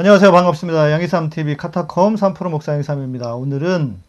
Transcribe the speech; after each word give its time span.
안녕하세요. 0.00 0.30
반갑습니다. 0.30 0.92
양희삼TV 0.92 1.56
카타콤 1.56 2.14
3프로 2.14 2.50
목사 2.50 2.70
양희삼입니다. 2.70 3.34
오늘은 3.34 4.00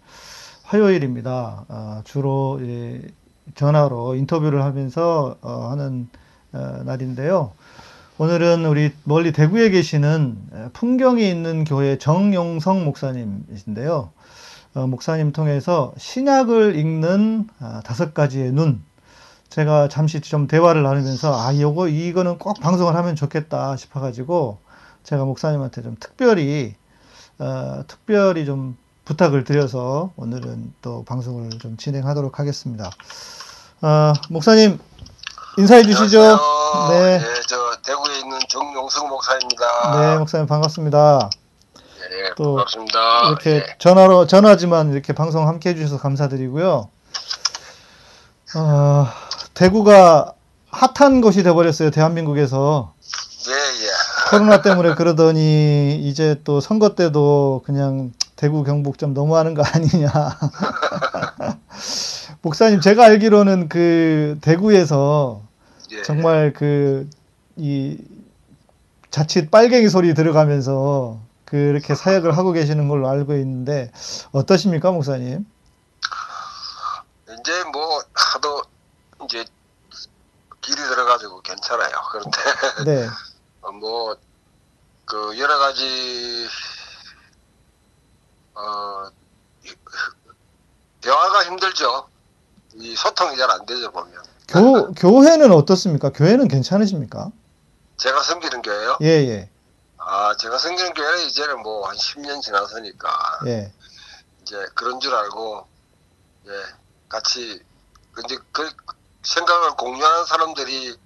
화요일입니다. 0.61 1.65
어, 1.67 2.01
주로 2.03 2.59
예, 2.61 3.01
전화로 3.55 4.13
인터뷰를 4.13 4.63
하면서 4.63 5.37
어, 5.41 5.69
하는 5.71 6.07
어, 6.53 6.83
날인데요. 6.85 7.53
오늘은 8.19 8.67
우리 8.67 8.91
멀리 9.03 9.31
대구에 9.31 9.71
계시는 9.71 10.69
풍경이 10.73 11.27
있는 11.27 11.63
교회 11.63 11.97
정용성 11.97 12.85
목사님이신데요. 12.85 14.11
어, 14.75 14.85
목사님 14.85 15.31
통해서 15.31 15.95
신약을 15.97 16.75
읽는 16.75 17.49
아, 17.61 17.81
다섯 17.83 18.13
가지의 18.13 18.51
눈. 18.51 18.83
제가 19.49 19.87
잠시 19.87 20.21
좀 20.21 20.45
대화를 20.45 20.83
나누면서 20.83 21.35
아, 21.35 21.51
이거 21.51 21.87
이거는 21.87 22.37
꼭 22.37 22.59
방송을 22.59 22.95
하면 22.95 23.15
좋겠다 23.15 23.75
싶어가지고 23.75 24.68
제가 25.09 25.25
목사님한테 25.25 25.81
좀 25.81 25.95
특별히 25.99 26.75
어, 27.39 27.81
특별히 27.87 28.45
좀 28.45 28.77
부탁을 29.05 29.43
드려서 29.43 30.11
오늘은 30.17 30.75
또 30.83 31.03
방송을 31.03 31.49
좀 31.57 31.77
진행하도록 31.77 32.37
하겠습니다. 32.37 32.91
어, 33.81 34.13
목사님 34.29 34.77
인사해 35.57 35.81
주시죠. 35.81 36.21
네. 36.91 37.17
네, 37.17 37.25
저 37.47 37.57
대구에 37.83 38.19
있는 38.19 38.37
정용승 38.49 39.09
목사입니다. 39.09 39.99
네, 39.99 40.17
목사님 40.19 40.45
반갑습니다. 40.45 41.31
네, 41.73 42.33
또 42.37 42.57
반갑습니다. 42.57 43.29
이렇게 43.29 43.61
네. 43.61 43.75
전화로 43.79 44.27
전화지만 44.27 44.93
이렇게 44.93 45.13
방송 45.13 45.47
함께 45.47 45.71
해주셔서 45.71 45.97
감사드리고요. 45.97 46.87
어, 48.57 49.07
대구가 49.55 50.33
핫한 50.69 51.21
곳이 51.21 51.41
돼버렸어요 51.41 51.89
대한민국에서. 51.89 52.93
코로나 54.31 54.61
때문에 54.61 54.95
그러더니 54.95 55.99
이제 56.03 56.41
또 56.43 56.59
선거 56.59 56.95
때도 56.95 57.61
그냥 57.65 58.11
대구 58.35 58.63
경북 58.63 58.97
좀 58.97 59.13
너무하는 59.13 59.53
거 59.53 59.63
아니냐. 59.63 60.11
목사님 62.41 62.81
제가 62.81 63.05
알기로는 63.05 63.69
그 63.69 64.37
대구에서 64.41 65.41
예. 65.91 66.01
정말 66.03 66.53
그 66.53 67.07
이 67.59 67.97
자칫 69.11 69.51
빨갱이 69.51 69.89
소리 69.89 70.13
들어가면서 70.13 71.19
그렇게 71.43 71.93
사역을 71.93 72.37
하고 72.37 72.53
계시는 72.53 72.87
걸로 72.87 73.09
알고 73.09 73.35
있는데 73.35 73.91
어떠십니까 74.31 74.91
목사님? 74.91 75.45
이제 77.27 77.63
뭐 77.73 78.01
하도 78.13 78.61
이제 79.25 79.43
길이 80.61 80.77
들어가지고 80.77 81.41
괜찮아요. 81.41 81.91
그런데 82.11 82.39
네. 82.85 83.07
어, 83.61 83.71
뭐그 83.71 85.37
여러 85.37 85.57
가지 85.59 86.47
어 88.55 89.09
대화가 91.01 91.45
힘들죠. 91.45 92.07
이 92.75 92.95
소통이 92.95 93.37
잘 93.37 93.49
안 93.51 93.65
되죠 93.65 93.91
보면. 93.91 94.21
교 94.51 94.91
교회는 94.93 95.51
어떻습니까? 95.51 96.09
교회는 96.11 96.47
괜찮으십니까? 96.47 97.31
제가 97.97 98.23
섬기는 98.23 98.61
교회요? 98.61 98.97
예 99.01 99.07
예. 99.07 99.49
아 99.97 100.35
제가 100.37 100.57
섬기는 100.57 100.93
교회는 100.93 101.25
이제는 101.27 101.61
뭐 101.61 101.87
한 101.87 101.95
10년 101.95 102.41
지났으니까 102.41 103.39
예. 103.47 103.71
이제 104.41 104.55
그런 104.73 104.99
줄 104.99 105.13
알고 105.13 105.67
예 106.47 106.51
같이 107.09 107.61
이제 108.25 108.37
그 108.51 108.69
생각을 109.23 109.71
공유하는 109.75 110.25
사람들이 110.25 110.97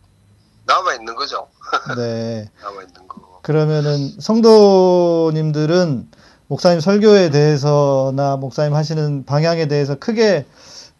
남아 0.65 0.95
있는 0.95 1.15
거죠. 1.15 1.49
네. 1.97 2.49
남아 2.61 2.81
있는 2.83 3.07
거. 3.07 3.39
그러면은 3.41 4.09
성도님들은 4.19 6.09
목사님 6.47 6.79
설교에 6.79 7.29
대해서나 7.29 8.37
목사님 8.37 8.73
하시는 8.75 9.25
방향에 9.25 9.67
대해서 9.67 9.95
크게 9.95 10.45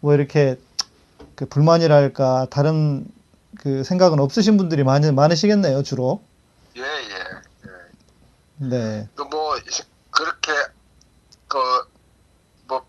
뭐 0.00 0.14
이렇게 0.14 0.58
그 1.34 1.46
불만이랄까 1.46 2.48
다른 2.50 3.06
그 3.58 3.84
생각은 3.84 4.18
없으신 4.20 4.56
분들이 4.56 4.84
많이 4.84 5.10
많으시겠네요 5.10 5.82
주로. 5.82 6.22
예 6.76 6.82
예. 6.82 6.84
예. 6.84 8.66
네. 8.68 9.08
그뭐 9.14 9.56
그렇게 10.10 10.52
그 11.48 11.58
뭐 12.66 12.82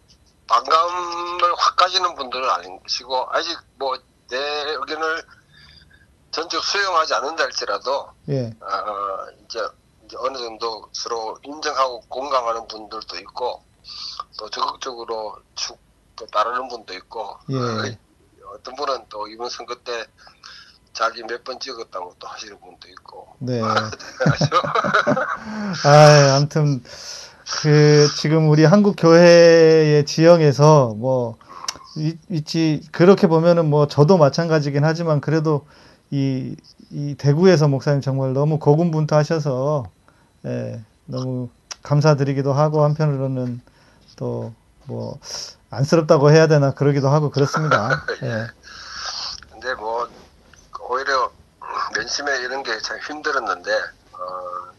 반감을 0.47 1.53
확 1.57 1.75
가지는 1.75 2.15
분들은 2.15 2.49
아니시고 2.49 3.27
아직 3.31 3.57
뭐 3.77 3.95
내 4.29 4.37
의견을 4.37 5.23
전적 6.35 6.61
수용하지 6.65 7.13
않는다 7.13 7.45
할지라도 7.45 8.09
예. 8.27 8.53
어, 8.59 9.25
이제, 9.45 9.57
이제 10.03 10.17
어느 10.19 10.37
정도 10.37 10.89
서로 10.91 11.37
인정하고 11.43 12.01
공감하는 12.09 12.67
분들도 12.67 13.15
있고 13.19 13.63
또 14.37 14.49
적극적으로 14.49 15.37
축, 15.55 15.77
또 16.17 16.25
따르는 16.25 16.67
분도 16.67 16.93
있고 16.93 17.37
예. 17.51 17.55
어떤 18.53 18.75
분은 18.75 19.05
또 19.07 19.29
이번 19.29 19.49
선거 19.49 19.75
때 19.75 20.05
자기 20.91 21.23
몇 21.23 21.41
번 21.45 21.57
찍었다고 21.59 22.15
또 22.19 22.27
하시는 22.27 22.59
분도 22.59 22.87
있고. 22.89 23.27
네. 23.39 23.61
아, 25.85 26.35
아무튼 26.35 26.83
그 27.61 28.09
지금 28.17 28.49
우리 28.49 28.65
한국 28.65 28.95
교회의 28.97 30.05
지형에서 30.05 30.95
뭐 30.97 31.37
있지 32.29 32.81
그렇게 32.91 33.27
보면은 33.27 33.69
뭐 33.69 33.87
저도 33.87 34.17
마찬가지긴 34.17 34.83
하지만 34.83 35.21
그래도 35.21 35.65
이, 36.11 36.55
이 36.91 37.15
대구에서 37.17 37.67
목사님 37.67 38.01
정말 38.01 38.33
너무 38.33 38.59
고군분투하셔서 38.59 39.85
예, 40.45 40.81
너무 41.05 41.49
감사드리기도 41.83 42.53
하고 42.53 42.83
한편으로는 42.83 43.61
또 44.15 44.53
뭐 44.87 45.19
안쓰럽다고 45.71 46.31
해야 46.31 46.47
되나 46.47 46.71
그러기도 46.71 47.09
하고 47.09 47.31
그렇습니다. 47.31 48.03
예. 48.21 48.47
근데 49.51 49.73
뭐 49.75 50.07
오히려 50.89 51.31
면심에 51.95 52.37
이런 52.41 52.61
게 52.63 52.79
참 52.81 52.97
힘들었는데 52.99 53.71
어, 54.13 54.71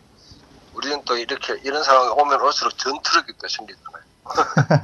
우리는 0.75 1.03
또 1.05 1.17
이렇게 1.17 1.59
이런 1.65 1.83
상황이 1.83 2.09
오면 2.11 2.41
올수록 2.41 2.79
전투력이 2.79 3.33
또 3.41 3.49
생기잖아요. 3.49 4.05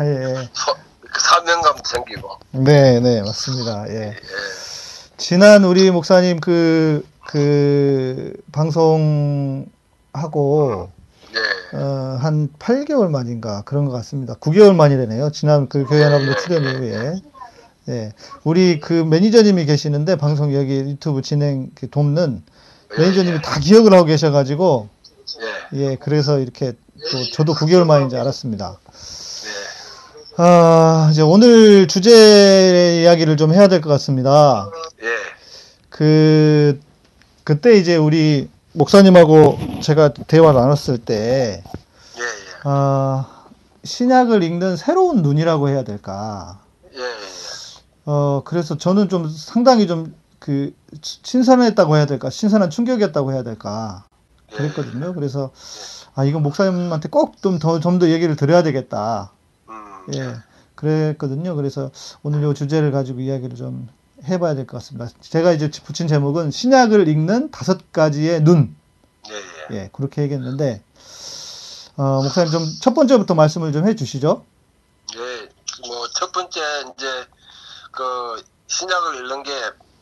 예. 0.40 0.50
소, 0.52 0.74
사명감도 1.16 1.82
생기고. 1.84 2.38
네, 2.50 2.98
네, 3.00 3.22
맞습니다. 3.22 3.88
예. 3.90 4.08
예. 4.08 4.20
지난 5.22 5.62
우리 5.62 5.88
목사님 5.92 6.40
그, 6.40 7.06
그, 7.28 8.32
방송하고, 8.50 9.70
네. 11.32 11.78
어, 11.78 12.18
한 12.20 12.48
8개월 12.58 13.08
만인가 13.08 13.62
그런 13.62 13.84
것 13.84 13.92
같습니다. 13.92 14.34
9개월 14.34 14.74
만이라네요. 14.74 15.30
지난 15.30 15.68
그 15.68 15.84
교회 15.84 16.02
여러분들 16.02 16.34
출연 16.38 16.64
이후에. 16.64 17.20
예. 17.90 18.12
우리 18.42 18.80
그 18.80 18.94
매니저님이 18.94 19.64
계시는데 19.64 20.16
방송 20.16 20.52
여기 20.54 20.72
유튜브 20.74 21.22
진행 21.22 21.70
그 21.76 21.88
돕는 21.88 22.42
매니저님이 22.98 23.42
다 23.42 23.60
기억을 23.60 23.92
하고 23.92 24.06
계셔가지고, 24.06 24.88
예, 25.74 25.94
그래서 26.00 26.40
이렇게 26.40 26.72
또 27.12 27.24
저도 27.32 27.54
9개월 27.54 27.86
만인 27.86 28.08
줄 28.08 28.18
알았습니다. 28.18 28.80
아, 30.36 31.08
이제 31.12 31.20
오늘 31.22 31.86
주제 31.88 33.02
이야기를 33.02 33.36
좀 33.36 33.52
해야 33.52 33.68
될 33.68 33.80
것 33.80 33.90
같습니다. 33.90 34.70
예. 35.02 35.06
그, 35.90 36.80
그때 37.44 37.76
이제 37.76 37.96
우리 37.96 38.48
목사님하고 38.72 39.58
제가 39.82 40.14
대화 40.26 40.52
나눴을 40.52 40.98
때, 41.04 41.62
예, 42.16 42.22
예. 42.22 42.26
아, 42.64 43.26
신약을 43.84 44.42
읽는 44.42 44.76
새로운 44.76 45.20
눈이라고 45.22 45.68
해야 45.68 45.84
될까. 45.84 46.60
예, 46.94 46.98
예. 46.98 47.02
예. 47.02 47.06
어, 48.06 48.42
그래서 48.44 48.78
저는 48.78 49.08
좀 49.10 49.28
상당히 49.28 49.86
좀 49.86 50.14
그, 50.38 50.72
신선했다고 51.02 51.96
해야 51.96 52.06
될까. 52.06 52.30
신선한 52.30 52.70
충격이었다고 52.70 53.32
해야 53.32 53.42
될까. 53.42 54.04
예. 54.52 54.56
그랬거든요. 54.56 55.12
그래서, 55.14 55.50
아, 56.14 56.24
이건 56.24 56.42
목사님한테 56.42 57.10
꼭 57.10 57.36
좀 57.42 57.58
더, 57.58 57.80
좀 57.80 57.98
더 57.98 58.08
얘기를 58.08 58.34
드려야 58.34 58.62
되겠다. 58.62 59.30
예, 60.14 60.36
그랬거든요. 60.74 61.54
그래서 61.56 61.90
오늘 62.22 62.48
이 62.50 62.54
주제를 62.54 62.92
가지고 62.92 63.20
이야기를 63.20 63.56
좀 63.56 63.88
해봐야 64.24 64.54
될 64.54 64.66
것 64.66 64.78
같습니다. 64.78 65.08
제가 65.20 65.52
이제 65.52 65.70
붙인 65.70 66.08
제목은 66.08 66.50
신약을 66.50 67.08
읽는 67.08 67.50
다섯 67.50 67.92
가지의 67.92 68.42
눈. 68.42 68.76
예, 69.30 69.34
예. 69.34 69.76
예 69.84 69.90
그렇게 69.92 70.22
얘기했는데, 70.22 70.84
어, 71.96 72.22
목사님 72.22 72.50
좀 72.52 72.62
첫 72.80 72.94
번째부터 72.94 73.34
말씀을 73.34 73.72
좀 73.72 73.86
해주시죠. 73.88 74.44
예, 75.16 75.48
뭐 75.88 76.08
첫 76.14 76.32
번째 76.32 76.60
이제 76.96 77.06
그 77.92 78.42
신약을 78.68 79.16
읽는 79.16 79.42
게 79.44 79.52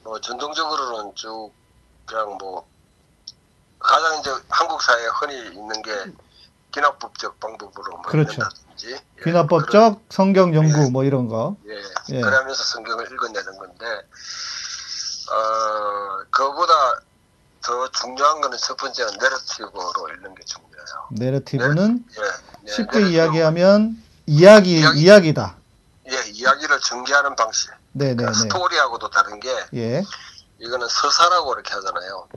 뭐 0.04 0.20
전통적으로는 0.20 1.14
쭉 1.14 1.52
그냥 2.06 2.36
뭐 2.38 2.66
가장 3.78 4.18
이제 4.20 4.30
한국 4.48 4.80
사회에 4.82 5.06
흔히 5.20 5.36
있는 5.54 5.82
게 5.82 5.92
기납법적 6.72 7.40
방법으로 7.40 7.92
뭐 7.92 8.02
그렇죠. 8.02 8.42
예, 8.86 9.00
귀납법적 9.22 10.02
성경 10.08 10.54
연구 10.54 10.84
예, 10.84 10.90
뭐 10.90 11.04
이런 11.04 11.28
거. 11.28 11.56
예, 11.66 12.16
예. 12.16 12.20
그러면서 12.20 12.62
성경을 12.64 13.10
읽어내는 13.12 13.58
건데 13.58 13.84
어 15.30 16.24
그보다 16.30 16.72
더 17.62 17.90
중요한 17.90 18.40
거는 18.40 18.56
첫 18.58 18.76
번째는 18.76 19.12
내러티브로 19.18 20.08
읽는 20.14 20.34
게 20.34 20.44
중요해요. 20.44 21.08
내러티브는 21.12 22.04
예. 22.16 22.22
네, 22.62 22.72
쉽게 22.72 22.98
내러티브. 22.98 23.08
이야기하면 23.10 24.02
이야기, 24.26 24.80
이야기. 24.80 25.00
이야기다. 25.00 25.56
예, 26.10 26.16
이야기를 26.30 26.80
전개하는 26.80 27.36
방식. 27.36 27.70
네네네. 27.92 28.16
그러니까 28.16 28.38
스토리하고도 28.38 29.10
다른 29.10 29.40
게 29.40 29.50
예. 29.74 30.02
이거는 30.58 30.86
서사라고 30.88 31.54
이렇게 31.54 31.74
하잖아요. 31.74 32.28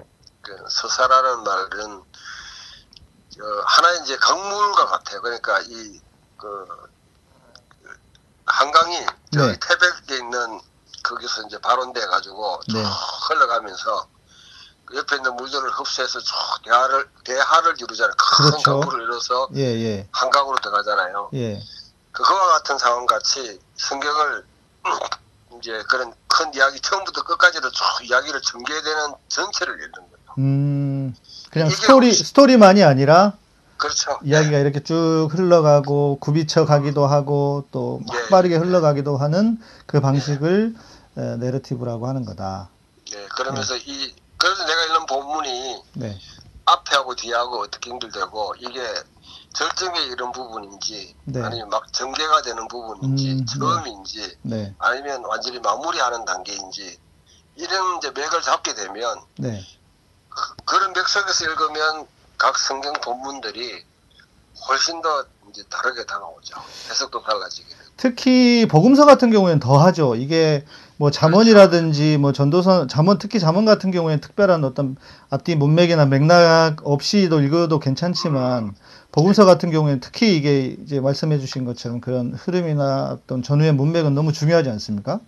그 0.41 0.57
서사라는 0.69 1.43
말은 1.43 1.69
저 1.69 2.22
하나의 3.41 4.01
이제 4.03 4.17
강물과 4.17 4.85
같아요. 4.87 5.21
그러니까 5.21 5.59
이 5.61 6.01
그 6.43 6.67
한강이 8.45 9.05
저기 9.33 9.47
네. 9.53 9.59
태백에 9.59 10.17
있는 10.19 10.59
거기서 11.03 11.43
이제 11.43 11.57
발원돼 11.59 12.05
가지고 12.07 12.59
쭉 12.69 12.77
네. 12.77 12.83
흘러가면서 13.29 14.07
그 14.83 14.97
옆에 14.97 15.15
있는 15.15 15.33
물들을 15.37 15.71
흡수해서 15.71 16.19
쭉 16.19 16.35
대하를 16.65 17.09
대하를 17.23 17.75
이루잖아요. 17.79 18.13
큰 18.17 18.45
그렇죠. 18.49 18.79
강물을 18.81 19.03
이뤄서 19.05 19.47
예, 19.55 19.61
예. 19.61 20.09
한강으로 20.11 20.57
들어가잖아요. 20.57 21.29
예. 21.35 21.63
그거와 22.11 22.57
같은 22.57 22.77
상황 22.77 23.05
같이 23.05 23.61
성경을 23.77 24.45
이제 25.59 25.81
그런 25.89 26.13
큰 26.27 26.53
이야기 26.53 26.81
처음부터 26.81 27.23
끝까지도 27.23 27.71
쭉 27.71 27.85
이야기를 28.01 28.41
전개되는 28.41 29.13
전체를 29.29 29.75
읽는 29.75 29.93
거예요. 29.93 30.12
음, 30.37 31.15
그냥 31.51 31.69
스토리, 31.69 32.07
혹시- 32.07 32.23
스토리만이 32.25 32.83
아니라 32.83 33.33
그렇죠. 33.77 34.17
이야기가 34.23 34.59
이렇게 34.59 34.81
쭉 34.83 35.27
흘러가고 35.31 36.17
굽이쳐 36.19 36.65
가기도 36.65 37.05
하고 37.05 37.65
또막 37.71 38.05
예, 38.15 38.29
빠르게 38.29 38.55
예. 38.55 38.57
흘러가기도 38.59 39.17
하는 39.17 39.59
그 39.85 39.99
방식을 39.99 40.73
에, 41.17 41.21
내러티브라고 41.37 42.07
하는 42.07 42.23
거다. 42.25 42.69
네, 43.11 43.25
그러면서 43.35 43.75
이 43.77 44.13
그래서 44.37 44.65
내가 44.65 44.83
읽는 44.85 45.05
본문이 45.05 45.81
네. 45.95 46.17
앞에하고 46.65 47.15
뒤하고 47.15 47.59
어떻게 47.61 47.91
연결되고 47.91 48.55
이게 48.59 48.81
절정에 49.53 49.99
이른 50.05 50.31
부분인지 50.31 51.15
네. 51.25 51.41
아니면 51.43 51.69
막 51.69 51.91
전개가 51.93 52.41
되는 52.41 52.67
부분인지 52.67 53.31
음, 53.31 53.37
네. 53.45 53.45
처음인지 53.59 54.37
네. 54.43 54.73
아니면 54.79 55.23
완전히 55.25 55.59
마무리하는 55.59 56.25
단계인지 56.25 56.97
이런 57.57 57.97
이제 57.97 58.09
맥을 58.11 58.41
잡게 58.41 58.73
되면 58.73 59.19
네. 59.37 59.61
그- 60.65 60.77
그런 60.77 60.93
맥 60.93 61.07
속에서 61.07 61.45
읽으면 61.45 62.05
각 62.37 62.57
성경 62.57 62.93
본문들이 62.93 63.83
훨씬 64.67 65.01
더 65.01 65.25
이제 65.49 65.63
다르게 65.69 66.05
다가오죠. 66.05 66.55
해석도 66.89 67.21
달라지게. 67.23 67.67
특히 67.97 68.67
복음서 68.69 69.05
같은 69.05 69.29
경우에는 69.29 69.59
더 69.59 69.77
하죠. 69.77 70.15
이게 70.15 70.65
뭐 70.97 71.11
잠언이라든지 71.11 72.17
뭐 72.17 72.31
전도서 72.33 72.87
잠언 72.87 73.17
특히 73.19 73.39
잠언 73.39 73.65
같은 73.65 73.91
경우에는 73.91 74.19
특별한 74.21 74.63
어떤 74.63 74.95
앞뒤 75.29 75.55
문맥이나 75.55 76.05
맥락 76.05 76.77
없이도 76.83 77.41
읽어도 77.41 77.79
괜찮지만 77.79 78.73
복음서 79.11 79.45
같은 79.45 79.69
경우에는 79.69 79.99
특히 79.99 80.35
이게 80.35 80.75
이제 80.83 80.99
말씀해 80.99 81.39
주신 81.39 81.65
것처럼 81.65 82.01
그런 82.01 82.33
흐름이나 82.33 83.11
어떤 83.11 83.43
전후의 83.43 83.73
문맥은 83.73 84.15
너무 84.15 84.33
중요하지 84.33 84.69
않습니까? 84.71 85.19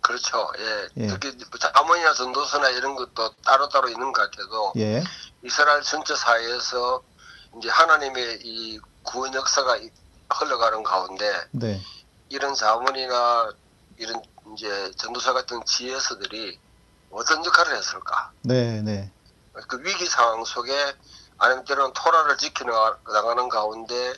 그렇죠. 0.00 0.50
예. 0.58 0.88
예. 0.96 1.06
특히 1.08 1.30
뭐 1.50 1.58
자문이나 1.58 2.12
전도서나 2.14 2.70
이런 2.70 2.94
것도 2.94 3.34
따로따로 3.44 3.88
있는 3.88 4.12
것 4.12 4.30
같아도 4.30 4.72
예. 4.76 5.02
이스라엘 5.42 5.82
전체 5.82 6.14
사회에서 6.16 7.02
이제 7.58 7.68
하나님의 7.68 8.40
이 8.42 8.78
구원 9.02 9.32
역사가 9.34 9.76
이- 9.78 9.90
흘러가는 10.32 10.82
가운데 10.82 11.48
네. 11.50 11.80
이런 12.28 12.54
자문이나 12.54 13.52
이런 13.96 14.22
이제 14.54 14.90
전도사 14.96 15.32
같은 15.32 15.60
지혜서들이 15.64 16.58
어떤 17.10 17.44
역할을 17.44 17.76
했을까? 17.76 18.30
네, 18.42 18.80
네. 18.82 19.10
그 19.68 19.78
위기 19.82 20.06
상황 20.06 20.44
속에 20.44 20.94
아니면 21.38 21.64
때로는 21.64 21.92
토라를 21.92 22.36
지켜나가는 22.38 23.48
가운데 23.48 24.14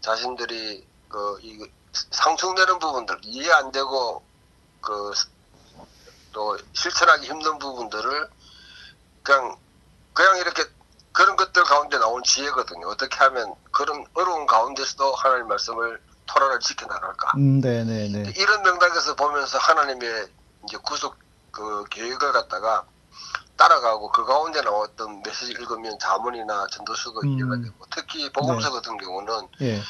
자신들이 0.00 0.86
그 1.08 1.38
이 1.42 1.58
상충되는 2.10 2.78
부분들 2.78 3.18
이해 3.24 3.50
안 3.50 3.72
되고 3.72 4.22
그 4.80 5.12
또 6.38 6.56
실천하기 6.72 7.26
힘든 7.26 7.58
부분들을 7.58 8.28
그냥 9.22 9.56
그냥 10.12 10.38
이렇게 10.38 10.64
그런 11.12 11.36
것들 11.36 11.64
가운데 11.64 11.98
나온 11.98 12.22
지혜거든요. 12.22 12.86
어떻게 12.88 13.16
하면 13.16 13.54
그런 13.72 14.06
어려운 14.14 14.46
가운데서도 14.46 15.14
하나님 15.14 15.48
말씀을 15.48 16.00
토라를 16.26 16.60
지켜나갈까? 16.60 17.32
음, 17.36 17.60
네, 17.60 17.82
네, 17.82 18.08
네. 18.08 18.32
이런 18.36 18.62
맥락에서 18.62 19.16
보면서 19.16 19.58
하나님의 19.58 20.28
이제 20.64 20.76
구속 20.84 21.16
그 21.50 21.84
계획을 21.90 22.32
갖다가 22.32 22.84
따라가고 23.56 24.12
그 24.12 24.24
가운데 24.24 24.60
나왔던 24.60 25.22
메시지 25.24 25.50
읽으면 25.52 25.98
자문이나 25.98 26.68
전도서도 26.68 27.20
음. 27.22 27.28
이해가 27.30 27.56
되고 27.56 27.84
특히 27.90 28.30
복음서 28.30 28.68
네. 28.68 28.74
같은 28.76 28.96
경우는 28.98 29.48
예. 29.62 29.82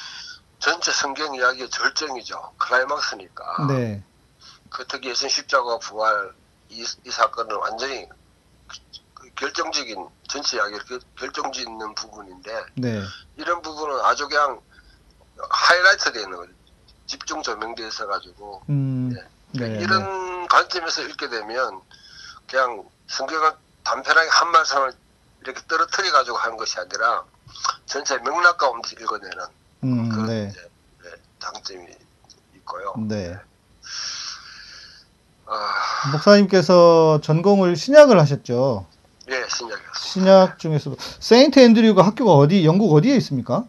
전체 0.60 0.90
성경 0.92 1.34
이야기의 1.34 1.68
절정이죠 1.68 2.54
클라이막스니까 2.56 3.66
네. 3.68 4.02
그 4.70 4.86
특히 4.86 5.10
예수님 5.10 5.28
십자가 5.30 5.78
부활 5.78 6.32
이, 6.68 6.84
이 7.04 7.10
사건은 7.10 7.56
완전히 7.56 8.06
그 9.14 9.30
결정적인 9.34 10.06
전체 10.28 10.56
이야기를 10.58 10.84
결- 10.84 11.00
결정지 11.16 11.62
있는 11.62 11.94
부분인데 11.94 12.64
네. 12.76 13.02
이런 13.36 13.62
부분은 13.62 14.00
아주 14.04 14.28
그냥 14.28 14.60
하이라이트 15.50 16.12
거죠 16.12 16.52
집중 17.06 17.42
조명되어 17.42 17.86
있어 17.88 18.06
가지고 18.06 18.62
음. 18.68 19.10
네. 19.14 19.22
네. 19.52 19.68
네. 19.68 19.80
이런 19.82 20.46
관점에서 20.48 21.02
읽게 21.02 21.28
되면 21.28 21.80
그냥 22.50 22.86
성경을 23.08 23.52
단편하게 23.84 24.28
한 24.28 24.50
말씀을 24.50 24.92
이렇게 25.42 25.60
떨어뜨려 25.66 26.12
가지고 26.12 26.36
하는 26.36 26.56
것이 26.58 26.78
아니라 26.78 27.24
전체 27.86 28.18
맥락 28.18 28.58
가운데 28.58 28.90
읽어내는 29.00 29.38
음, 29.84 30.08
그런 30.10 30.26
네. 30.26 30.52
네, 31.02 31.10
장점이 31.38 31.86
있고요. 32.56 32.94
네. 33.08 33.38
아, 35.48 36.10
목사님께서 36.12 37.20
전공을 37.22 37.76
신약을 37.76 38.18
하셨죠. 38.20 38.86
예, 39.30 39.46
신약이었습니다. 39.48 39.98
신약 39.98 40.58
중에서도 40.58 40.96
세인트 41.20 41.58
앤드류가 41.58 42.02
학교가 42.02 42.32
어디 42.32 42.64
영국 42.64 42.94
어디에 42.94 43.16
있습니까? 43.16 43.64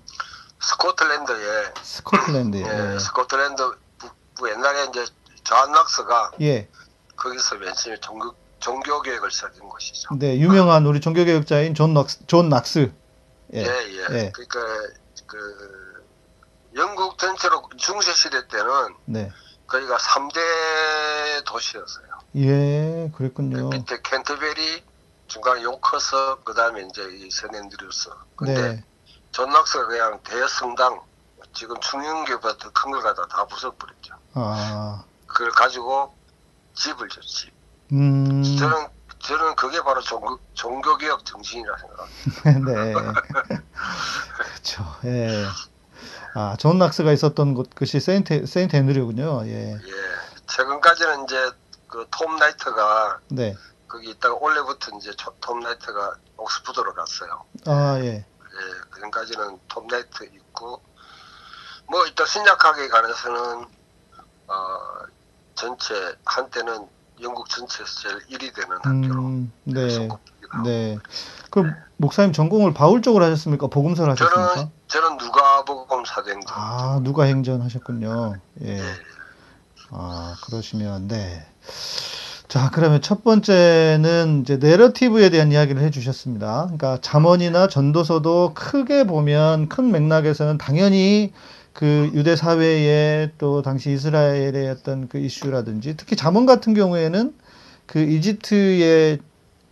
스코틀랜드에 0.61 1.73
스코틀랜드에. 1.81 2.61
예, 2.61 2.99
스코틀랜드 2.99 3.63
북부 3.97 4.49
옛날에 4.49 4.85
이제 4.89 5.05
존 5.43 5.71
낙스가 5.71 6.31
예. 6.41 6.67
거기서 7.15 7.55
맨 7.55 7.73
처음에 7.73 7.97
종교 7.99 8.35
종교 8.59 9.01
교육을 9.01 9.31
시작한 9.31 9.67
곳이죠. 9.67 10.15
네, 10.15 10.37
유명한 10.37 10.85
우리 10.85 10.99
종교개혁자인 10.99 11.75
존 11.75 11.93
낙스, 11.93 12.25
존. 12.27 12.51
예, 13.53 13.59
예. 13.59 13.63
예. 13.63 14.05
예. 14.11 14.31
그러니까 14.33 14.59
그 15.25 16.03
영국 16.75 17.17
전체로 17.17 17.63
중세 17.77 18.11
시대 18.13 18.47
때는 18.47 18.71
네. 19.05 19.31
거기가 19.69 19.97
3대 19.97 21.45
도시였어요. 21.45 22.07
예, 22.35 23.09
그 23.13 23.17
그랬군요. 23.17 23.69
밑에 23.69 24.01
캔터베리, 24.03 24.83
중간에 25.27 25.63
요크셔, 25.63 26.39
그 26.43 26.53
다음에 26.53 26.81
이제 26.81 27.07
이 27.11 27.29
세인트 27.31 27.59
앤드류스. 27.59 28.09
근데 28.35 28.53
네. 28.53 28.83
존 29.31 29.49
낙스가 29.51 29.87
그냥 29.87 30.19
대성당, 30.23 31.01
지금 31.53 31.79
충현교회보다 31.79 32.57
더 32.57 32.69
큰 32.69 32.85
걸 32.85 33.01
갖다 33.01 33.25
다 33.27 33.45
부숴버렸죠. 33.45 34.13
아. 34.33 35.03
그걸 35.27 35.51
가지고 35.51 36.15
집을 36.73 37.09
줬지. 37.09 37.51
음. 37.91 38.43
저는, 38.57 38.87
저는 39.19 39.55
그게 39.55 39.81
바로 39.83 40.01
종교, 40.01 40.39
종교개혁 40.53 41.25
정신이라 41.25 41.75
생각합니다. 41.77 42.73
네. 42.73 42.93
그렇죠. 44.37 44.95
예. 45.05 45.45
아, 46.35 46.55
존 46.59 46.77
낙스가 46.77 47.11
있었던 47.11 47.53
곳 47.53 47.69
그것이 47.71 47.99
세인트 47.99 48.45
세인트 48.45 48.75
앤드류군요. 48.75 49.43
예. 49.45 49.73
예. 49.73 49.79
최근까지는 50.47 51.23
이제 51.25 51.51
그 51.87 52.05
톰 52.11 52.35
라이트가 52.37 53.19
네. 53.29 53.55
거기 53.87 54.11
있다가 54.11 54.35
올해부터 54.35 54.95
이제 54.97 55.11
조- 55.15 55.33
톰 55.41 55.59
라이트가 55.61 56.13
옥스푸드로 56.37 56.93
갔어요. 56.93 57.43
아, 57.65 57.97
예. 57.99 58.05
예, 58.17 58.25
그전까지는 58.91 59.57
톰 59.67 59.87
라이트 59.87 60.23
있고 60.25 60.81
뭐 61.89 62.05
일단 62.05 62.27
신약학에 62.27 62.87
관해서는 62.89 63.65
어 64.47 64.53
전체 65.55 66.15
한때는 66.25 66.87
영국 67.21 67.49
전체에서 67.49 67.99
제일 68.01 68.19
1위 68.27 68.53
되는 68.55 68.77
학교로 68.77 69.21
음, 69.21 69.51
네. 69.65 70.07
네. 70.63 70.97
그 71.51 71.63
목사님 71.97 72.31
전공을 72.33 72.73
바울 72.73 73.01
쪽으로 73.01 73.25
하셨습니까? 73.25 73.67
복음서를 73.67 74.11
하셨습니까? 74.13 74.53
저는 74.55 74.71
저는 74.89 75.17
누가복음 75.17 76.03
사도행전 76.03 76.47
아, 76.57 76.99
누가 77.03 77.23
행전 77.25 77.61
하셨군요. 77.61 78.39
예. 78.63 78.69
예, 78.69 78.99
아, 79.91 80.35
그러시면, 80.41 81.07
네. 81.07 81.45
자, 82.47 82.71
그러면 82.73 82.99
첫 82.99 83.23
번째는 83.23 84.41
이제 84.41 84.57
내러티브에 84.57 85.29
대한 85.29 85.51
이야기를 85.51 85.79
해 85.83 85.91
주셨습니다. 85.91 86.63
그러니까 86.63 86.97
잠언이나 87.01 87.67
전도서도 87.67 88.55
크게 88.55 89.03
보면 89.05 89.69
큰 89.69 89.91
맥락에서는 89.91 90.57
당연히 90.57 91.31
그 91.73 92.09
유대 92.15 92.35
사회의 92.35 93.29
또 93.37 93.61
당시 93.61 93.91
이스라엘의 93.91 94.69
어떤 94.69 95.07
그 95.07 95.19
이슈라든지 95.19 95.95
특히 95.97 96.15
잠언 96.15 96.47
같은 96.47 96.73
경우에는 96.73 97.35
그 97.85 97.99
이집트의 97.99 99.19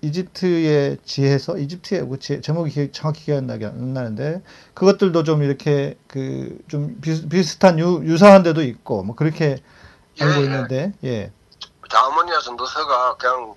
이집트의 0.02 0.98
지혜서 1.06 1.58
이집트의 1.58 2.04
뭐 2.04 2.18
지- 2.18 2.42
제목이 2.42 2.72
기- 2.72 2.92
정확히 2.92 3.26
기억 3.26 3.38
안 3.38 3.48
나게 3.48 3.66
안 3.66 3.94
나는데 3.94 4.44
그것들도 4.74 5.24
좀 5.24 5.44
이렇게 5.44 5.98
그 6.08 6.60
좀 6.70 7.00
비슷한 7.02 7.80
유, 7.80 8.02
유사한 8.04 8.44
데도 8.44 8.62
있고 8.64 9.04
뭐 9.04 9.16
그렇게 9.16 9.58
예, 10.20 10.24
알고 10.24 10.42
예. 10.42 10.46
있는데 10.46 10.94
예. 11.04 11.32
자모니아 11.90 12.40
전도서가 12.42 13.18
그냥 13.18 13.56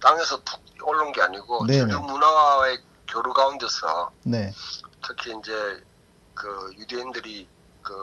땅에서 0.00 0.42
툭 0.44 0.60
오른 0.88 1.12
게 1.12 1.22
아니고 1.22 1.66
네네. 1.66 1.90
전류 1.92 2.00
문화와의 2.06 2.78
교류 3.08 3.32
가운데서 3.32 4.10
네. 4.24 4.52
특히 5.06 5.32
이제 5.38 5.52
그 6.34 6.48
유대인들이 6.78 7.48
그 7.82 7.94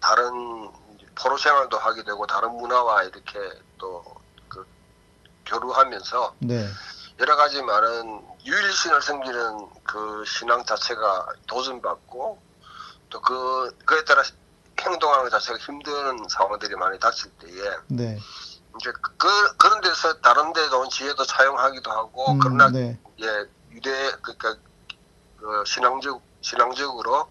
다른 0.00 0.70
포로 1.14 1.38
생활도 1.38 1.78
하게 1.78 2.02
되고 2.04 2.26
다른 2.26 2.52
문화와 2.56 3.04
이렇게 3.04 3.38
또 3.78 4.02
그 4.48 4.66
교류하면서 5.46 6.34
네. 6.40 6.66
여러 7.18 7.36
가지 7.36 7.62
많은 7.62 8.22
유일신을 8.44 9.02
섬기는 9.02 9.68
그 9.84 10.24
신앙 10.26 10.64
자체가 10.64 11.26
도전받고 11.46 12.42
또 13.10 13.20
그 13.20 13.76
그에 13.84 14.04
따라 14.04 14.22
행동하는 14.80 15.24
것 15.24 15.30
자체가 15.30 15.58
힘든 15.58 15.92
상황들이 16.28 16.74
많이 16.76 16.98
닥칠 16.98 17.30
때에 17.40 17.70
네. 17.88 18.18
이제 18.78 18.92
그 19.16 19.56
그런 19.56 19.80
데서 19.80 20.20
다른 20.20 20.52
데도 20.52 20.80
온 20.80 20.90
지혜도 20.90 21.24
차용하기도 21.24 21.90
하고 21.90 22.32
음, 22.32 22.38
그러나 22.38 22.70
네. 22.70 22.98
예 23.20 23.26
유대 23.72 23.90
그러니까 24.22 24.56
그 25.38 25.64
신앙적 25.66 26.20
신앙적으로 26.40 27.28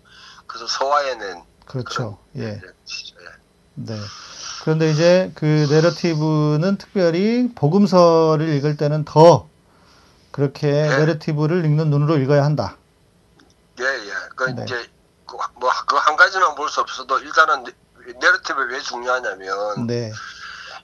그래서 0.48 0.68
소화해낸 0.68 1.44
그렇죠. 1.66 2.18
예. 2.36 2.44
예, 2.44 2.50
예. 2.54 2.62
네. 3.76 3.96
그런데 4.64 4.90
이제 4.90 5.32
그 5.36 5.68
내러티브는 5.70 6.78
특별히 6.78 7.52
복음서를 7.54 8.50
읽을 8.50 8.78
때는 8.78 9.06
더 9.06 9.48
그렇게 10.36 10.70
네. 10.70 10.98
내러티브를 10.98 11.64
읽는 11.64 11.90
눈으로 11.90 12.18
읽어야 12.18 12.44
한다. 12.44 12.76
예, 13.80 13.86
예. 13.86 14.12
그 14.36 14.44
네. 14.50 14.64
이제 14.64 14.92
뭐그 15.26 15.96
한 15.96 16.18
가지만 16.18 16.54
볼 16.56 16.68
수 16.68 16.82
없어도 16.82 17.20
일단은 17.20 17.64
내러티브 18.20 18.60
왜 18.64 18.82
중요하냐면 18.82 19.88
네. 19.88 20.12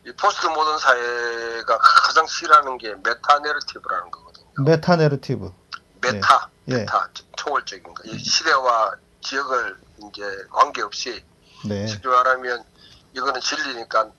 이 0.06 0.12
포스트 0.14 0.46
모던 0.46 0.80
사회가 0.80 1.78
가장 1.80 2.26
싫어하는 2.28 2.78
게 2.78 2.96
meta 2.96 3.40
narrative라는 3.40 4.10
거거든요. 4.12 4.46
meta 4.66 4.96
narrative. 4.96 5.52
meta, 6.00 6.50
예. 6.70 6.76
meta 6.76 7.10
초월적인 7.36 7.94
거. 7.94 8.04
이 8.06 8.18
시대와 8.18 8.94
지역을 9.20 9.78
이제 9.98 10.24
관계없이 10.50 11.26
네. 11.66 11.88
쉽게 11.88 12.08
말하면 12.08 12.64
이거는 13.14 13.42
진리니까 13.42 14.12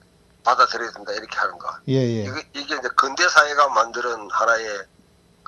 받아들여야 0.43 0.91
된다 0.91 1.11
이렇게 1.11 1.35
하는 1.39 1.57
거. 1.57 1.75
예, 1.87 1.95
예. 1.95 2.23
이게, 2.23 2.49
이게 2.53 2.75
이제 2.75 2.87
근대 2.95 3.27
사회가 3.27 3.69
만드는 3.69 4.29
하나의 4.29 4.92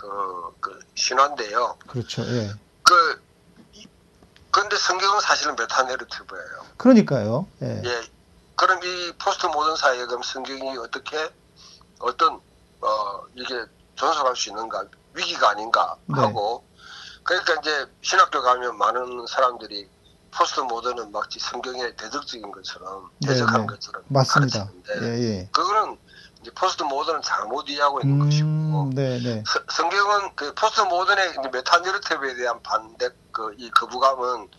그, 0.10 0.56
그 0.60 0.80
신화인데요. 0.96 1.78
그렇죠. 1.88 2.22
예. 2.24 2.52
그 2.84 3.22
이- 3.74 3.88
근데 4.52 4.78
성경은 4.78 5.20
사실은 5.22 5.56
meta 5.56 5.84
narrative예요. 5.84 6.66
그러니까요. 6.78 7.48
예. 7.62 7.82
예. 7.84 8.02
그럼 8.56 8.82
이 8.84 9.12
포스트 9.22 9.46
모던 9.48 9.76
사회에 9.76 10.06
그럼 10.06 10.22
성경이 10.24 10.78
어떻게 10.78 11.30
어떤 12.00 12.40
어 12.82 13.22
이게 13.36 13.66
존속할 13.96 14.36
수 14.36 14.50
있는가 14.50 14.86
위기가 15.14 15.50
아닌가 15.50 15.96
네. 16.06 16.20
하고 16.20 16.64
그러니까 17.24 17.56
이제 17.62 17.86
신학교 18.02 18.42
가면 18.42 18.78
많은 18.78 19.26
사람들이 19.28 19.90
postmodern은 20.32 21.12
마치 21.12 21.40
성경의 21.40 21.96
대적적인 21.98 22.52
것처럼 22.52 23.10
네, 23.20 23.30
대적하는 23.30 23.62
네. 23.62 23.68
것처럼 23.68 24.04
맞습니다. 24.08 24.66
가르치는데 24.66 25.06
예, 25.08 25.24
예. 25.40 25.50
그거는 25.52 25.98
이제 26.46 26.52
postmodern을 26.54 27.22
잘못 27.24 27.68
이해하고 27.68 28.02
있는 28.02 28.20
것이고 28.20 28.48
음, 28.48 28.90
네, 28.94 29.20
네. 29.20 29.44
서- 29.48 29.60
성경은 29.68 30.36
그 30.36 30.54
postmodern의 30.54 31.32
이제 31.32 31.50
meta 31.52 31.76
narrative에 31.76 32.36
대한 32.36 32.62
반대 32.62 33.10
그 33.32 33.52
이 33.58 33.70
거부감은 33.72 34.50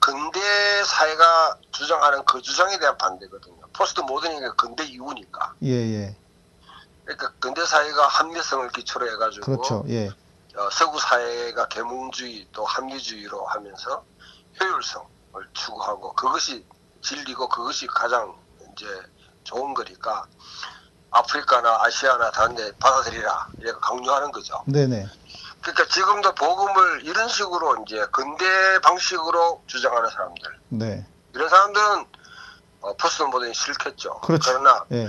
근대 0.00 0.40
사회가 0.84 1.56
주장하는 1.70 2.24
그 2.24 2.42
주장에 2.42 2.78
대한 2.80 2.98
반대거든요. 2.98 3.60
포스트 3.72 4.00
모던이 4.00 4.40
근대 4.56 4.84
이후니까. 4.84 5.54
예, 5.62 5.70
예. 5.70 6.16
그러니까 7.04 7.32
근대 7.38 7.64
사회가 7.64 8.08
합리성을 8.08 8.68
기초로 8.70 9.08
해가지고 9.12 9.46
그렇죠. 9.46 9.84
예. 9.88 10.08
어, 10.08 10.68
서구 10.72 10.98
사회가 10.98 11.68
계몽주의 11.68 12.48
또 12.52 12.64
합리주의로 12.64 13.44
하면서 13.46 14.04
효율성을 14.60 15.06
추구하고 15.52 16.12
그것이 16.14 16.66
진리고 17.02 17.48
그것이 17.48 17.86
가장 17.86 18.34
이제 18.72 18.86
좋은 19.44 19.74
거니까 19.74 20.26
아프리카나 21.16 21.78
아시아나 21.82 22.30
다른 22.30 22.54
데 22.54 22.70
받아들이라 22.78 23.48
이렇게 23.58 23.78
강조하는 23.80 24.32
거죠. 24.32 24.62
네, 24.66 24.86
네. 24.86 25.06
그러니까 25.62 25.86
지금도 25.88 26.34
복음을 26.34 27.04
이런 27.04 27.28
식으로 27.28 27.84
이제 27.86 28.04
근대 28.12 28.78
방식으로 28.80 29.62
주장하는 29.66 30.10
사람들 30.10 30.58
네. 30.68 31.06
이런 31.34 31.48
사람들은 31.48 32.04
어, 32.82 32.96
포스트 32.96 33.22
모던이 33.22 33.52
싫겠죠. 33.54 34.20
그렇죠. 34.20 34.52
그러나 34.52 34.84
예. 34.92 35.08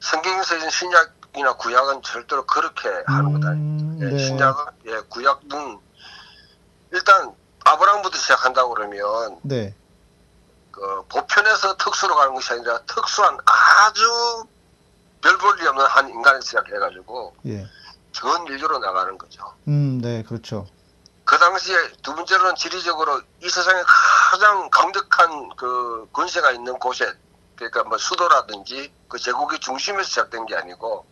성경에서 0.00 0.56
있는 0.56 0.70
신약이나 0.70 1.52
구약은 1.56 2.02
절대로 2.02 2.44
그렇게 2.46 2.88
하는 3.06 3.40
것 3.40 3.46
아닙니다. 3.46 3.50
음, 3.52 3.98
예, 4.02 4.16
네. 4.16 4.26
신약은 4.26 4.64
예, 4.86 5.00
구약은 5.08 5.78
일단 6.92 7.34
아브라함부터 7.64 8.16
시작한다고 8.16 8.74
그러면 8.74 9.38
네. 9.42 9.74
그 10.70 11.04
보편에서 11.08 11.76
특수로 11.76 12.14
가는 12.16 12.34
것이 12.34 12.52
아니라 12.52 12.78
특수한 12.86 13.38
아주 13.46 14.46
별 15.26 15.36
볼 15.38 15.58
일 15.60 15.66
없는 15.68 15.84
한 15.86 16.08
인간을 16.08 16.40
시작해가지고 16.40 17.34
예. 17.46 17.66
전 18.12 18.46
인류로 18.46 18.78
나가는 18.78 19.18
거죠. 19.18 19.42
음, 19.66 19.98
네, 20.00 20.22
그렇죠. 20.22 20.66
그 21.24 21.36
당시에 21.38 21.76
두 22.02 22.14
번째로는 22.14 22.54
지리적으로 22.54 23.20
이 23.42 23.48
세상에 23.48 23.82
가장 24.30 24.70
강력한 24.70 25.48
그 25.56 26.08
권세가 26.12 26.52
있는 26.52 26.78
곳에 26.78 27.12
그러니까 27.56 27.82
뭐 27.84 27.98
수도라든지 27.98 28.92
그 29.08 29.18
제국의 29.18 29.58
중심에서 29.58 30.04
시작된 30.04 30.46
게 30.46 30.54
아니고 30.54 31.04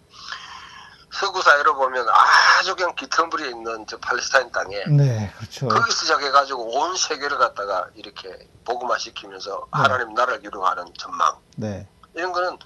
서구 1.12 1.42
사회로 1.42 1.74
보면 1.76 2.06
아주 2.08 2.76
그냥 2.76 2.94
기텀부리에 2.94 3.50
있는 3.50 3.84
저 3.88 3.96
팔레스타인 3.98 4.50
땅에 4.52 4.84
네, 4.86 5.32
그렇죠. 5.38 5.68
거기서 5.68 5.90
시작해가지고 5.96 6.78
온 6.78 6.96
세계를 6.96 7.38
갖다가 7.38 7.88
이렇게 7.94 8.48
복음화 8.64 8.96
시키면서 8.98 9.56
네. 9.58 9.68
하나님 9.72 10.14
나라를 10.14 10.44
이루어가는 10.44 10.84
전망 10.98 11.36
네. 11.56 11.88
이런 12.14 12.30
거는 12.32 12.56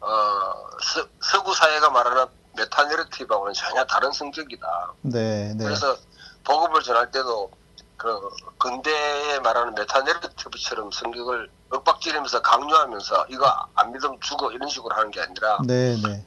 어 0.00 0.54
서, 0.82 1.06
서구 1.20 1.54
사회가 1.54 1.90
말하는 1.90 2.26
meta 2.56 2.74
narrative하고는 2.74 3.52
전혀 3.52 3.84
다른 3.84 4.12
성격이다. 4.12 4.92
네, 5.02 5.54
네. 5.54 5.64
그래서 5.64 5.96
복음을 6.44 6.82
전할 6.82 7.10
때도 7.10 7.50
그 7.96 8.30
근대에 8.58 9.40
말하는 9.40 9.74
meta 9.74 9.97
narrative처럼 9.97 10.90
성격을 10.90 11.50
윽박지르면서 11.72 12.40
강요하면서 12.42 13.26
이거 13.28 13.46
안 13.74 13.92
믿으면 13.92 14.18
죽어 14.20 14.50
이런 14.52 14.68
식으로 14.68 14.94
하는 14.94 15.10
게 15.10 15.20
아니라 15.20 15.58
네, 15.66 15.96
네. 16.02 16.24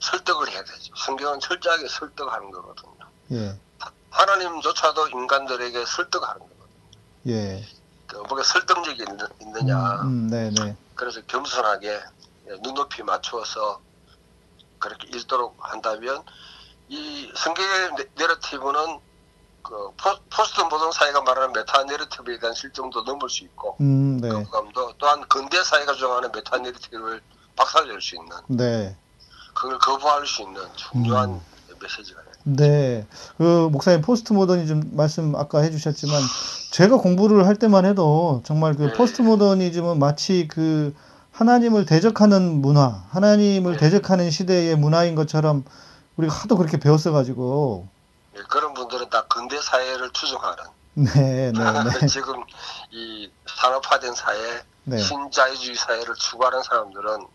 설득을 0.00 0.48
해야 0.50 0.62
되죠. 0.64 0.92
성경은 0.96 1.40
철저하게 1.40 1.88
설득하는 1.88 2.50
거거든요. 2.50 2.92
예. 3.32 3.58
하나님조차도 4.10 5.08
인간들에게 5.08 5.84
설득하는 5.86 6.40
거거든요. 6.40 6.66
예. 7.28 7.64
그 8.06 8.16
뭐가 8.16 8.42
설득력이 8.42 9.04
있느, 9.08 9.22
있느냐. 9.40 10.02
음, 10.02 10.06
음, 10.06 10.28
네, 10.28 10.50
네. 10.50 10.76
그래서 10.94 11.20
겸손하게 11.26 12.00
눈높이 12.62 13.02
맞추어서 13.02 13.80
그렇게 14.78 15.08
읽도록 15.16 15.56
한다면 15.60 16.22
이 16.88 17.30
성경의 17.36 17.94
내- 17.96 18.08
내러티브는 18.16 19.00
그 19.62 19.72
포, 19.96 20.16
포스트 20.30 20.60
모던 20.60 20.92
사회가 20.92 21.22
말하는 21.22 21.52
meta 21.52 21.84
narrative에 21.84 22.38
대한 22.38 22.54
싫증도 22.54 23.02
넘을 23.02 23.28
수 23.28 23.42
있고 23.44 23.76
음, 23.80 24.18
네. 24.20 24.28
거부감도 24.28 24.94
또한 24.98 25.26
근대 25.28 25.62
사회가 25.64 25.94
주장하는 25.94 26.30
meta 26.32 26.58
narrative를 26.58 27.20
박살낼 27.56 28.00
수 28.00 28.14
있는 28.14 28.30
네. 28.48 28.96
그걸 29.54 29.78
거부할 29.78 30.24
수 30.26 30.42
있는 30.42 30.62
중요한 30.76 31.30
음. 31.30 31.40
메시지가 31.80 32.20
돼요. 32.22 32.32
네. 32.44 33.06
그 33.38 33.68
목사님 33.72 34.02
포스트 34.02 34.32
모더니즘 34.32 34.90
말씀 34.96 35.34
아까 35.34 35.58
해 35.60 35.70
주셨지만 35.70 36.22
제가 36.70 36.98
공부를 36.98 37.46
할 37.46 37.56
때만 37.56 37.84
해도 37.86 38.42
정말 38.46 38.76
그 38.76 38.84
네. 38.84 38.92
포스트 38.92 39.22
모더니즘은 39.22 39.98
마치 39.98 40.46
그 40.46 40.94
하나님을 41.36 41.84
대적하는 41.84 42.62
문화, 42.62 43.04
하나님을 43.10 43.72
네. 43.72 43.78
대적하는 43.78 44.30
시대의 44.30 44.74
문화인 44.76 45.14
것처럼 45.14 45.64
우리가 46.16 46.34
하도 46.34 46.56
그렇게 46.56 46.78
배웠어 46.78 47.12
가지고 47.12 47.88
예, 48.36 48.42
그런 48.48 48.72
분들은 48.72 49.10
다 49.10 49.26
근대 49.28 49.60
사회를 49.60 50.10
추종하는 50.12 50.64
네, 50.94 51.52
네, 51.52 51.52
네. 51.52 52.06
지금 52.08 52.42
이 52.90 53.30
산업화된 53.46 54.14
사회 54.14 54.62
네. 54.84 54.96
신자유주의 54.96 55.76
사회를 55.76 56.14
추구하는 56.14 56.62
사람들은 56.62 57.26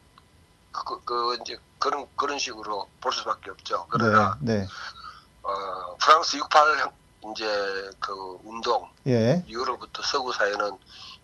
그, 0.71 0.83
그, 0.83 1.01
그 1.05 1.37
이제 1.41 1.57
그런 1.77 2.07
그런 2.15 2.39
식으로 2.39 2.87
볼 3.01 3.13
수밖에 3.13 3.51
없죠. 3.51 3.85
그러나 3.89 4.35
네, 4.41 4.61
네. 4.61 4.67
어, 5.43 5.95
프랑스 5.99 6.37
68 6.37 6.89
이제 7.31 7.45
그 7.99 8.39
운동 8.43 8.89
예. 9.05 9.43
이후로부터 9.47 10.01
서구 10.01 10.33
사회는 10.33 10.71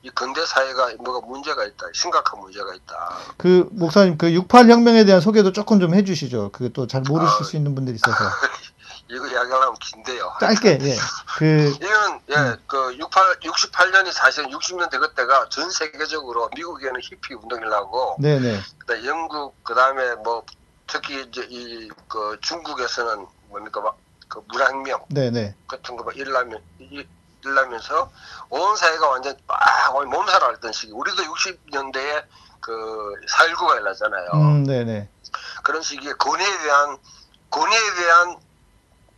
이 0.04 0.10
근대 0.12 0.46
사회가 0.46 0.94
뭐가 1.00 1.26
문제가 1.28 1.66
있다, 1.66 1.88
심각한 1.94 2.40
문제가 2.40 2.74
있다. 2.76 3.18
그 3.38 3.68
목사님 3.72 4.18
그 4.18 4.32
68 4.34 4.70
혁명에 4.70 5.04
대한 5.06 5.20
소개도 5.22 5.52
조금 5.52 5.80
좀 5.80 5.94
해주시죠. 5.96 6.52
그또잘 6.52 7.02
모르실 7.08 7.38
아. 7.42 7.44
수 7.44 7.56
있는 7.58 7.74
분들이 7.76 7.96
있어서 7.96 8.18
이거 9.10 9.26
이야기하려면 9.26 9.74
긴데요. 9.82 10.34
짧게 10.40 10.80
예. 10.82 10.96
그 11.38 11.74
이건 11.82 12.20
예, 12.30 12.36
음. 12.36 12.58
그 12.68 12.98
68, 12.98 13.40
68년이 13.40 14.12
사실은 14.12 14.50
60년대 14.52 15.00
그때가 15.00 15.50
전 15.50 15.70
세계적으로 15.72 16.50
미국에는 16.56 17.00
히피 17.02 17.34
운동이라고 17.36 18.18
네네 18.20 18.60
그다음에 18.80 19.06
영국 19.08 19.64
그다음에 19.64 20.16
뭐 20.16 20.44
특히 20.88 21.24
이제 21.24 21.46
이 21.50 21.90
그 22.10 22.38
중국에서는 22.42 23.26
뭡니까 23.50 23.82
막 23.82 23.98
그 24.30 24.42
문학명 24.50 25.06
네네 25.08 25.56
같은 25.70 25.96
거 25.96 26.04
막 26.04 26.16
일라면 26.18 26.60
이- 26.80 27.08
일라면서 27.48 28.12
온 28.50 28.76
사회가 28.76 29.10
완전 29.10 29.36
빡 29.48 29.60
거의 29.92 30.08
몸살을 30.08 30.48
앓던 30.48 30.72
시기. 30.74 30.92
우리도 30.94 31.24
60년대에 31.24 32.24
그 32.60 33.14
4.19가 33.30 33.76
일어나잖아요. 33.76 34.30
음 34.34 34.64
네네 34.64 35.10
그런 35.64 35.82
시기에 35.82 36.14
권위에 36.14 36.58
대한 36.64 36.98
권위에 37.50 37.94
대한 37.98 38.38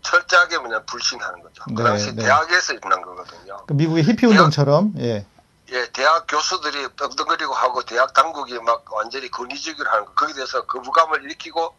철저하게 0.01 0.57
뭐냐 0.59 0.83
불신하는 0.83 1.41
거죠. 1.43 1.63
그 1.65 1.81
네, 1.81 1.83
당시 1.83 2.15
네. 2.15 2.23
대학에서 2.23 2.73
일어난 2.73 3.01
거거든요. 3.01 3.65
그 3.67 3.73
미국의 3.73 4.03
히피 4.03 4.25
운동처럼 4.27 4.93
예. 4.99 5.25
예, 5.71 5.91
대학 5.91 6.25
교수들이 6.27 6.87
떵떵거리고 6.95 7.53
하고 7.53 7.83
대학 7.83 8.11
당국이 8.13 8.57
막 8.59 8.83
완전히 8.91 9.29
권위주기를 9.29 9.91
하는 9.91 10.05
거. 10.05 10.13
거기에 10.13 10.33
대해서 10.35 10.65
거부감을 10.65 11.23
일으키고 11.25 11.75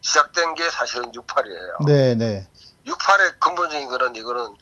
시작된 0.00 0.54
게 0.54 0.68
사실은 0.70 1.10
68이에요. 1.12 1.86
네 1.86 2.14
네 2.14 2.46
68의 2.86 3.38
근본적인 3.40 3.88
거는 3.88 4.16
이거는 4.16 4.56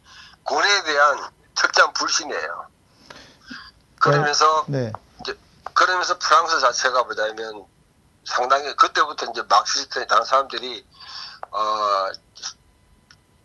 권위에 0.44 0.82
대한 0.84 1.30
철저한 1.54 1.92
불신이에요. 1.92 2.66
그러면서 4.00 4.64
네 4.68 4.92
그러면서 5.74 6.18
프랑스 6.18 6.60
자체가 6.60 7.04
뭐냐면 7.04 7.64
상당히 8.24 8.74
그때부터 8.76 9.26
이제 9.30 9.42
막시스트에 9.48 10.06
다른 10.06 10.24
사람들이 10.24 10.86
어 11.50 12.08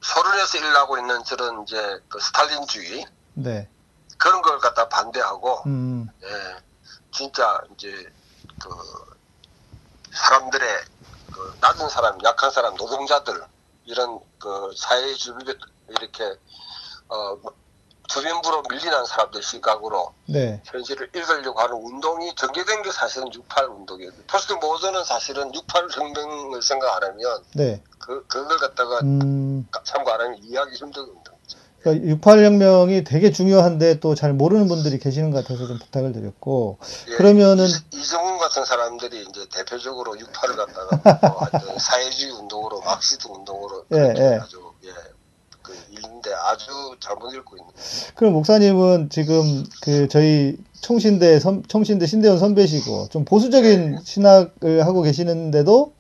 소련에서 0.01 0.57
일하고 0.59 0.97
있는 0.97 1.23
저런 1.23 1.63
이제 1.63 1.99
그 2.09 2.19
스탈린주의 2.19 3.05
네. 3.33 3.69
그런 4.17 4.41
걸 4.41 4.59
갖다 4.59 4.87
반대하고 4.87 5.63
음 5.65 6.09
예 6.23 6.65
진짜 7.15 7.61
이제 7.73 8.13
그 8.61 8.69
사람들의 10.11 10.85
그 11.31 11.57
낮은 11.61 11.87
사람 11.87 12.21
약한 12.23 12.51
사람 12.51 12.75
노동자들 12.75 13.41
이런 13.85 14.19
그 14.37 14.73
사회 14.75 15.13
주변에 15.13 15.53
이렇게 15.89 16.37
어 17.09 17.37
주변부로 18.07 18.61
밀리는 18.69 19.05
사람들 19.05 19.41
시각으로 19.41 20.13
네. 20.27 20.61
현실을 20.65 21.09
읽으려고 21.15 21.59
하는 21.59 21.75
운동이 21.75 22.35
전개된 22.35 22.83
게 22.83 22.91
사실은 22.91 23.33
68 23.33 23.65
운동이에요. 23.65 24.11
포스트 24.27 24.53
모던은 24.53 25.03
사실은 25.03 25.51
68 25.53 25.87
혁명을 25.91 26.61
생각 26.61 26.95
안 26.97 27.03
하면 27.09 27.43
네. 27.55 27.81
그 27.97 28.25
그걸 28.27 28.57
갖다가 28.59 28.99
음 28.99 29.67
참고 29.83 30.11
안 30.11 30.21
하면 30.21 30.37
이해하기 30.43 30.75
힘든 30.75 31.01
운동이죠. 31.01 31.57
그러니까 31.79 32.07
68 32.07 32.45
혁명이 32.45 33.03
되게 33.03 33.31
중요한데 33.31 33.99
또 33.99 34.13
잘 34.13 34.33
모르는 34.33 34.67
분들이 34.67 34.99
계시는 34.99 35.31
것 35.31 35.43
같아서 35.43 35.65
좀 35.67 35.79
부탁을 35.79 36.13
드렸고 36.13 36.77
예, 37.07 37.15
그러면은 37.15 37.65
이- 37.67 37.97
이정훈 37.99 38.37
같은 38.37 38.65
사람들이 38.65 39.25
이제 39.29 39.47
대표적으로 39.51 40.13
68을 40.13 40.55
갖다가 40.55 41.27
뭐 41.27 41.77
사회주의 41.79 42.31
운동으로 42.33 42.81
막시드 42.81 43.27
운동으로 43.27 43.85
예, 43.93 44.13
예. 44.15 44.39
아주 44.41 44.71
예그 44.83 45.14
읽는데 45.91 46.33
아주 46.33 46.65
잘못 46.99 47.33
읽고 47.33 47.57
있는 47.57 47.69
그럼 48.15 48.33
목사님은 48.33 49.09
지금 49.09 49.63
그 49.81 50.07
저희 50.07 50.57
총신대 50.81 51.39
선, 51.39 51.63
총신대 51.67 52.05
신대원 52.05 52.39
선배시고 52.39 53.09
좀 53.09 53.25
보수적인 53.25 53.99
신학을 54.03 54.85
하고 54.85 55.01
계시는데도 55.01 55.95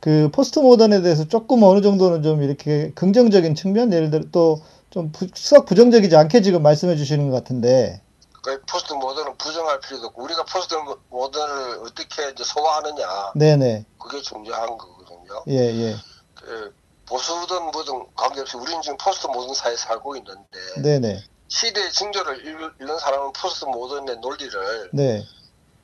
그 0.00 0.30
포스트 0.32 0.60
모던에 0.60 1.02
대해서 1.02 1.26
조금 1.26 1.62
어느 1.62 1.80
정도는 1.80 2.22
좀 2.22 2.42
이렇게 2.42 2.92
긍정적인 2.94 3.54
측면? 3.54 3.92
예를 3.92 4.10
들어 4.10 4.24
또좀 4.30 5.10
썩 5.34 5.66
부정적이지 5.66 6.14
않게 6.14 6.42
지금 6.42 6.62
말씀해 6.62 6.96
주시는 6.96 7.30
것 7.30 7.36
같은데. 7.36 8.00
그 8.42 8.60
포스트 8.70 8.92
모던은 8.92 9.36
부정할 9.38 9.80
필요도 9.80 10.06
없고 10.06 10.22
우리가 10.22 10.44
포스트 10.44 10.74
모던을 11.10 11.80
어떻게 11.80 12.30
이제 12.30 12.44
소화하느냐. 12.44 13.32
네네. 13.34 13.84
그게 13.98 14.22
중요한 14.22 14.78
거거든요. 14.78 15.42
예 15.48 15.56
예. 15.56 15.96
그 16.34 16.72
보수든 17.08 17.70
뭐든 17.70 18.06
관계없이 18.14 18.56
우리는 18.56 18.82
지금 18.82 18.96
포스트 18.98 19.26
모던 19.26 19.54
사회에 19.54 19.76
살고 19.76 20.16
있는데 20.16 20.58
네네 20.82 21.24
시대의 21.48 21.92
징조를 21.92 22.46
읽- 22.46 22.74
읽는 22.80 22.98
사람은 22.98 23.32
포스트 23.32 23.64
모던의 23.66 24.16
논리를 24.18 24.90
네 24.92 25.24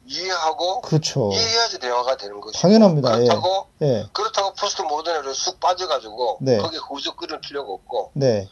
이해하고 0.04 0.80
그렇죠 0.80 1.30
이해해야지 1.32 1.78
대화가 1.78 2.16
되는 2.16 2.40
거죠. 2.40 2.58
당연합니다. 2.58 3.12
예. 3.12 3.24
그렇다고 3.24 3.66
예 3.82 4.06
그렇다고 4.12 4.52
포스트 4.54 4.82
모던으로 4.82 5.32
쑥 5.32 5.60
빠져가지고 5.60 6.38
네. 6.42 6.58
거기에 6.58 6.80
허우적거릴 6.88 7.40
필요가 7.40 7.72
없고 7.72 8.10
네. 8.16 8.48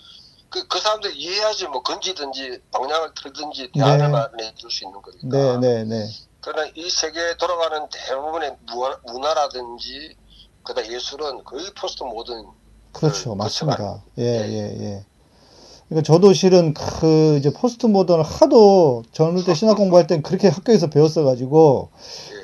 그, 0.48 0.66
그 0.68 0.78
사람들 0.80 1.16
이해해야지 1.16 1.66
뭐 1.66 1.82
건지든지 1.82 2.60
방향을 2.70 3.12
틀든지 3.20 3.72
대안을 3.74 3.98
네. 4.06 4.08
마련해 4.12 4.54
줄 4.56 4.70
수 4.70 4.84
있는 4.84 5.00
거니까. 5.02 5.26
네, 5.28 5.56
네, 5.58 5.84
네. 5.84 6.08
그러나 6.40 6.70
이 6.74 6.88
세계에 6.88 7.36
돌아가는 7.36 7.88
대부분의 7.88 8.56
문화, 8.66 8.98
문화라든지 9.04 10.16
그다음 10.62 10.86
예술은 10.92 11.44
거의 11.44 11.72
포스트 11.74 12.02
모던 12.04 12.46
그렇죠. 12.92 13.30
그, 13.30 13.36
맞습니다. 13.36 14.02
예, 14.18 14.22
예. 14.24 14.48
예, 14.48 14.84
예. 14.84 15.04
그러니까 15.88 16.04
저도 16.06 16.32
실은 16.32 16.72
그 16.74 17.36
이제 17.38 17.52
포스트 17.52 17.86
모던을 17.86 18.24
하도 18.24 19.02
젊을 19.12 19.44
때 19.44 19.54
신학 19.54 19.76
공부할 19.76 20.06
땐 20.06 20.22
그렇게 20.22 20.48
학교에서 20.48 20.88
배웠어가지고 20.90 21.90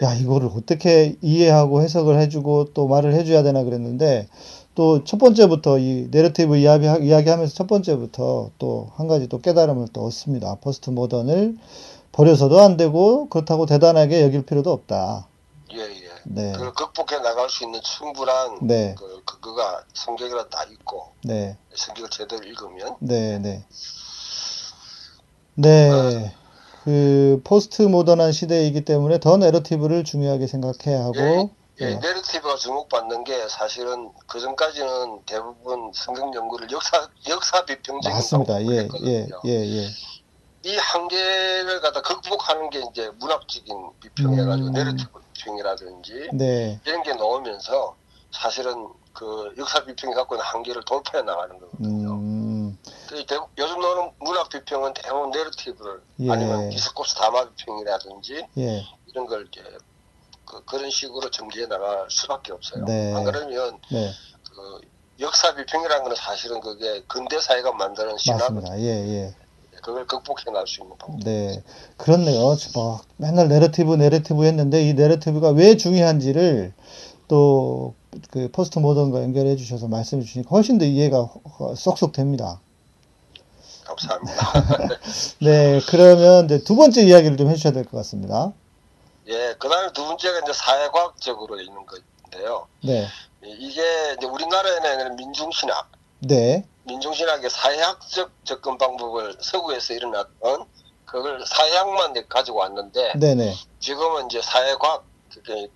예. 0.03 0.07
야 0.07 0.15
이거를 0.15 0.51
어떻게 0.55 1.17
이해하고 1.23 1.83
해석을 1.83 2.19
해주고 2.21 2.73
또 2.75 2.89
말을 2.89 3.15
해줘야 3.15 3.43
되나 3.43 3.63
그랬는데 3.65 4.29
또 4.75 5.03
첫 5.05 5.19
번째부터 5.19 5.79
이 5.79 6.09
내러티브 6.11 6.57
이야기 6.57 6.87
이야기하면서 6.87 7.55
첫 7.55 7.67
번째부터 7.67 8.51
또 8.59 8.91
한 8.97 9.09
가지 9.09 9.29
또 9.29 9.41
깨달음을 9.41 9.89
또 9.93 10.05
얻습니다. 10.05 10.57
포스트 10.61 10.91
모던을 10.91 11.57
버려서도 12.13 12.61
안 12.61 12.77
되고 12.77 13.29
그렇다고 13.29 13.67
대단하게 13.67 14.23
여길 14.23 14.43
필요도 14.47 14.71
없다. 14.73 15.29
예, 15.73 15.79
예. 15.79 16.06
네, 16.29 16.53
그걸 16.53 16.73
극복해 16.73 17.19
나갈 17.23 17.49
수 17.49 17.65
있는 17.65 17.81
충분한 17.83 18.59
네, 18.63 18.95
그, 18.99 19.23
그거가 19.25 19.85
성경에 19.95 20.49
다 20.49 20.65
있고 20.65 21.13
네. 21.23 21.57
성경을 21.75 22.11
제대로 22.11 22.45
읽으면 22.45 22.97
네, 23.01 23.39
네. 23.39 23.67
네. 25.55 26.35
그 26.85 27.41
포스트 27.45 27.83
모던한 27.83 28.33
시대이기 28.33 28.85
때문에 28.85 29.19
더 29.19 29.37
내러티브를 29.37 30.05
중요하게 30.05 30.47
생각해야 30.47 31.05
하고 31.05 31.51
예, 31.81 31.85
예. 31.85 31.97
내러티브가 31.97 32.57
주목받는 32.57 33.25
게 33.25 33.49
사실은 33.49 34.13
그 34.27 34.41
전까지는 34.41 35.23
대부분 35.27 35.91
성경 35.95 36.33
연구를 36.35 36.71
역사 36.71 37.09
역사 37.29 37.65
비평적인 37.65 38.17
맞습니다. 38.17 38.63
예, 38.63 38.89
예. 39.05 39.27
예, 39.45 39.51
예. 39.51 39.89
이 40.63 40.77
한계를 40.77 41.81
갖다 41.81 42.01
극복하는 42.03 42.71
게 42.71 42.83
이제 42.91 43.11
문학적인 43.19 43.91
비평해가지고 44.01 44.69
음. 44.69 44.73
내러티브 44.73 45.26
비평이라든지 45.37 46.31
네. 46.33 46.81
이런 46.85 47.03
게 47.03 47.13
나오면서 47.15 47.97
사실은 48.31 48.89
그 49.13 49.55
역사 49.57 49.85
비평이 49.85 50.15
갖고 50.15 50.35
있는 50.35 50.45
한계를 50.45 50.83
돌파해 50.85 51.25
나가는 51.25 51.59
거거든요. 51.59 52.13
음. 52.13 52.79
요즘 53.59 53.81
나오는 53.81 54.13
문학 54.19 54.49
비평은 54.49 54.93
대부분 54.95 55.31
내러티브를 55.31 56.03
예. 56.21 56.31
아니면 56.31 56.71
디스코스 56.71 57.15
담화 57.15 57.49
비평이라든지 57.51 58.47
예. 58.59 58.85
이런 59.07 59.27
걸 59.27 59.47
이제 59.51 59.63
그, 60.45 60.63
그런 60.65 60.91
식으로 60.91 61.31
전개해 61.31 61.67
나갈 61.67 62.07
수밖에 62.11 62.53
없어요. 62.53 62.85
네. 62.85 63.15
안 63.15 63.25
그러면 63.25 63.81
네. 63.91 64.13
그 64.51 64.81
역사 65.21 65.55
비평이라는 65.55 66.05
건 66.05 66.15
사실은 66.15 66.61
그게 66.61 67.03
근대 67.09 67.41
사회가 67.41 67.73
만드는 67.73 68.19
신학. 68.19 68.51
예, 68.77 68.85
예. 68.85 69.35
그걸 69.83 70.07
극복해 70.07 70.45
나갈 70.47 70.67
수 70.67 70.81
있는 70.83 70.97
방법. 70.99 71.21
네. 71.25 71.63
그렇네요. 71.97 72.57
막 72.75 73.05
맨날 73.17 73.49
내러티브, 73.49 73.95
내러티브 73.95 74.45
했는데 74.45 74.89
이 74.89 74.95
내러티브가 74.95 75.51
왜 75.51 75.77
중요한지를 75.77 76.73
또 77.29 77.95
그 78.31 78.51
포스트 78.51 78.79
모던과 78.79 79.23
연결해 79.23 79.57
주셔서 79.57 79.89
말씀해 79.89 80.23
주시니까 80.23 80.49
훨씬 80.49 80.79
더 80.79 80.87
이해가 80.87 81.25
허- 81.59 81.75
쏙쏙 81.75 82.13
됩니다. 82.13 82.61
감사합니다. 83.85 84.53
네. 85.43 85.81
그러면 85.89 86.47
이제 86.47 86.59
두 86.65 86.77
번째 86.77 87.03
이야기를 87.03 87.37
좀 87.37 87.51
해주셔야 87.51 87.75
될 87.75 87.85
것 87.85 87.99
같습니다. 87.99 88.53
예, 89.29 89.55
그 89.59 89.69
다음에 89.69 89.93
두 89.93 90.05
번째가 90.07 90.39
이제 90.41 90.53
사회과학적으로 90.55 91.61
있는 91.61 91.77
건데요. 91.85 92.67
네. 92.83 93.07
이게 93.43 93.83
이제 94.17 94.27
우리나라에는 94.27 95.17
민중신학, 95.17 95.93
네. 96.21 96.65
민중신학의 96.87 97.51
사회학적 97.51 98.31
접근 98.45 98.79
방법을 98.79 99.37
서구에서 99.41 99.95
일어났던 99.95 100.67
그걸 101.05 101.45
사회학만 101.47 102.15
가지고 102.29 102.59
왔는데 102.59 103.15
네네. 103.19 103.55
지금은 103.81 104.27
이제 104.27 104.41
사회과학, 104.41 105.05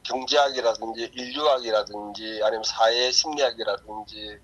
경제학이라든지 0.05 1.11
인류학이라든지 1.14 2.40
아니면 2.42 2.62
사회 2.64 3.11
심리학이라든지 3.11 4.38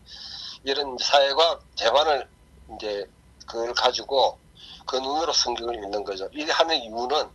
이런 0.64 0.96
사회과학 1.00 1.60
제반을 1.76 2.28
이제 2.76 3.08
그걸 3.46 3.72
가지고 3.72 4.38
그 4.86 4.96
눈으로 4.96 5.32
성경을 5.32 5.74
읽는 5.76 6.04
거죠. 6.04 6.28
이 6.34 6.42
하는 6.42 6.76
이유는 6.76 7.28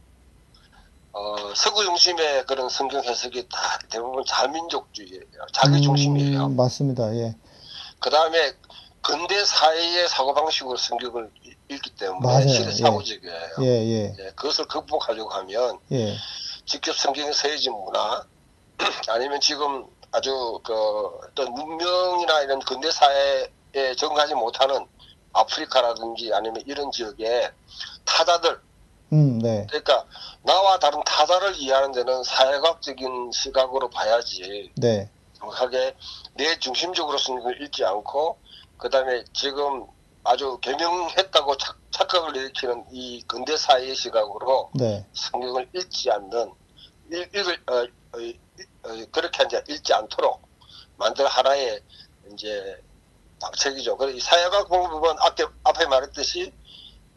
어, 1.13 1.54
서구 1.56 1.84
중심의 1.84 2.46
그런 2.46 2.70
성경 2.70 3.04
해석이 3.04 3.50
다 3.50 3.80
대부분 3.89 4.24
자민족주의예요. 4.26 5.46
자기 5.54 5.82
중심이에요. 5.82 6.46
음, 6.46 6.56
맞습니다. 6.56 7.13
예. 7.15 7.36
그 8.00 8.10
다음에 8.10 8.54
근대 9.01 9.43
사회의 9.45 10.07
사고 10.07 10.33
방식으로 10.33 10.77
성경을 10.77 11.31
읽- 11.43 11.57
읽기 11.69 11.95
때문에 11.95 12.19
맞아요. 12.27 12.47
실은 12.47 12.67
예. 12.71 12.75
사고적이에요. 12.75 13.49
예, 13.61 13.65
예, 13.65 14.15
예, 14.19 14.23
그것을 14.35 14.65
극복하려고 14.67 15.29
하면 15.31 15.79
예. 15.91 16.15
직접 16.65 16.95
성경에 16.95 17.31
서해진 17.33 17.73
문화 17.73 18.23
아니면 19.09 19.39
지금 19.41 19.85
아주 20.11 20.59
그 20.63 20.73
어떤 21.23 21.51
문명이나 21.53 22.41
이런 22.41 22.59
근대 22.59 22.91
사회에 22.91 23.95
적응하지 23.97 24.35
못하는 24.35 24.85
아프리카라든지 25.33 26.31
아니면 26.33 26.61
이런 26.67 26.91
지역에 26.91 27.51
타자들 28.05 28.59
음, 29.13 29.39
네. 29.39 29.65
그러니까 29.69 30.05
나와 30.43 30.77
다른 30.79 31.03
타자를 31.03 31.55
이해하는 31.55 31.91
데는 31.91 32.23
사회학적인 32.23 33.31
시각으로 33.33 33.89
봐야지 33.89 34.71
네. 34.75 35.09
정확하게 35.39 35.95
내 36.35 36.59
중심적으로 36.59 37.17
성경을 37.17 37.61
읽지 37.63 37.83
않고 37.85 38.37
그다음에 38.82 39.24
지금 39.34 39.86
아주 40.24 40.58
개명했다고 40.62 41.58
착, 41.58 41.78
착각을 41.91 42.36
일으키는 42.36 42.86
이 42.91 43.22
근대 43.28 43.56
사회의 43.56 43.96
시각으로 43.96 44.72
네. 44.74 45.06
성경을 45.13 45.70
읽지 45.74 46.10
않는 46.12 46.52
읽, 47.12 47.36
읽을 47.36 47.60
어, 47.70 47.76
어, 48.17 48.20
이- 48.20 48.39
어, 48.84 48.89
그렇게 49.12 49.44
이제 49.46 49.63
읽지 49.70 49.94
않도록 49.94 50.41
만들 50.98 51.28
하나의 51.28 51.82
이제 52.34 52.82
방책이죠. 53.39 53.98
그래서 53.98 54.17
이 54.17 54.20
사회학 54.20 54.67
공부는 54.67 55.15
앞에 55.20 55.46
앞에 55.63 55.86
말했듯이 55.86 56.52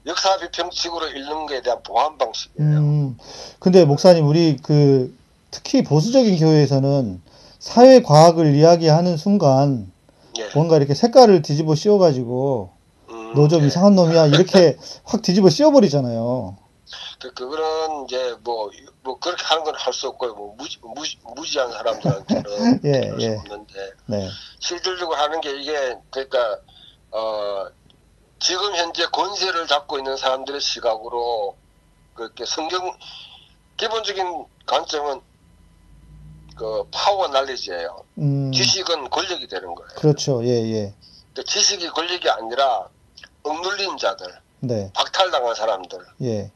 역사 0.06 0.38
비평식으로 0.38 1.08
읽는 1.08 1.46
것에 1.46 1.62
대한 1.62 1.82
보완 1.82 2.18
방식이에요. 2.18 2.78
음, 2.78 3.18
근데 3.58 3.84
목사님, 3.86 4.26
우리 4.26 4.58
그, 4.62 5.16
특히 5.50 5.82
보수적인 5.82 6.38
교회에서는 6.38 7.22
사회 7.58 8.02
과학을 8.02 8.54
이야기하는 8.54 9.16
순간 9.16 9.90
예. 10.38 10.48
뭔가 10.54 10.76
이렇게 10.76 10.94
색깔을 10.94 11.42
뒤집어 11.42 11.74
씌워가지고 11.74 12.70
음, 13.10 13.34
너좀 13.34 13.62
예. 13.62 13.66
이상한 13.66 13.94
놈이야 13.94 14.26
이렇게 14.26 14.76
확 15.04 15.22
뒤집어 15.22 15.48
씌워버리잖아요. 15.50 16.56
그, 17.20 17.32
그거는 17.32 18.04
이제 18.04 18.36
뭐, 18.42 18.70
뭐 19.02 19.18
그렇게 19.18 19.42
하는 19.44 19.64
건 19.64 19.74
할 19.74 19.92
수 19.92 20.08
없고요. 20.08 20.34
뭐 20.34 20.54
무지, 20.56 20.78
무지, 20.82 21.18
무지한 21.34 21.70
사람들한테는 21.72 22.44
예, 22.84 23.00
그럴 23.00 23.20
수 23.20 23.26
예. 23.26 23.36
없는데 23.36 23.90
네. 24.06 24.28
실질적으로 24.60 25.16
하는 25.16 25.40
게 25.40 25.58
이게 25.60 25.96
그러니까 26.10 26.58
어 27.12 27.66
지금 28.38 28.74
현재 28.76 29.06
권세를 29.06 29.66
잡고 29.66 29.98
있는 29.98 30.16
사람들의 30.16 30.60
시각으로 30.60 31.56
그렇게 32.14 32.44
성경 32.44 32.96
기본적인 33.76 34.46
관점은 34.66 35.20
그 36.54 36.84
파워 36.90 37.28
날리지예요. 37.28 38.04
음, 38.18 38.52
지식은 38.52 39.10
권력이 39.10 39.48
되는 39.48 39.74
거예요. 39.74 39.88
그렇죠. 39.96 40.44
예, 40.44 40.48
예. 40.48 40.94
그 41.34 41.42
지식이 41.44 41.88
권력이 41.88 42.28
아니라 42.30 42.88
억눌린 43.42 43.98
자들, 43.98 44.26
네. 44.60 44.90
박탈당한 44.94 45.54
사람들, 45.54 45.98
예. 46.22 46.50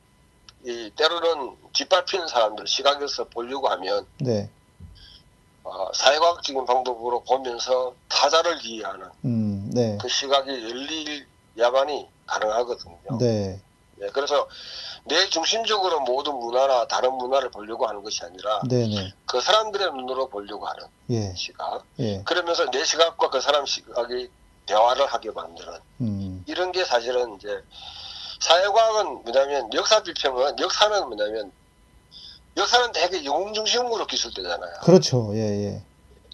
이 0.65 0.91
때로는 0.97 1.57
뒷밟히는 1.73 2.29
사람들 2.29 2.67
시각에서 2.67 3.25
보려고 3.25 3.69
하면 3.69 4.07
네. 4.19 4.51
어, 5.65 5.93
사회과학적인 5.95 6.65
방법으로 6.65 7.23
보면서 7.25 7.95
타자를 8.09 8.59
이해하는 8.65 9.07
음, 9.25 9.71
네. 9.73 9.99
그 10.01 10.09
시각이 10.09 10.51
열리야만이 11.57 12.09
가능하거든요. 12.27 13.19
네. 13.19 13.61
예, 14.01 14.07
그래서 14.09 14.49
내 15.09 15.27
중심적으로 15.29 16.01
모든 16.01 16.35
문화나 16.39 16.87
다른 16.87 17.15
문화를 17.15 17.51
보려고 17.51 17.87
하는 17.87 18.03
것이 18.03 18.23
아니라 18.25 18.61
네네. 18.69 19.13
그 19.27 19.41
사람들의 19.41 19.93
눈으로 19.93 20.29
보려고 20.29 20.67
하는 20.67 20.85
예. 21.11 21.35
시각. 21.35 21.83
예. 21.99 22.23
그러면서 22.25 22.71
내 22.71 22.85
시각과 22.85 23.31
그 23.31 23.41
사람 23.41 23.65
시각이 23.67 24.29
대화를 24.67 25.07
하게 25.07 25.31
만드는 25.31 25.73
음, 26.03 26.45
이런 26.47 26.73
게 26.73 26.85
사실은 26.85 27.37
이제 27.37 27.49
사회과학은 28.41 29.23
뭐냐면 29.25 29.73
역사 29.75 30.03
비평은 30.03 30.59
역사는 30.61 31.07
뭐냐면 31.07 31.51
역사는 32.57 32.93
되게 32.93 33.25
영웅 33.25 33.53
중심으로 33.55 34.07
기술되잖아요. 34.07 34.73
그렇죠. 34.83 35.31
예, 35.35 35.41
예. 35.41 35.83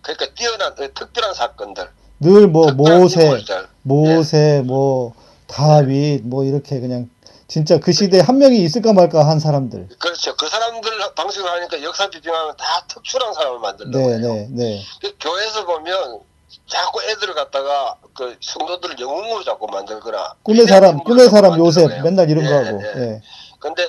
그러니까 0.03 0.27
뛰어난 0.35 0.73
어, 0.73 0.77
특별한 0.95 1.33
사건들, 1.35 1.89
늘 2.21 2.47
뭐 2.49 2.73
모세, 2.73 3.23
인물들. 3.23 3.69
모세, 3.83 4.63
뭐 4.65 5.15
다윗, 5.47 6.23
뭐 6.25 6.45
이렇게 6.45 6.81
그냥 6.81 7.09
진짜 7.47 7.79
그 7.79 7.93
시대에 7.93 8.21
한 8.21 8.39
명이 8.39 8.59
있을까 8.65 8.93
말까 8.93 9.27
한 9.27 9.39
사람들. 9.39 9.89
그렇죠. 9.99 10.35
그 10.37 10.49
사람들 10.49 10.91
방식을 11.15 11.51
하니까 11.51 11.83
역사 11.83 12.09
비평하면 12.09 12.57
다 12.57 12.65
특출한 12.89 13.33
사람을 13.35 13.59
만들려고 13.59 13.99
네, 13.99 14.19
해요. 14.19 14.35
네, 14.35 14.49
네. 14.51 14.83
그 15.01 15.15
교회에서 15.21 15.67
보면 15.67 16.21
자꾸 16.67 17.03
애들을 17.03 17.35
갖다가 17.35 17.97
그 18.15 18.37
성도들을 18.41 18.99
영웅으로 18.99 19.45
자꾸 19.45 19.67
만들거나 19.67 20.37
꿈의 20.43 20.67
사람, 20.67 21.03
꿈의 21.05 21.29
사람 21.29 21.59
요셉. 21.59 22.03
맨날 22.03 22.31
이런 22.31 22.45
거 22.45 22.51
예, 22.51 22.55
하고. 22.55 22.83
예. 22.83 23.01
예. 23.01 23.23
근데 23.59 23.89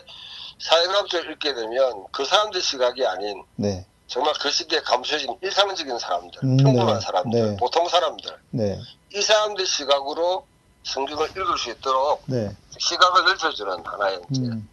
사회과학적으로 0.59 1.31
읽게 1.31 1.53
되면 1.53 2.05
그 2.11 2.25
사람들 2.25 2.61
시각이 2.61 3.05
아닌 3.05 3.43
네. 3.55 3.85
정말 4.07 4.33
그 4.39 4.51
시기에 4.51 4.81
감춰진 4.81 5.35
일상적인 5.41 5.97
사람들, 5.97 6.43
음, 6.43 6.57
평범한 6.57 6.99
네, 6.99 7.05
사람들, 7.05 7.49
네. 7.51 7.57
보통 7.57 7.87
사람들 7.87 8.37
네. 8.51 8.79
이 9.13 9.21
사람들 9.21 9.65
시각으로 9.65 10.45
성경을 10.85 11.29
읽을 11.31 11.57
수 11.57 11.71
있도록 11.71 12.23
네. 12.27 12.55
시각을 12.77 13.25
넓혀주는 13.25 13.85
하나의 13.85 14.21
이제 14.29 14.41
음. 14.43 14.67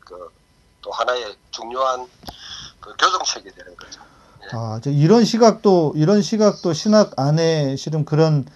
그또 0.00 0.90
하나의 0.92 1.36
중요한 1.50 2.06
그 2.80 2.94
교정책이 2.98 3.50
되는 3.52 3.76
거죠. 3.76 4.00
아, 4.52 4.80
저 4.82 4.90
이런 4.90 5.24
시각도 5.24 5.92
이런 5.96 6.22
시각도 6.22 6.72
신학 6.72 7.12
안에 7.16 7.76
실은 7.76 8.04
그런 8.04 8.46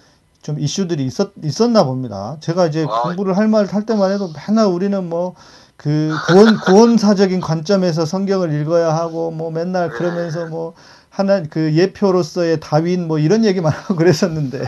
좀 0.43 0.59
이슈들이 0.59 1.05
있었 1.05 1.33
있었나 1.43 1.85
봅니다. 1.85 2.37
제가 2.41 2.67
이제 2.67 2.87
아. 2.89 3.03
공부를 3.03 3.37
할 3.37 3.49
말 3.49 3.67
할 3.67 3.85
때만 3.87 4.13
해도 4.13 4.33
맨날 4.47 4.67
우리는 4.67 5.09
뭐 5.09 5.35
그 5.83 6.11
구원 6.29 6.61
구원사적인 6.61 7.41
관점에서 7.41 8.05
성경을 8.05 8.53
읽어야 8.61 8.95
하고 8.95 9.31
뭐 9.31 9.51
맨날 9.51 9.89
그러면서 9.89 10.47
뭐 10.47 10.75
하나 11.09 11.43
그 11.43 11.75
예표로서의 11.75 12.61
다윈 12.61 13.09
뭐 13.09 13.19
이런 13.19 13.45
얘기만 13.45 13.73
하고 13.73 13.97
그랬었는데. 13.97 14.59
예, 14.59 14.63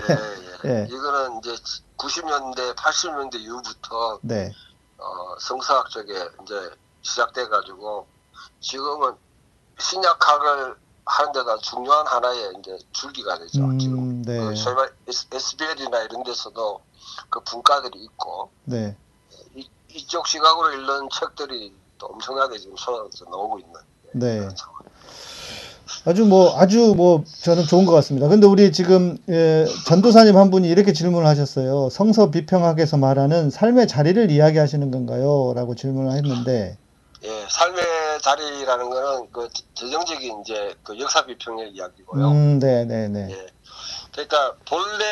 예. 0.64 0.70
예. 0.82 0.86
이거는 0.88 1.38
이제 1.38 1.54
90년대, 2.02 2.74
80년대 2.74 3.36
이후부터 3.36 4.18
네. 4.22 4.50
어, 4.98 5.38
성서학 5.38 5.88
쪽에 5.90 6.12
이제 6.42 6.70
시작돼 7.02 7.48
가지고 7.48 8.06
지금은 8.60 9.14
신약학을 9.78 10.76
하는 11.04 11.32
데가 11.32 11.56
중요한 11.58 12.06
하나의 12.06 12.54
이제 12.58 12.78
줄기가 12.92 13.38
되죠. 13.38 13.76
지금 13.78 13.98
음, 13.98 14.22
네. 14.22 14.38
그 14.38 14.54
소위 14.54 14.74
말 14.76 14.94
SBL이나 15.06 16.02
이런 16.02 16.22
데서도 16.22 16.80
그 17.28 17.40
분과들이 17.40 18.02
있고 18.04 18.50
네. 18.64 18.96
이, 19.54 19.68
이쪽 19.88 20.26
시각으로 20.26 20.72
읽는 20.72 21.08
책들이 21.10 21.74
또 21.98 22.06
엄청나게 22.06 22.58
지금 22.58 22.76
쏟아져 22.76 23.24
나오고 23.24 23.58
있는 23.58 23.74
네. 24.12 24.38
그런 24.38 24.56
상황. 24.56 24.81
아주 26.04 26.24
뭐 26.24 26.58
아주 26.58 26.94
뭐 26.96 27.22
저는 27.42 27.64
좋은 27.64 27.86
것 27.86 27.92
같습니다. 27.92 28.26
근데 28.26 28.46
우리 28.46 28.72
지금 28.72 29.16
예, 29.28 29.66
전도사님 29.86 30.36
한 30.36 30.50
분이 30.50 30.68
이렇게 30.68 30.92
질문을 30.92 31.26
하셨어요. 31.26 31.90
성서 31.90 32.30
비평학에서 32.30 32.96
말하는 32.96 33.50
삶의 33.50 33.86
자리를 33.86 34.30
이야기하시는 34.30 34.90
건가요? 34.90 35.52
라고 35.54 35.76
질문을 35.76 36.12
했는데 36.16 36.76
예, 37.22 37.46
삶의 37.48 37.84
자리라는 38.20 38.90
거는 38.90 39.28
그 39.30 39.48
재정적인 39.74 40.40
이제 40.40 40.74
그 40.82 40.98
역사 40.98 41.24
비평의 41.24 41.70
이야기고요. 41.70 42.28
음, 42.28 42.58
네, 42.58 42.84
네, 42.84 43.06
네. 43.06 43.28
예. 43.30 43.46
그러니까 44.10 44.56
본래 44.68 45.04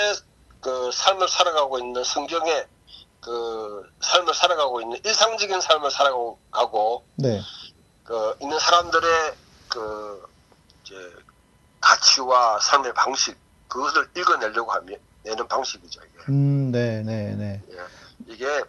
그 0.61 0.91
삶을 0.93 1.29
살아가고 1.29 1.79
있는 1.79 2.03
성경의 2.03 2.67
그 3.21 3.83
삶을 4.01 4.35
살아가고 4.35 4.81
있는 4.81 4.99
일상적인 5.05 5.61
삶을 5.61 5.91
살아가고 5.93 6.39
가고 6.51 7.05
네. 7.15 7.41
그 8.03 8.35
있는 8.41 8.59
사람들의 8.59 9.09
그 9.69 10.30
이제 10.91 11.15
가치와 11.81 12.59
삶의 12.61 12.93
방식 12.95 13.39
그것을 13.69 14.09
읽어내려고 14.17 14.73
하면 14.73 14.99
내는 15.23 15.47
방식이죠 15.47 16.01
이게. 16.03 16.25
음, 16.29 16.73
네, 16.73 17.03
네, 17.03 17.35
네. 17.37 17.63
예. 17.71 17.87
이게 18.27 18.63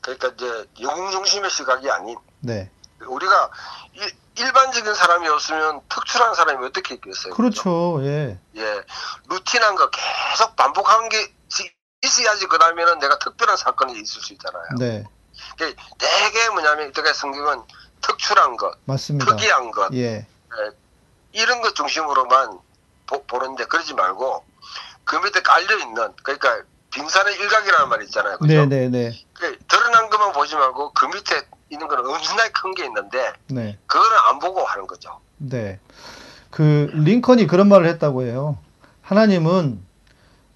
그러니까 0.00 0.28
이제 0.28 0.66
영웅 0.80 1.10
중심의 1.12 1.48
시각이 1.50 1.88
아닌 1.90 2.18
네. 2.40 2.70
우리가 3.06 3.50
일, 3.94 4.10
일반적인 4.36 4.94
사람이었으면 4.94 5.80
특출한 5.88 6.34
사람이 6.34 6.66
어떻게 6.66 6.94
있겠어요? 6.94 7.34
그렇죠. 7.34 8.00
예. 8.04 8.38
예, 8.56 8.82
루틴한 9.28 9.76
거 9.76 9.88
계속 9.90 10.56
반복하는 10.56 11.08
게 11.08 11.32
있어야지 12.02 12.46
그 12.46 12.58
다음에는 12.58 12.98
내가 12.98 13.18
특별한 13.18 13.56
사건이 13.56 13.92
있을 13.92 14.20
수 14.20 14.32
있잖아요. 14.32 14.64
네. 14.78 15.04
그 15.56 15.74
되게 15.98 16.48
뭐냐면 16.50 16.88
이때가 16.88 17.12
성경은 17.12 17.62
특출한 18.00 18.56
것, 18.56 18.76
맞습니다. 18.84 19.36
특이한 19.36 19.70
것 19.70 19.94
예. 19.94 20.26
이런 21.32 21.60
것 21.60 21.74
중심으로만 21.74 22.58
보, 23.06 23.22
보는데 23.24 23.64
그러지 23.64 23.94
말고 23.94 24.44
그 25.04 25.16
밑에 25.16 25.40
깔려 25.42 25.78
있는 25.78 26.12
그러니까 26.22 26.62
빙산의 26.90 27.34
일각이라는 27.36 27.88
말이 27.88 28.04
있잖아요. 28.06 28.38
그죠? 28.38 28.52
네네네. 28.66 29.12
그 29.32 29.58
드러난 29.68 30.10
것만 30.10 30.32
보지 30.32 30.54
말고 30.54 30.92
그 30.92 31.06
밑에 31.06 31.42
있는 31.70 31.88
거는 31.88 32.04
엄청나게 32.06 32.50
큰 32.52 32.74
게 32.74 32.84
있는데 32.84 33.32
네. 33.48 33.78
그거는 33.86 34.16
안 34.28 34.38
보고 34.38 34.62
하는 34.64 34.86
거죠. 34.86 35.20
네. 35.38 35.80
그 36.50 36.90
링컨이 36.92 37.46
그런 37.46 37.68
말을 37.68 37.86
했다고 37.86 38.22
해요. 38.24 38.58
하나님은 39.00 39.82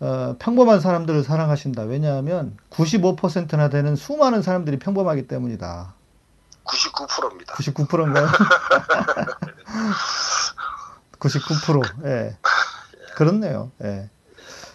어, 0.00 0.36
평범한 0.38 0.80
사람들을 0.80 1.24
사랑하신다. 1.24 1.82
왜냐하면 1.84 2.56
95%나 2.70 3.70
되는 3.70 3.96
수많은 3.96 4.42
사람들이 4.42 4.78
평범하기 4.78 5.26
때문이다. 5.26 5.94
99%입니다. 6.64 7.54
99%인가요? 7.54 8.26
99%. 11.18 12.06
예. 12.06 12.36
그렇네요. 13.14 13.70
예. 13.82 14.08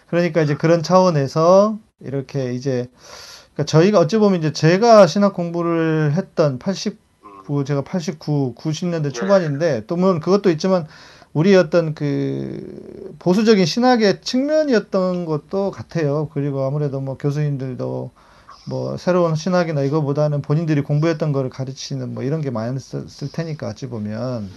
그러니까 0.08 0.42
이제 0.42 0.56
그런 0.56 0.82
차원에서 0.82 1.78
이렇게 2.00 2.52
이제 2.54 2.88
그러니까 3.54 3.64
저희가 3.66 3.98
어찌 3.98 4.18
보면 4.18 4.40
이제 4.40 4.52
제가 4.52 5.06
신학 5.06 5.34
공부를 5.34 6.12
했던 6.14 6.58
89 6.58 6.96
음, 7.60 7.64
제가 7.64 7.82
89, 7.82 8.54
90년대 8.56 9.06
예. 9.06 9.10
초반인데 9.10 9.86
또 9.86 9.96
물론 9.96 10.20
그것도 10.20 10.50
있지만 10.50 10.86
우리 11.32 11.54
어떤 11.56 11.94
그 11.94 13.14
보수적인 13.18 13.64
신학의 13.64 14.20
측면이었던 14.20 15.24
것도 15.24 15.70
같아요. 15.70 16.28
그리고 16.34 16.64
아무래도 16.64 17.00
뭐 17.00 17.16
교수님들도 17.16 18.10
뭐 18.68 18.96
새로운 18.96 19.34
신학이나 19.34 19.82
이거보다는 19.82 20.42
본인들이 20.42 20.82
공부했던 20.82 21.32
거를 21.32 21.50
가르치는 21.50 22.14
뭐 22.14 22.22
이런 22.22 22.42
게 22.42 22.50
많았을 22.50 23.32
테니까 23.32 23.68
어찌 23.68 23.88
보면 23.88 24.50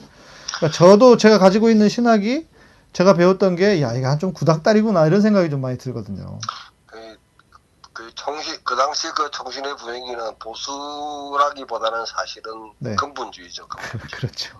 그러니까 0.57 0.71
저도 0.77 1.17
제가 1.17 1.37
가지고 1.39 1.69
있는 1.69 1.89
신학이 1.89 2.47
제가 2.93 3.13
배웠던 3.13 3.55
게 3.55 3.81
야 3.81 3.93
이거 3.93 4.17
좀 4.17 4.31
구닥다리구나 4.33 5.05
이런 5.07 5.21
생각이 5.21 5.49
좀 5.49 5.61
많이 5.61 5.77
들거든요. 5.77 6.39
그, 6.85 7.17
그 7.91 8.09
정신 8.15 8.55
그 8.63 8.75
당시 8.75 9.09
그 9.11 9.29
정신의 9.31 9.75
분위기는 9.77 10.17
보수라기보다는 10.39 12.05
사실은 12.05 12.71
네. 12.79 12.95
근본주의죠. 12.95 13.67
그렇죠. 14.13 14.57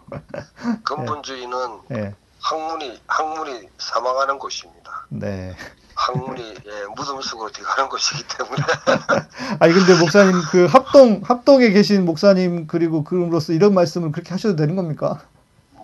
근본주의는 0.84 1.58
예. 1.92 2.16
학문이 2.42 3.02
학문이 3.08 3.70
사망하는 3.80 4.38
곳입니다. 4.38 5.06
네. 5.10 5.56
학문이 5.96 6.42
예, 6.66 6.86
무덤 6.96 7.22
속으로 7.22 7.50
들어가는 7.52 7.90
곳이기 7.90 8.24
때문에 8.38 8.62
아니 9.60 9.74
근데 9.74 9.98
목사님 9.98 10.34
그 10.52 10.66
합동 10.66 11.22
합동에 11.24 11.70
계신 11.70 12.04
목사님 12.06 12.68
그리고 12.68 13.06
그럼으로써 13.06 13.54
이런 13.54 13.74
말씀을 13.74 14.12
그렇게 14.12 14.32
하셔도 14.32 14.58
되는 14.58 14.76
겁니까? 14.76 15.22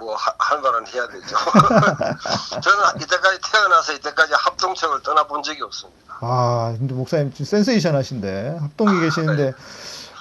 뭐할 0.05 0.61
말은 0.61 0.87
해야 0.87 1.07
되죠. 1.07 1.35
저는 2.61 3.01
이때까지 3.01 3.39
태어나서 3.51 3.93
이때까지 3.93 4.33
합동책을 4.33 5.01
떠나본 5.03 5.43
적이 5.43 5.61
없습니다. 5.63 6.17
아 6.21 6.75
근데 6.77 6.93
목사님 6.93 7.33
좀 7.33 7.45
센세이션 7.45 7.95
하신데 7.95 8.57
합동에 8.59 8.99
계시는데 9.01 9.53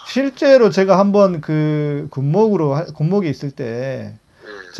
실제로 0.07 0.71
제가 0.71 0.99
한번 0.99 1.40
그 1.40 2.09
군목으로 2.11 2.75
할- 2.75 2.87
군목에 2.87 3.29
있을 3.29 3.51
때 3.51 3.64
예. 4.14 4.19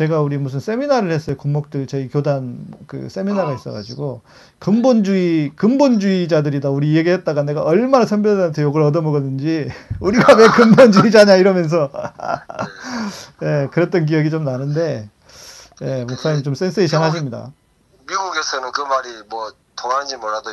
제가 0.01 0.21
우리 0.21 0.39
무슨 0.39 0.59
세미나를 0.59 1.11
했어요. 1.11 1.37
군목들 1.37 1.85
저희 1.85 2.09
교단 2.09 2.65
그 2.87 3.07
세미나가 3.07 3.53
있어가지고 3.53 4.21
근본주의 4.57 5.55
근본주의자들이다 5.55 6.71
우리 6.71 6.95
얘기했다가 6.97 7.43
내가 7.43 7.61
얼마나 7.61 8.07
선배들한테 8.07 8.63
욕을 8.63 8.81
얻어먹었는지 8.81 9.71
우리가 10.01 10.33
왜 10.37 10.47
근본주의자냐 10.47 11.35
이러면서 11.35 11.91
예 13.43 13.67
그랬던 13.71 14.07
기억이 14.07 14.31
좀 14.31 14.43
나는데 14.43 15.07
예 15.83 16.05
목사님 16.05 16.41
좀 16.41 16.55
센세이션 16.55 17.03
하십니다. 17.03 17.51
미국에서는 18.07 18.71
그 18.71 18.81
말이 18.81 19.07
뭐 19.29 19.53
통하는지 19.75 20.17
몰라도 20.17 20.49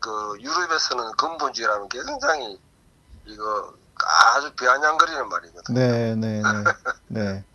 그 0.00 0.36
유럽에서는 0.40 1.12
근본주의라는 1.16 1.88
게 1.88 2.00
굉장히 2.04 2.58
이거 3.26 3.72
아주 4.34 4.52
비아냥거리는 4.54 5.28
말이거든요. 5.28 5.78
네, 5.78 6.16
네, 6.16 6.42
네, 6.42 7.22
네. 7.22 7.44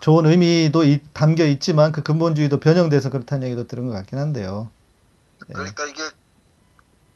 좋은 0.00 0.26
의미도 0.26 0.84
이- 0.84 1.02
담겨 1.12 1.44
있지만 1.44 1.92
그 1.92 2.02
근본주의도 2.02 2.58
변형돼서 2.60 3.10
그렇다는 3.10 3.46
얘기도 3.46 3.66
들은 3.66 3.86
것 3.86 3.92
같긴 3.94 4.18
한데요. 4.18 4.70
예. 5.48 5.52
그러니까 5.52 5.84
이게 5.86 6.02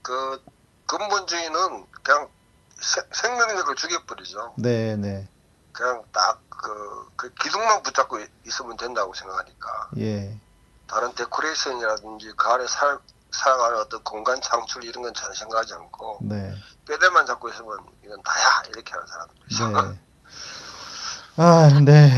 그 0.03 0.43
근본주의는 0.87 1.87
그냥 2.03 2.29
세- 2.79 3.03
생명력을 3.13 3.75
죽여버리죠. 3.75 4.55
네, 4.59 4.97
네, 4.97 5.27
그냥 5.73 6.03
딱그 6.13 7.09
그 7.17 7.33
기둥만 7.35 7.83
붙잡고 7.83 8.21
이- 8.21 8.27
있으면 8.47 8.77
된다고 8.77 9.15
생각하니까 9.15 9.89
예, 9.99 10.39
다른 10.87 11.15
데코레이션이라든지 11.15 12.33
그 12.37 12.49
안에 12.49 12.67
살, 12.67 12.99
살아가는 13.31 13.79
어떤 13.79 14.03
공간 14.05 14.41
창출 14.43 14.85
이런 14.85 15.03
건 15.03 15.15
전혀 15.15 15.33
생각하지 15.35 15.73
않고 15.75 16.19
네, 16.23 16.55
뼈대만 16.87 17.25
잡고 17.25 17.49
있으면 17.49 17.79
이건 18.05 18.23
다야 18.23 18.63
이렇게 18.69 18.93
하는 18.93 19.07
사람들이죠. 19.07 19.69
네. 19.69 19.99
아, 21.37 21.81
네. 21.85 22.13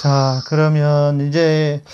자, 0.00 0.40
그러면 0.46 1.20
이제 1.28 1.84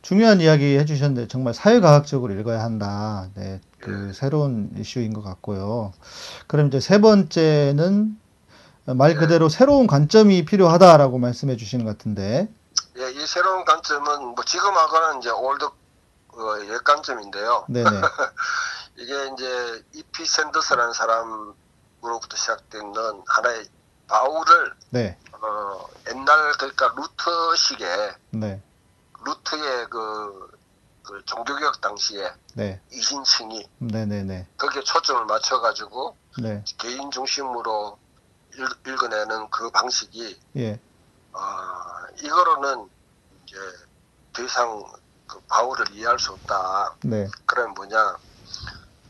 중요한 0.00 0.40
이야기 0.40 0.78
해주셨는데 0.78 1.26
정말 1.26 1.52
사회과학적으로 1.52 2.32
읽어야 2.34 2.62
한다. 2.62 3.28
네, 3.34 3.60
그 3.80 4.12
새로운 4.14 4.70
이슈인 4.78 5.12
것 5.12 5.20
같고요. 5.20 5.92
그럼 6.46 6.68
이제 6.68 6.78
세 6.78 7.00
번째는 7.00 8.16
말 8.84 9.16
그대로 9.16 9.48
새로운 9.48 9.88
관점이 9.88 10.44
필요하다라고 10.44 11.18
말씀해 11.18 11.56
주시는 11.56 11.84
것 11.84 11.98
같은데. 11.98 12.48
예, 12.98 13.10
이 13.10 13.26
새로운 13.26 13.64
관점은 13.64 14.26
뭐 14.36 14.44
지금하고는 14.44 15.18
이제 15.18 15.30
old 15.30 15.64
어, 15.64 16.72
옛 16.72 16.84
관점인데요. 16.84 17.64
네네. 17.68 17.90
이게 18.94 19.12
이제 19.32 19.84
E. 19.92 20.08
P. 20.08 20.24
샌더스라는 20.24 20.92
사람으로부터 20.92 22.36
시작되는 22.36 22.94
하나의 23.26 23.66
바울을 24.06 24.72
네, 24.90 25.18
어, 25.46 25.88
옛날 26.08 26.52
그러니까 26.58 26.92
루터식의 26.96 28.14
네, 28.30 28.62
루터의 29.24 29.86
그, 29.88 30.50
그 31.02 31.22
종교개혁 31.24 31.80
당시에 31.80 32.32
네, 32.54 32.82
이신칭의 32.90 33.68
네네네. 33.78 34.48
거기에 34.58 34.82
초점을 34.82 35.24
맞춰가지고 35.26 36.16
네, 36.42 36.64
개인 36.78 37.10
중심으로 37.10 37.98
읽, 38.54 38.88
읽어내는 38.88 39.50
그 39.50 39.70
방식이 39.70 40.40
예, 40.56 40.80
어, 41.32 41.38
이거로는 42.22 42.88
이제 43.44 43.56
더 44.32 44.42
이상 44.42 44.82
그 45.28 45.40
바울을 45.48 45.90
이해할 45.92 46.18
수 46.18 46.32
없다. 46.32 46.96
네, 47.04 47.28
그럼 47.46 47.74
뭐냐? 47.74 48.18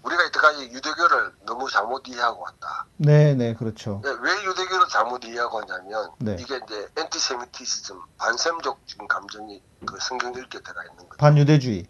우리가 0.07 0.23
이때까지 0.25 0.71
유대교를 0.71 1.33
너무 1.47 1.69
잘못 1.69 2.07
이해하고 2.07 2.43
왔다. 2.43 2.87
네, 2.97 3.35
네, 3.35 3.55
그렇죠. 3.55 4.01
예, 4.05 4.11
왜 4.21 4.45
유대교를 4.45 4.87
잘못 4.89 5.25
이해하고 5.25 5.59
왔냐면 5.59 6.11
네. 6.19 6.37
이게 6.39 6.61
이제 6.65 6.89
엔티세미티시즘 6.97 8.01
반셈적 8.19 8.79
지금 8.87 9.09
감정이 9.09 9.61
그 9.85 9.97
성경 10.01 10.31
읽을 10.31 10.49
때가 10.49 10.83
있는 10.85 10.97
거죠. 10.97 11.17
반유대주의. 11.19 11.87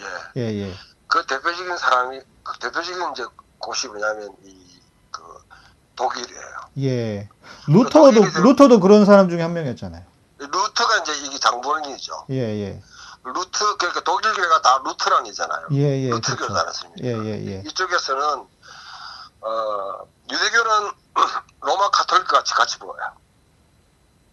예, 0.00 0.04
예, 0.36 0.54
예, 0.60 0.74
그 1.06 1.24
대표적인 1.26 1.76
사람이 1.76 2.20
그 2.42 2.58
대표적인 2.60 3.12
이제 3.12 3.24
곳이 3.58 3.88
뭐냐면 3.88 4.30
이 4.44 4.68
그 5.10 5.22
독일이에요. 5.96 6.56
예. 6.80 7.28
루터도, 7.66 8.12
독일이 8.12 8.42
루터도 8.42 8.80
그런 8.80 9.04
사람 9.04 9.28
중에 9.28 9.42
한 9.42 9.52
명이었잖아요. 9.52 10.04
루터가 10.38 10.98
이제 10.98 11.12
이게 11.26 11.38
장본인이죠. 11.38 12.26
예, 12.30 12.36
예. 12.36 12.82
루터 13.32 13.76
그러니까 13.76 14.00
독일 14.02 14.25
교회가 14.25 14.62
다 14.62 14.80
Lutheran이잖아요. 14.84 15.66
예, 15.72 16.04
예, 16.04 16.10
루터교도 16.10 16.36
그렇죠. 16.46 16.58
않았습니까? 16.60 17.06
예, 17.06 17.12
예, 17.12 17.46
예. 17.46 17.62
이쪽에서는 17.66 18.46
어, 19.40 19.98
유대교는 20.30 20.92
로마 21.62 21.90
카톨릭 21.90 22.26
같이 22.28 22.54
같이 22.54 22.78
보여요. 22.78 23.12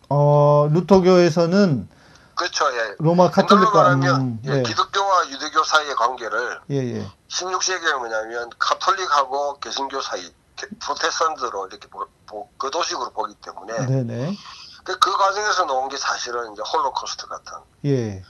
어, 0.09 0.67
루터교에서는 0.71 1.89
그렇죠. 2.35 2.65
예. 2.75 2.95
로마 2.99 3.31
카톨릭과, 3.31 3.93
음, 3.93 4.39
예, 4.43 4.49
네. 4.57 4.63
기독교와 4.63 5.29
유대교 5.29 5.63
사이의 5.63 5.95
관계를 5.95 6.59
예, 6.69 6.75
예. 6.97 7.11
16세기에 7.29 7.97
뭐냐면 7.97 8.49
카톨릭하고 8.59 9.59
개신교 9.59 10.01
사이 10.01 10.21
게- 10.57 10.67
프로테스탄트로 10.79 11.67
이렇게 11.67 11.87
보, 11.87 12.05
보, 12.27 12.49
그 12.57 12.69
도식으로 12.69 13.11
보기 13.11 13.35
때문에 13.35 13.85
네네. 13.85 14.37
그, 14.83 14.99
그 14.99 15.17
과정에서 15.17 15.65
나온 15.65 15.87
게 15.89 15.97
사실은 15.97 16.53
이제 16.53 16.61
홀로코스트 16.61 17.25
같은 17.27 17.53
예, 17.85 18.21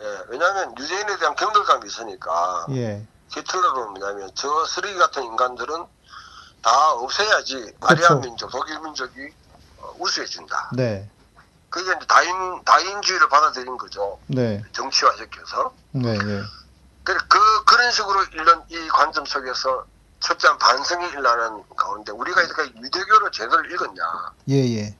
예, 0.00 0.22
왜냐하면 0.28 0.74
유대인에 0.78 1.16
대한 1.18 1.34
경멸감이 1.34 1.86
있으니까 1.86 2.66
예. 2.70 3.06
히틀러는 3.30 3.90
뭐냐면 3.90 4.30
저 4.34 4.64
쓰레기 4.66 4.98
같은 4.98 5.22
인간들은 5.24 5.84
다 6.62 6.92
없애야지 6.92 7.74
그렇죠. 7.80 7.86
아리아 7.86 8.20
민족, 8.20 8.50
독일 8.50 8.80
민족이 8.80 9.28
어, 9.78 9.94
우수해진다. 9.98 10.70
네, 10.74 11.08
그게 11.70 11.92
이제 11.96 12.06
다인 12.06 12.62
다인주의를 12.64 13.28
받아들인 13.28 13.76
거죠. 13.76 14.18
네, 14.26 14.62
정치화 14.72 15.16
시켜서. 15.16 15.72
네, 15.92 16.16
네. 16.18 16.42
그, 17.04 17.16
그 17.28 17.64
그런 17.64 17.90
식으로 17.92 18.22
읽는 18.24 18.62
이 18.68 18.88
관점 18.88 19.24
속에서 19.24 19.86
철저한 20.20 20.58
반성이 20.58 21.08
일어나는 21.10 21.62
가운데 21.76 22.10
우리가 22.10 22.42
이렇게 22.42 22.64
유대교를 22.80 23.30
제대로 23.30 23.64
읽었냐? 23.64 24.02
예, 24.50 24.54
예. 24.76 24.96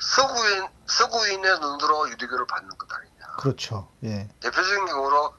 서구인 0.00 0.68
서구인의 0.86 1.58
눈으로 1.60 2.08
유대교를 2.10 2.46
받는 2.46 2.68
것 2.78 2.92
아니냐? 2.92 3.07
그렇죠. 3.38 3.88
예, 4.04 4.28
대표적인 4.40 4.86
경우로 4.86 5.34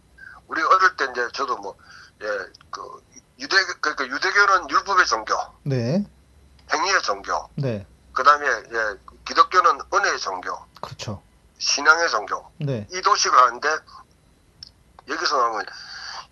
우리 0.47 0.61
어릴 0.63 0.95
때 0.95 1.05
이제 1.11 1.27
저도 1.33 1.57
뭐 1.57 1.75
예 2.21 2.27
그 2.71 3.01
유대 3.39 3.55
그러니까 3.79 4.05
유대교는 4.07 4.69
율법의 4.69 5.05
종교, 5.05 5.33
네, 5.63 6.03
행위의 6.73 7.01
종교. 7.03 7.49
네, 7.55 7.85
그다음에 8.13 8.45
예, 8.47 8.99
기독교는 9.25 9.79
은혜의 9.93 10.19
종교, 10.19 10.57
그렇죠. 10.81 11.21
신앙의 11.59 12.09
종교. 12.09 12.51
네, 12.57 12.85
이 12.91 13.01
도식을 13.01 13.37
하는데 13.37 13.69
여기서 15.07 15.37
나오면 15.37 15.65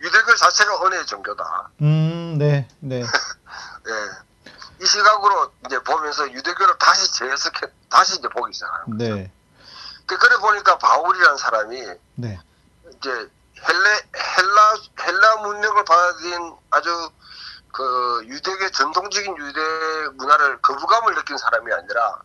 유대교 0.02 0.36
자체가 0.36 0.86
은혜의 0.86 1.06
종교다. 1.06 1.70
음, 1.82 2.36
네, 2.38 2.68
네, 2.80 3.00
예. 3.88 4.28
이 4.82 4.86
시각으로 4.86 5.52
이제 5.66 5.80
보면서 5.84 6.30
유대교를 6.32 6.78
다시 6.78 7.12
재해석해 7.14 7.68
다시 7.90 8.20
이제 8.20 8.28
보기 8.28 8.54
시작하는 8.54 8.98
거죠. 8.98 9.16
네, 9.16 9.32
그- 10.08 10.18
그래 10.18 10.38
보니까 10.38 10.78
바울이라는 10.78 11.38
사람이 11.38 11.82
네, 12.16 12.40
이제 12.96 13.10
헬레 13.12 14.02
헬라 14.16 14.76
헬라 15.06 15.36
문명을 15.44 15.84
받아들인 15.86 16.56
아주 16.72 17.12
그 17.74 18.22
유대계 18.26 18.72
전통적인 18.72 19.38
유대 19.38 19.60
문화를 20.16 20.60
거부감을 20.62 21.14
느낀 21.16 21.38
사람이 21.38 21.72
아니라 21.74 22.16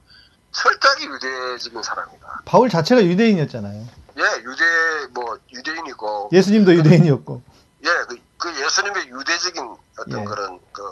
철저하게 0.53 1.05
유대적인 1.07 1.83
사람이다. 1.83 2.43
바울 2.45 2.69
자체가 2.69 3.03
유대인이었잖아요. 3.03 3.87
예, 4.19 4.23
유대 4.43 4.65
뭐 5.11 5.39
유대인이고 5.53 6.31
예수님도 6.33 6.75
유대인이었고. 6.75 7.43
예, 7.85 7.89
그, 8.09 8.17
그 8.39 8.61
예수님의 8.65 9.09
유대적인 9.09 9.77
어떤 9.99 10.21
예. 10.21 10.25
그런 10.25 10.61
그 10.73 10.83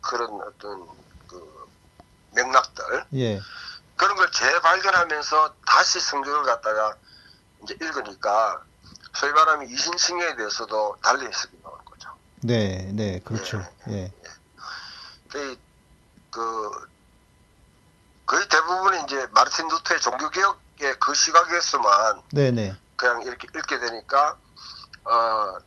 그런 0.00 0.30
어떤 0.40 0.88
그 1.28 1.68
맥락들 2.32 3.04
예, 3.14 3.40
그런 3.98 4.16
걸 4.16 4.30
재발견하면서 4.30 5.54
다시 5.66 6.00
성경을 6.00 6.44
갖다가 6.44 6.94
이제 7.62 7.76
읽으니까 7.82 8.62
소위 9.14 9.32
말하면 9.32 9.68
이신승에 9.68 10.36
대해서도 10.36 10.96
달리 11.02 11.26
해석이 11.26 11.58
나오는 11.62 11.84
거죠. 11.84 12.08
네, 12.42 12.88
네, 12.94 13.20
그렇죠. 13.24 13.60
예, 13.88 14.12
그, 15.30 15.58
그 16.30 16.88
거의 18.24 18.48
대부분 18.48 18.94
이제 19.04 19.26
마르틴 19.32 19.66
루터의 19.68 20.00
종교개혁의 20.00 21.00
그 21.00 21.14
시각에서만 21.14 22.22
네, 22.32 22.50
네, 22.52 22.76
그냥 22.96 23.22
이렇게 23.22 23.48
읽게 23.52 23.78
되니까 23.80 24.36
어 25.04 25.58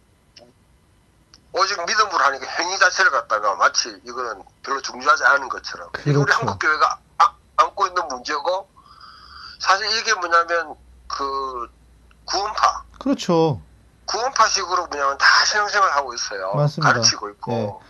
오직 1.53 1.77
믿음으로 1.85 2.17
하니까 2.17 2.45
행위 2.47 2.79
자체를 2.79 3.11
갖다가 3.11 3.55
마치 3.55 3.89
이거는 4.05 4.41
별로 4.63 4.81
중요하지 4.81 5.23
않은 5.25 5.49
것처럼 5.49 5.89
이게 5.99 6.11
우리 6.11 6.23
그렇죠. 6.23 6.39
한국 6.39 6.59
교회가 6.59 6.93
아- 6.93 6.99
안고 7.61 7.87
있는 7.87 8.07
문제고 8.07 8.69
사실 9.59 9.85
이게 9.97 10.13
뭐냐면 10.15 10.75
그 11.07 11.69
구원파 12.25 12.83
그렇죠. 12.99 13.61
구원파식으로 14.05 14.87
그냥 14.89 15.17
다 15.17 15.25
신앙생활 15.45 15.91
하고 15.91 16.13
있어요. 16.13 16.53
맞습니다. 16.53 16.93
가르치고 16.93 17.29
있고 17.31 17.81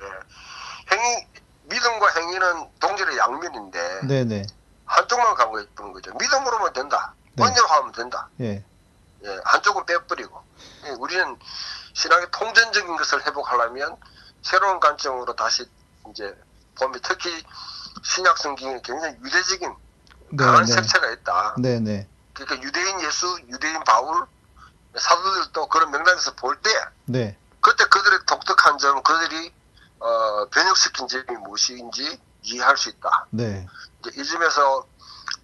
예. 0.00 0.06
행위 0.92 1.26
믿음과 1.64 2.08
행위는 2.16 2.68
동질의 2.80 3.16
양면인데 3.16 4.00
네, 4.06 4.24
네, 4.24 4.44
한쪽만 4.84 5.34
가고 5.34 5.60
있는 5.60 5.92
거죠. 5.92 6.12
믿음으로만 6.14 6.72
된다. 6.72 7.14
네. 7.34 7.44
언제로 7.44 7.66
하면 7.68 7.92
된다. 7.92 8.28
예, 8.40 8.64
예, 9.24 9.40
한쪽은 9.44 9.86
빼버리고 9.86 10.42
예, 10.86 10.90
우리는 10.98 11.38
신앙의 11.92 12.26
통전적인 12.32 12.96
것을 12.96 13.24
회복하려면 13.26 13.96
새로운 14.42 14.80
관점으로 14.80 15.34
다시 15.36 15.64
이제 16.10 16.36
보면 16.76 17.00
특히 17.02 17.30
신약 18.02 18.38
성경에 18.38 18.80
굉장히 18.82 19.16
유대적인 19.24 19.74
네, 20.32 20.36
강한 20.36 20.64
네, 20.64 20.72
색채가 20.72 21.10
있다. 21.10 21.54
네, 21.58 21.80
네, 21.80 22.08
그러니까 22.34 22.62
유대인 22.66 23.00
예수, 23.02 23.26
유대인 23.48 23.82
바울 23.84 24.24
사도들도 24.96 25.68
그런 25.68 25.90
맥락에서 25.90 26.34
볼 26.34 26.56
때 26.62 26.70
네, 27.06 27.36
그때 27.60 27.84
그들의 27.86 28.20
독특한 28.26 28.78
점, 28.78 29.02
그들이 29.02 29.52
어, 29.98 30.46
변혁시킨 30.50 31.08
점이 31.08 31.36
무엇인지 31.44 32.18
이해할 32.42 32.76
수 32.76 32.88
있다. 32.88 33.26
네, 33.30 33.66
이제 34.00 34.20
이 34.20 34.24
점에서 34.24 34.86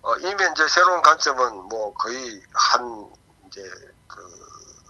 어, 0.03 0.17
이미 0.19 0.35
이제 0.53 0.67
새로운 0.69 1.03
관점은 1.03 1.69
뭐 1.69 1.93
거의 1.95 2.43
한 2.55 3.11
이제 3.47 3.61
그 4.07 4.21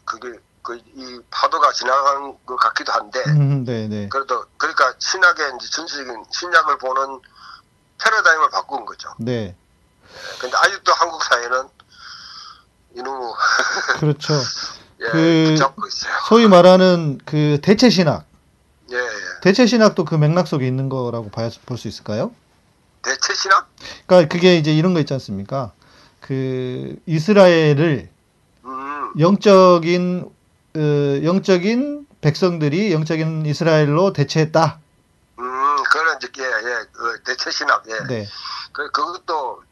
그게 0.04 0.30
그 0.62 0.76
이 0.96 1.20
파도가 1.30 1.70
지나간 1.72 2.36
것 2.44 2.56
같기도 2.56 2.90
한데 2.92 3.22
음, 3.28 3.64
네, 3.64 3.86
네, 3.86 4.08
그래도 4.08 4.44
그러니까 4.58 4.92
신학의 4.98 5.52
이제 5.60 5.70
전체적인 5.70 6.24
신약을 6.32 6.78
보는 6.78 7.20
패러다임을 8.02 8.50
바꾼 8.50 8.84
거죠. 8.84 9.10
네, 9.18 9.54
근데 10.40 10.56
아직도 10.56 10.92
한국 10.92 11.22
사회는 11.22 11.68
이놈 12.94 13.32
그렇죠. 14.00 14.34
예, 15.00 15.08
그-. 15.10 15.56
소위 16.28 16.48
말하는 16.48 17.18
그 17.24 17.58
대체 17.62 17.90
신학, 17.90 18.24
예, 18.90 18.96
예. 18.96 19.40
대체 19.42 19.66
신학도 19.66 20.04
그 20.04 20.14
맥락 20.14 20.46
속에 20.46 20.66
있는 20.66 20.88
거라고 20.88 21.30
볼수 21.66 21.88
있을까요? 21.88 22.32
대체 23.02 23.34
신학? 23.34 23.68
그러니까 24.06 24.28
그게 24.28 24.56
이제 24.56 24.72
이런 24.74 24.94
거 24.94 25.00
있지 25.00 25.12
않습니까? 25.12 25.72
그 26.20 26.96
이스라엘을 27.06 28.08
음, 28.64 29.12
영적인 29.18 30.28
어, 30.76 30.80
영적인 31.22 32.06
백성들이 32.20 32.92
영적인 32.92 33.46
이스라엘로 33.46 34.12
대체했다. 34.12 34.80
이제 36.16 36.30
예, 36.38 36.44
예, 36.44 36.84
그 36.92 37.22
대체 37.24 37.50
신학, 37.50 37.82
예. 37.88 38.00
네, 38.04 38.28
그 38.72 38.90
그것도 38.90 39.62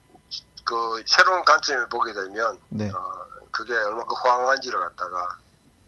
그 0.64 1.02
새로운 1.06 1.44
관점을 1.44 1.88
보게 1.88 2.12
되면 2.12 2.58
네, 2.68 2.90
어, 2.90 3.26
그게 3.50 3.74
얼마나 3.74 4.04
호황한지를 4.04 4.78
갖다가 4.80 5.38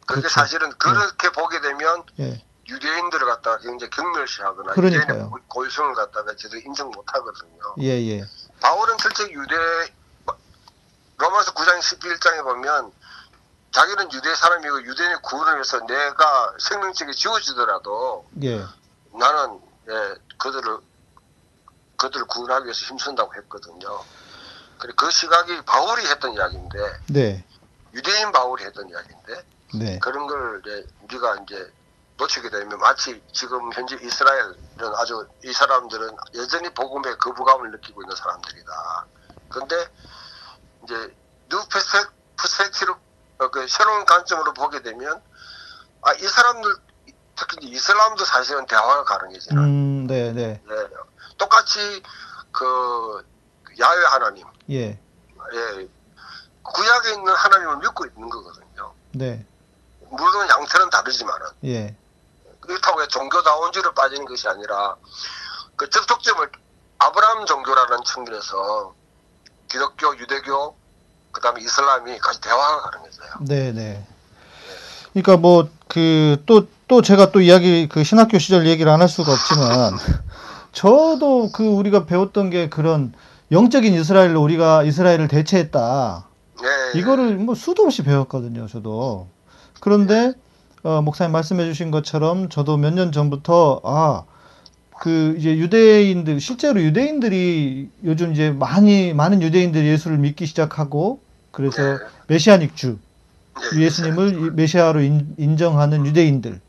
그게 0.06 0.20
그렇죠. 0.20 0.28
사실은 0.28 0.70
그렇게 0.78 1.30
보게 1.30 1.60
되면 1.60 2.02
예, 2.20 2.44
유대인들을 2.68 3.26
갖다가 3.26 3.58
굉장히 3.58 3.90
경멸시하거나. 3.90 4.72
유대인의 4.76 5.06
고- 5.30 5.38
고유성을 5.48 5.94
갖다가 5.94 6.34
제대로 6.36 6.60
인정 6.64 6.90
못하거든요. 6.90 7.74
예, 7.80 8.00
예, 8.08 8.24
바울은 8.60 8.96
실제 8.98 9.30
유대 9.30 9.54
로마서 11.18 11.52
9장 11.54 11.78
11장에 11.80 12.42
보면 12.44 12.92
자기는 13.72 14.12
유대 14.12 14.34
사람이고 14.34 14.82
유대인의 14.84 15.22
구원을 15.22 15.54
위해서 15.54 15.80
내가 15.86 16.54
생명책에 16.58 17.12
지워지더라도 17.12 18.26
예, 18.42 18.64
나는 19.18 19.60
예, 19.88 20.14
그들을 20.38 20.78
그들을 21.98 22.26
구원하기 22.26 22.64
위해서 22.66 22.80
힘쓴다고 22.86 23.34
했거든요. 23.34 24.04
그래 24.78 24.92
그 24.96 25.10
시각이 25.10 25.62
바울이 25.62 26.06
했던 26.06 26.34
이야기인데 26.34 26.78
네, 27.08 27.44
유대인 27.94 28.30
바울이 28.32 28.64
했던 28.64 28.88
이야기인데 28.88 29.46
네, 29.78 29.98
그런 30.00 30.26
걸 30.26 30.60
이제 30.64 30.86
우리가 31.02 31.36
이제 31.42 31.72
놓치게 32.18 32.50
되면 32.50 32.78
마치 32.78 33.22
지금 33.32 33.72
현재 33.72 33.96
이스라엘은 34.00 34.54
아주 34.96 35.26
이 35.44 35.52
사람들은 35.52 36.16
여전히 36.34 36.68
복음에 36.74 37.14
거부감을 37.16 37.70
느끼고 37.72 38.02
있는 38.02 38.14
사람들이다. 38.16 39.06
근데 39.48 39.88
이제 40.84 41.16
New 41.48 41.58
Perspec, 41.68 42.10
Perspective 42.36 42.94
어, 43.38 43.50
그 43.50 43.66
새로운 43.68 44.04
관점으로 44.06 44.52
보게 44.54 44.82
되면 44.82 45.22
아 46.02 46.12
이 46.14 46.26
사람들 46.26 46.76
특히 47.36 47.68
이슬람도 47.68 48.24
사실은 48.24 48.66
대화가 48.66 49.04
가능해지는 49.04 49.62
음, 49.62 50.06
네, 50.06 50.32
네, 50.32 50.60
예, 50.68 50.88
똑같이 51.36 52.02
그 52.50 53.24
야훼 53.78 54.04
하나님, 54.06 54.46
예, 54.70 54.98
예, 55.52 55.88
구약에 56.62 57.12
있는 57.12 57.32
하나님을 57.32 57.76
믿고 57.78 58.06
있는 58.06 58.28
거거든요. 58.28 58.94
네, 59.12 59.46
물론 60.10 60.48
양태는 60.48 60.90
다르지만은. 60.90 61.46
예, 61.64 61.94
그렇다고 62.60 63.00
해서 63.00 63.08
종교다원주의로 63.08 63.92
빠지는 63.92 64.24
것이 64.24 64.48
아니라 64.48 64.96
그 65.76 65.88
접촉점을 65.90 66.50
아브라함 66.98 67.46
종교라는 67.46 68.02
측면에서 68.04 68.94
기독교, 69.68 70.16
유대교, 70.16 70.76
그다음에 71.32 71.60
이슬람이 71.60 72.18
같이 72.18 72.40
대화가 72.40 72.90
가능해져요. 72.90 73.30
네, 73.42 73.72
네. 73.72 74.06
그러니까 75.16 75.36
뭐그또또 75.38 77.00
제가 77.02 77.32
또 77.32 77.40
이야기 77.40 77.88
그 77.88 78.04
신학교 78.04 78.38
시절 78.38 78.66
얘기를 78.66 78.90
안 78.92 79.00
할 79.00 79.08
수가 79.08 79.32
없지만 79.32 79.94
저도 80.72 81.50
그 81.52 81.66
우리가 81.66 82.04
배웠던 82.04 82.50
게 82.50 82.68
그런 82.68 83.12
영적인 83.50 83.94
이스라엘로 83.94 84.42
우리가 84.42 84.82
이스라엘을 84.82 85.28
대체했다. 85.28 86.26
예, 86.94 86.98
이거를 86.98 87.36
뭐 87.36 87.54
수도 87.54 87.84
없이 87.84 88.02
배웠거든요, 88.02 88.66
저도. 88.66 89.28
그런데 89.80 90.32
어, 90.82 91.00
목사님 91.02 91.32
말씀해 91.32 91.64
주신 91.64 91.90
것처럼 91.90 92.48
저도 92.50 92.76
몇 92.76 92.92
년 92.92 93.10
전부터 93.12 93.80
아, 93.84 94.24
그 95.00 95.34
이제 95.38 95.56
유대인들 95.56 96.40
실제로 96.40 96.80
유대인들이 96.82 97.88
요즘 98.04 98.32
이제 98.32 98.50
많이 98.50 99.14
많은 99.14 99.40
유대인들이 99.42 99.86
예수를 99.88 100.18
믿기 100.18 100.44
시작하고 100.46 101.20
그래서 101.52 101.82
예, 101.82 101.98
메시아닉 102.26 102.76
주 102.76 102.98
예, 103.74 103.80
예수님을 103.80 104.40
이- 104.42 104.50
메시아로 104.50 105.00
인, 105.02 105.34
인정하는 105.38 106.06
유대인들 106.06 106.52
음, 106.52 106.60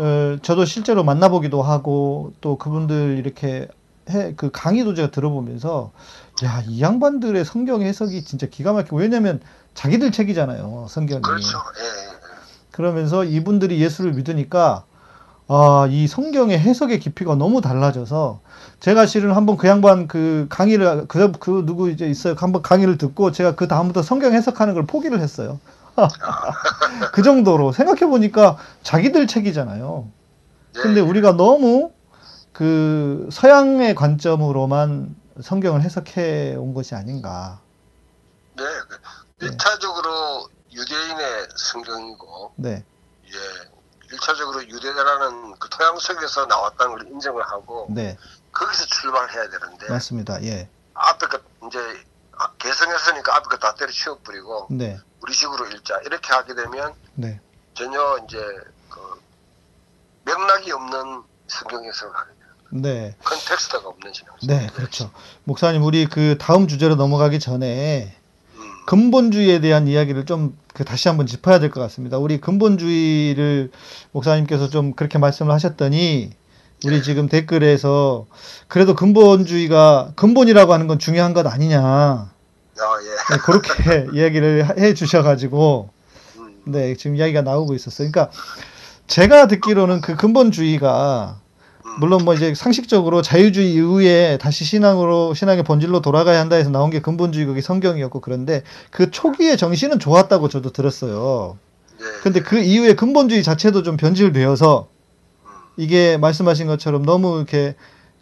어, 0.00 0.38
저도 0.42 0.64
실제로 0.64 1.04
만나보기도 1.04 1.62
하고 1.62 2.32
또 2.40 2.56
그분들 2.56 3.18
이렇게 3.18 3.68
해, 4.10 4.34
그 4.36 4.50
강의도 4.50 4.94
제가 4.94 5.10
들어보면서 5.10 5.92
야, 6.44 6.62
이 6.66 6.80
양반들의 6.80 7.44
성경 7.44 7.82
해석이 7.82 8.22
진짜 8.24 8.46
기가 8.46 8.72
막히고 8.72 8.96
왜냐면 8.96 9.40
자기들 9.74 10.12
책이잖아요, 10.12 10.86
성경이. 10.88 11.22
그렇죠. 11.22 11.58
예, 11.78 11.84
예, 11.84 11.88
예. 11.88 12.18
그러면서 12.70 13.24
이분들이 13.24 13.80
예수를 13.80 14.12
믿으니까 14.12 14.84
아, 15.48 15.88
이 15.90 16.06
성경의 16.06 16.58
해석의 16.58 17.00
깊이가 17.00 17.34
너무 17.34 17.60
달라져서 17.60 18.40
제가 18.80 19.06
실은 19.06 19.32
한번 19.32 19.56
그 19.56 19.66
양반 19.66 20.06
그 20.06 20.46
강의를 20.50 21.06
그, 21.08 21.32
그 21.32 21.64
누구 21.66 21.90
이제 21.90 22.06
있어요. 22.06 22.34
한번 22.38 22.62
강의를 22.62 22.98
듣고 22.98 23.32
제가 23.32 23.54
그 23.56 23.66
다음부터 23.66 24.02
성경 24.02 24.32
해석하는 24.34 24.74
걸 24.74 24.84
포기를 24.86 25.20
했어요. 25.20 25.58
그 27.12 27.22
정도로 27.22 27.72
생각해 27.72 28.06
보니까 28.06 28.58
자기들 28.82 29.26
책이잖아요. 29.26 30.08
예, 30.76 30.80
근데 30.80 31.00
예. 31.00 31.04
우리가 31.04 31.32
너무 31.32 31.92
그 32.52 33.28
서양의 33.30 33.94
관점으로만 33.94 35.14
성경을 35.40 35.82
해석해 35.82 36.56
온 36.56 36.74
것이 36.74 36.94
아닌가. 36.94 37.60
네, 38.56 38.64
그 38.88 39.46
일차적으로 39.46 40.48
유대인의 40.72 41.48
성경이고, 41.54 42.52
네, 42.56 42.84
예, 43.26 44.10
일차적으로 44.10 44.66
유대라는 44.66 45.54
그 45.58 45.68
토양 45.68 45.98
속에서 45.98 46.46
나왔다는 46.46 46.96
걸 46.96 47.06
인정을 47.06 47.42
하고, 47.44 47.86
네, 47.90 48.16
거기서 48.52 48.86
출발해야 48.86 49.48
되는데, 49.50 49.88
맞습니다. 49.88 50.42
예, 50.42 50.68
앞에 50.94 51.26
거 51.28 51.38
이제 51.68 51.78
아, 52.36 52.52
개성했으니까 52.58 53.36
앞에 53.36 53.48
거다 53.50 53.74
때려치워버리고, 53.74 54.68
네, 54.70 54.98
우리식으로 55.22 55.66
읽자. 55.68 55.98
이렇게 56.06 56.32
하게 56.32 56.54
되면 56.54 56.92
네, 57.14 57.40
전혀 57.74 58.18
이제 58.26 58.38
그 58.88 59.00
맥락이 60.24 60.70
없는 60.72 61.22
성경 61.48 61.84
해석을 61.84 62.14
하게 62.16 62.30
돼요. 62.32 62.48
네, 62.70 63.16
context가 63.24 63.88
없는 63.88 64.12
신앙. 64.12 64.34
네, 64.46 64.68
그렇죠. 64.74 65.10
목사님, 65.44 65.82
우리 65.82 66.06
그 66.06 66.36
다음 66.38 66.68
주제로 66.68 66.94
넘어가기 66.96 67.40
전에 67.40 68.14
음, 68.56 68.86
근본주의에 68.86 69.60
대한 69.60 69.88
이야기를 69.88 70.26
좀그 70.26 70.84
다시 70.84 71.08
한번 71.08 71.26
짚어야 71.26 71.58
될 71.60 71.70
것 71.70 71.80
같습니다. 71.80 72.18
우리 72.18 72.40
근본주의를 72.40 73.70
목사님께서 74.12 74.68
좀 74.68 74.92
그렇게 74.94 75.18
말씀을 75.18 75.52
하셨더니 75.52 76.30
우리 76.84 77.02
지금 77.02 77.28
댓글에서 77.28 78.26
그래도 78.68 78.94
근본주의가 78.94 80.12
근본이라고 80.14 80.72
하는 80.72 80.86
건 80.86 80.98
중요한 80.98 81.32
것 81.34 81.46
아니냐. 81.46 82.30
아, 82.80 82.98
예. 83.02 83.34
네, 83.34 83.40
그렇게 83.42 84.06
이야기를 84.14 84.78
해 84.78 84.94
주셔가지고 84.94 85.90
음, 86.38 86.62
네, 86.66 86.94
지금 86.96 87.16
이야기가 87.16 87.42
나오고 87.42 87.74
있었어요. 87.74 88.10
그러니까 88.10 88.32
제가 89.06 89.46
듣기로는 89.48 90.00
그 90.00 90.16
근본주의가 90.16 91.40
음, 91.84 91.90
물론 92.00 92.24
뭐 92.24 92.34
이제 92.34 92.54
상식적으로 92.54 93.22
자유주의 93.22 93.72
이후에 93.72 94.38
다시 94.40 94.64
신앙으로 94.64 95.34
신앙의 95.34 95.64
본질로 95.64 96.00
돌아가야 96.00 96.40
한다 96.40 96.56
해서 96.56 96.70
나온 96.70 96.90
게 96.90 97.00
근본주의 97.00 97.46
그게 97.46 97.60
성경이었고 97.60 98.20
그런데 98.20 98.62
그 98.90 99.10
초기의 99.10 99.56
정신은 99.56 99.98
좋았다고 99.98 100.48
저도 100.48 100.70
들었어요. 100.70 101.58
예. 102.00 102.04
근데 102.22 102.40
그 102.40 102.58
이후에 102.58 102.94
근본주의 102.94 103.42
자체도 103.42 103.82
좀 103.82 103.96
변질되어서 103.96 104.88
음, 105.44 105.50
이게 105.76 106.16
말씀하신 106.18 106.66
것처럼 106.66 107.04
너무 107.04 107.38
이렇게 107.38 107.74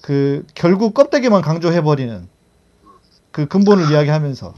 그 0.03 0.45
결국 0.55 0.95
껍데기만 0.95 1.43
강조해 1.43 1.83
버리는 1.83 2.29
그 3.37 3.47
근본을 3.47 3.91
이야기하면서 3.91 4.55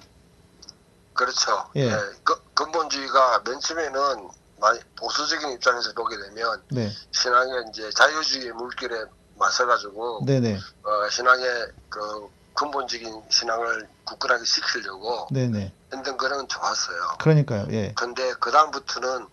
그렇죠. 1.13 1.69
예. 1.75 1.89
예. 1.89 1.97
그, 2.23 2.41
근본주의가 2.55 3.43
맨 3.45 3.59
처음에는 3.59 4.29
많이 4.61 4.79
보수적인 4.95 5.51
입장에서 5.51 5.93
보게 5.95 6.17
되면 6.17 6.63
네, 6.71 6.89
신앙의 7.11 7.65
이제 7.71 7.91
자유주의 7.91 8.53
물길에 8.53 8.95
맞서가지고 9.35 10.23
네, 10.27 10.39
네, 10.39 10.61
어, 10.85 11.09
신앙의 11.11 11.73
그 11.89 12.29
근본적인 12.55 13.25
신앙을 13.29 13.89
굳건하게 14.05 14.45
시키려고 14.45 15.27
네, 15.33 15.49
네. 15.49 15.73
했던 15.93 16.17
거는 16.17 16.47
좋았어요. 16.47 17.17
그러니까요. 17.19 17.67
예, 17.73 17.93
근데 17.97 18.33
그 18.35 18.53
다음부터는 18.53 19.27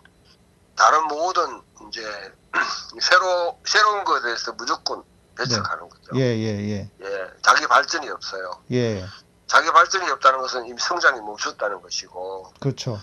다른 0.74 1.06
모든 1.06 1.62
이제 1.86 2.02
새로 3.00 3.60
새로운 3.64 4.02
것에 4.04 4.22
대해서 4.24 4.52
무조건 4.54 5.04
배척하는 5.38 5.88
거죠. 5.88 6.16
예, 6.16 6.36
예, 6.36 6.68
예, 6.68 6.90
예, 7.00 7.30
자기 7.42 7.64
발전이 7.68 8.08
없어요. 8.08 8.64
예, 8.72 9.06
자기 9.46 9.70
발전이 9.70 10.10
없다는 10.10 10.40
것은 10.40 10.66
이미 10.66 10.78
성장이 10.80 11.20
멈췄다는 11.20 11.80
것이고, 11.80 12.52
그렇죠. 12.60 13.00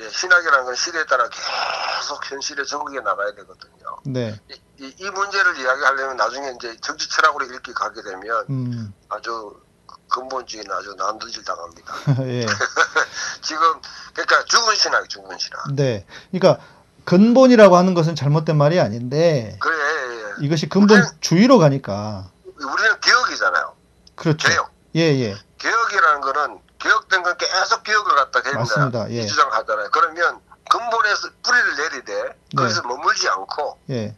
예, 0.00 0.08
신학이라는 0.08 0.64
건 0.64 0.74
시대에 0.74 1.04
따라 1.06 1.28
계속 1.28 2.30
현실에 2.30 2.64
적응해 2.64 3.00
나가야 3.00 3.34
되거든요. 3.34 3.96
네, 4.04 4.40
이, 4.48 4.84
이, 4.84 4.94
이 4.96 5.10
문제를 5.10 5.58
이야기하려면 5.58 6.16
나중에 6.16 6.52
이제 6.56 6.76
정치 6.80 7.08
철학으로 7.08 7.46
읽기 7.46 7.72
가게 7.72 8.02
되면 8.02 8.46
음, 8.48 8.94
아주 9.08 9.60
근본주의는 10.08 10.70
아주 10.72 10.94
난도질 10.96 11.44
당합니다. 11.44 11.94
예. 12.28 12.46
지금 13.42 13.80
그러니까 14.12 14.44
죽은 14.44 14.74
신학, 14.76 15.08
죽은 15.08 15.38
신학. 15.38 15.74
네. 15.74 16.06
그러니까 16.30 16.62
근본이라고 17.04 17.76
하는 17.76 17.94
것은 17.94 18.14
잘못된 18.14 18.56
말이 18.56 18.78
아닌데 18.80 19.56
그래, 19.60 19.76
예, 19.76 20.24
예. 20.42 20.46
이것이 20.46 20.68
근본주의로 20.68 21.58
가니까 21.58 22.30
우리는 22.44 23.00
개혁이잖아요. 23.00 23.74
그렇죠. 24.14 24.48
개혁. 24.48 24.70
예, 24.96 25.00
예. 25.00 25.36
개혁이라는 25.58 26.20
거는 26.20 26.60
개혁된 26.78 27.22
건 27.22 27.36
계속 27.36 27.82
개혁을 27.82 28.14
갖다 28.14 28.40
해야 28.44 28.54
맞습니다. 28.54 29.10
예. 29.10 29.20
이 29.20 29.26
주장을 29.26 29.52
하잖아요. 29.52 29.90
그러면 29.90 30.40
근본에서 30.70 31.28
뿌리를 31.42 31.76
내리되 31.76 32.38
거기서 32.56 32.82
네. 32.82 32.88
머물지 32.88 33.28
않고 33.28 33.78
예. 33.90 34.16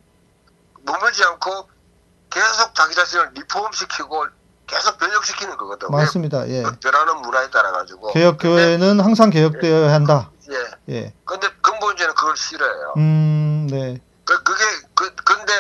머물지 0.83 1.25
않고 1.25 1.69
계속 2.31 2.75
자기 2.75 2.95
자신을 2.95 3.31
리폼시키고 3.35 4.27
계속 4.67 4.99
변혁시키는 4.99 5.57
거거든. 5.57 5.91
맞습니다. 5.91 6.49
예. 6.49 6.63
왜? 6.63 6.71
변하는 6.81 7.17
문화에 7.23 7.51
따라 7.51 7.73
가지고. 7.73 8.13
개혁 8.13 8.39
교회는 8.39 9.01
항상 9.01 9.31
개혁되어야 9.31 9.93
한다. 9.93 10.31
예. 10.51 10.95
예. 10.95 11.15
근데 11.25 11.49
근본주의는 11.63 12.15
그걸 12.15 12.37
싫어해요. 12.37 12.95
음, 12.97 13.67
네. 13.71 14.01
그, 14.25 14.43
그게 14.45 14.65
그 14.95 15.13
근데 15.25 15.53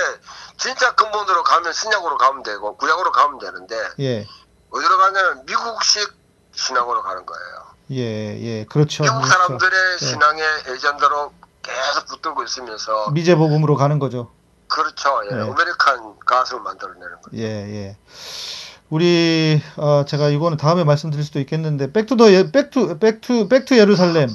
진짜 0.57 0.95
근본으로 0.95 1.43
가면 1.43 1.73
신약으로 1.73 2.17
가면 2.19 2.43
되고 2.45 2.77
구약으로 2.77 3.11
가면 3.11 3.39
되는데 3.39 3.77
예. 3.99 4.27
어디로 4.71 4.99
가냐면 4.99 5.45
미국식 5.47 6.13
신앙으로 6.53 7.03
가는 7.03 7.25
거예요. 7.27 7.71
예, 7.93 8.41
예. 8.41 8.65
그렇죠. 8.67 9.03
미국 9.03 9.17
그렇죠. 9.23 9.33
사람들의 9.33 9.79
예. 10.01 10.07
신앙의 10.07 10.45
agenda로 10.69 11.33
계속 11.63 12.07
붙들고 12.07 12.45
있으면서 12.45 13.11
미제 13.11 13.35
복음으로 13.37 13.77
가는 13.77 13.99
거죠. 13.99 14.31
그렇죠. 14.69 15.23
예. 15.31 15.35
네. 15.35 15.43
American 15.43 16.15
gospel을 16.25 16.63
만들어내는 16.63 17.11
거죠. 17.23 17.37
예, 17.37 17.43
예. 17.45 17.97
우리 18.91 19.61
어, 19.77 20.05
제가 20.07 20.29
이거는 20.29 20.57
다음에 20.57 20.85
말씀드릴 20.85 21.25
수도 21.25 21.39
있겠는데 21.41 21.93
back 21.93 22.11
to 22.11 22.19
the 22.19 22.33
예, 22.33 22.51
back 22.51 22.83
to 22.83 22.99
back 22.99 23.32
to 23.32 23.49
back 23.49 23.67
to 23.67 23.77
예루살렘 23.79 24.29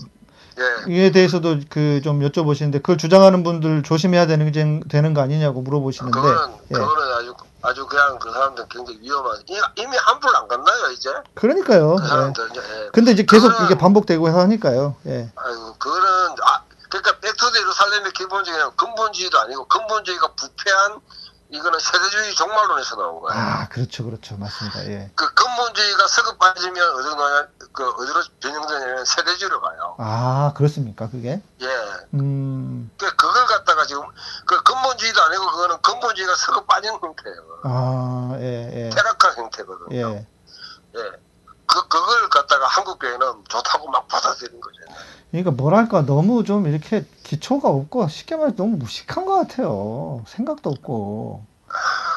예. 0.57 0.93
이에 0.93 1.11
대해서도 1.11 1.59
그 1.69 1.99
좀 2.03 2.19
여쭤보시는데 2.21 2.73
그걸 2.75 2.97
주장하는 2.97 3.43
분들 3.43 3.83
조심해야 3.83 4.27
되는 4.27 4.49
게- 4.51 4.79
되는 4.89 5.13
거 5.13 5.21
아니냐고 5.21 5.61
물어보시는데 5.61 6.15
그거는 6.17 6.53
예. 6.71 6.73
그거는 6.73 7.13
아주 7.13 7.33
아주 7.65 7.85
그냥 7.87 8.19
그 8.19 8.31
사람들 8.31 8.65
굉장히 8.69 8.99
위험한 9.01 9.41
이- 9.49 9.61
이미 9.81 9.97
한물 9.97 10.35
안 10.35 10.47
갔나요 10.47 10.91
이제 10.91 11.09
그러니까요. 11.33 11.95
그 11.95 12.03
예. 12.03 12.07
사람들 12.07 12.49
예. 12.55 12.89
근데 12.93 13.11
이제 13.11 13.23
계속 13.25 13.49
그거는- 13.49 13.65
이게 13.65 13.75
반복되고 13.77 14.27
하니까요. 14.27 14.95
예. 15.07 15.31
아이고 15.35 15.73
그거는 15.77 16.35
아 16.43 16.61
그러니까 16.89 17.19
Back 17.19 17.36
to 17.36 17.44
the 17.44 17.57
Jerusalem의 17.59 18.11
기본적인 18.13 18.75
근본주의도 18.77 19.39
아니고 19.39 19.67
근본주의가 19.67 20.27
부패한 20.35 20.99
이거는 21.49 21.79
세대주의 21.79 22.33
종말론에서 22.35 22.95
나온 22.95 23.21
거예요. 23.21 23.39
아, 23.39 23.67
그렇죠. 23.69 24.03
그렇죠. 24.03 24.35
맞습니다. 24.37 24.85
예. 24.87 25.11
그 25.15 25.33
근본주의가 25.33 26.07
썩어 26.07 26.39
빠지면 26.39 26.95
어디로 26.95 27.15
가냐 27.15 27.47
그 27.71 27.87
어디로 27.87 28.21
변형되냐면 28.41 29.05
세대주의로 29.05 29.61
가요. 29.61 29.95
아, 29.99 30.53
그렇습니까? 30.55 31.09
그게? 31.09 31.41
예. 31.61 31.67
음. 32.15 32.89
그 32.97 33.15
그걸 33.15 33.45
갖다가 33.45 33.85
지금 33.85 34.03
그 34.45 34.61
근본주의도 34.63 35.21
아니고 35.21 35.45
그거는 35.51 35.81
근본주의가 35.81 36.35
서로 36.35 36.65
빠진 36.65 36.91
형태예요. 36.91 37.59
아, 37.63 38.37
예, 38.39 38.85
예. 38.85 38.89
퇴락한 38.89 39.35
형태거든요. 39.35 39.95
예. 39.95 40.01
예. 40.01 40.27
교회는 42.97 43.19
좋다고 43.47 43.89
막 43.89 44.07
받아들인 44.07 44.59
거죠. 44.59 44.75
그러니까 45.31 45.51
뭐랄까 45.51 46.05
너무 46.05 46.43
좀 46.43 46.67
이렇게 46.67 47.05
기초가 47.23 47.67
없고 47.69 48.07
쉽게 48.07 48.35
말해서 48.35 48.55
너무 48.55 48.77
무식한 48.77 49.25
것 49.25 49.35
같아요. 49.35 50.23
생각도 50.27 50.69
없고. 50.69 51.43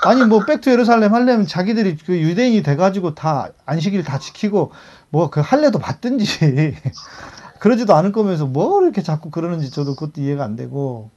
아니 0.04 0.24
뭐 0.24 0.44
백투 0.44 0.70
예루살렘 0.70 1.12
하려면 1.14 1.46
자기들이 1.46 1.96
그 1.96 2.16
유대인이 2.20 2.62
돼가지고 2.62 3.14
다 3.16 3.48
안식일 3.66 4.04
다 4.04 4.18
지키고 4.18 4.70
뭐 5.10 5.30
그 5.30 5.40
할례도 5.40 5.78
받든지 5.80 6.76
그러지도 7.58 7.94
않을 7.96 8.12
거면서 8.12 8.46
뭐 8.46 8.82
이렇게 8.82 9.02
자꾸 9.02 9.30
그러는지 9.30 9.70
저도 9.70 9.94
그것도 9.96 10.20
이해가 10.20 10.44
안 10.44 10.54
되고 10.54 11.10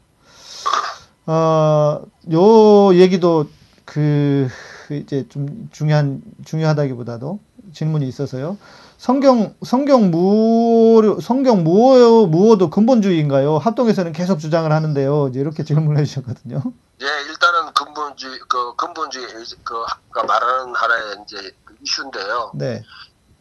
어요 1.28 2.96
얘기도 2.96 3.48
그 3.86 4.48
이제 4.90 5.28
좀 5.30 5.70
중요한 5.72 6.22
중요하다기보다도 6.46 7.40
질문이 7.74 8.08
있어서요. 8.08 8.58
성경 8.98 9.56
성경 9.66 10.12
무어 10.12 11.20
성경 11.22 11.64
무어 11.64 12.28
무어도 12.28 12.70
근본주의인가요? 12.70 13.58
합동에서는 13.58 14.12
계속 14.14 14.40
주장을 14.40 14.72
하는데요. 14.72 15.30
이제 15.30 15.40
이렇게 15.40 15.64
질문을 15.64 15.98
해주셨거든요. 16.02 16.62
예, 17.02 17.06
일단은 17.30 17.74
근본주의 17.74 18.40
그 18.48 18.76
근본주의 18.76 19.26
그가 19.64 20.24
말하는 20.24 20.76
하나의 20.76 21.16
이제 21.24 21.52
그 21.66 21.76
이슈인데요. 21.82 22.52
네, 22.54 22.84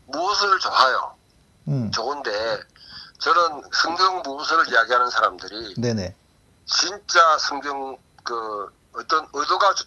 무엇을 0.07 0.59
좋아요? 0.61 1.13
음, 1.69 1.91
좋은데 1.91 2.31
저는 3.19 3.63
성경 3.73 4.23
무엇을 4.23 4.67
이야기하는 4.73 5.11
사람들이 5.11 5.75
네네, 5.77 6.15
진짜 6.65 7.37
성경 7.39 7.99
그 8.25 8.67
어떤 8.95 9.27
의도가 9.35 9.75
주- 9.75 9.85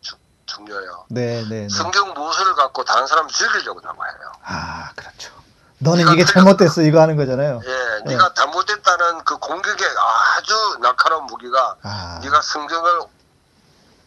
주- 0.00 0.16
중요해요. 0.54 1.04
네, 1.08 1.42
네, 1.42 1.48
네. 1.48 1.68
성경 1.68 2.12
무엇을 2.12 2.54
갖고 2.54 2.84
다른 2.84 3.06
사람을 3.06 3.30
죽이려고 3.30 3.80
나와요. 3.80 4.32
아, 4.42 4.90
그렇죠. 4.94 5.32
너는 5.78 6.12
이게 6.12 6.24
잘못됐어 6.24 6.82
이거 6.82 7.00
하는 7.00 7.16
거잖아요. 7.16 7.60
예, 7.64 8.02
네. 8.04 8.12
네가 8.12 8.34
잘못됐다는 8.34 9.24
그 9.24 9.38
공격의 9.38 9.88
아주 10.36 10.78
날카로운 10.80 11.24
무기가 11.26 11.76
아, 11.82 12.20
네가 12.22 12.42
성경을 12.42 13.00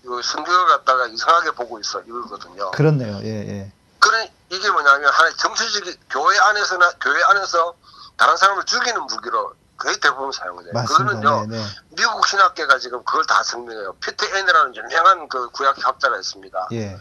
그 0.04 0.22
성경을 0.22 0.68
갖다가 0.68 1.08
이상하게 1.08 1.52
보고 1.52 1.80
있어 1.80 2.02
이거거든요. 2.02 2.72
그렇네요. 2.72 3.20
예, 3.24 3.28
예. 3.28 3.72
그런 4.00 4.28
이게 4.50 4.70
뭐냐면 4.70 5.12
하나의 5.12 5.36
정치적인 5.38 5.96
교회 6.10 6.38
안에서나 6.38 6.92
교회 7.02 7.24
안에서 7.24 7.74
다른 8.18 8.38
사람을 8.38 8.66
죽이는 8.66 9.02
무기로 9.08 9.54
거의 9.78 10.00
대부분 10.00 10.32
사용돼요. 10.32 10.72
맞습니다. 10.74 11.06
그거는요 11.06 11.48
네, 11.48 11.58
네. 11.58 11.64
미국 11.90 12.26
신학계가 12.28 12.80
지금 12.80 13.04
그걸 13.04 13.26
다 13.26 13.42
증명해요. 13.44 13.94
피트 13.94 14.26
앤이라는 14.26 14.76
유명한 14.76 15.28
그 15.28 15.50
구약 15.50 15.76
학자가 15.84 16.18
있습니다. 16.18 16.68
예. 16.74 16.98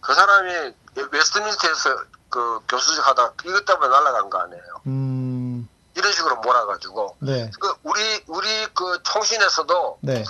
그 0.00 0.14
사람이 0.14 0.74
웨스트민스터에서 1.12 2.04
그 2.30 2.60
교수직 2.68 3.06
하다 3.06 3.32
이것 3.44 3.64
때문에 3.64 3.88
날아간 3.88 4.30
거 4.30 4.38
아니에요. 4.38 4.62
음, 4.86 5.68
이런 5.94 6.12
식으로 6.12 6.36
몰아가지고 6.36 7.16
네, 7.20 7.50
그 7.58 7.74
우리 7.82 8.24
우리 8.26 8.66
그 8.74 8.98
총신에서도 9.04 9.98
네. 10.02 10.24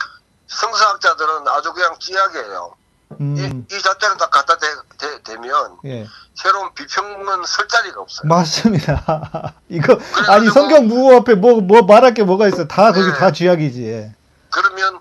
성서학자들은 0.46 1.48
아주 1.48 1.72
그냥 1.72 1.98
찌약이에요. 1.98 2.74
음, 3.20 3.36
이, 3.36 3.74
이 3.74 3.82
자체는 3.82 4.16
다 4.18 4.28
갖다 4.28 4.56
대, 4.58 4.66
대, 4.98 5.22
대면 5.22 5.76
예. 5.86 6.06
새로운 6.34 6.72
비평은 6.74 7.44
쓸 7.46 7.66
자리가 7.68 8.00
없어요. 8.00 8.28
맞습니다. 8.28 9.54
이거 9.68 9.98
아니 10.28 10.48
성경 10.50 10.86
무호 10.86 11.16
앞에 11.16 11.34
뭐 11.34 11.60
뭐 11.60 11.82
말할 11.82 12.14
게 12.14 12.22
뭐가 12.22 12.48
있어? 12.48 12.66
다 12.66 12.92
거기 12.92 13.06
네. 13.10 13.16
다 13.16 13.32
쥐약이지. 13.32 13.84
예. 13.84 14.14
그러면 14.50 15.00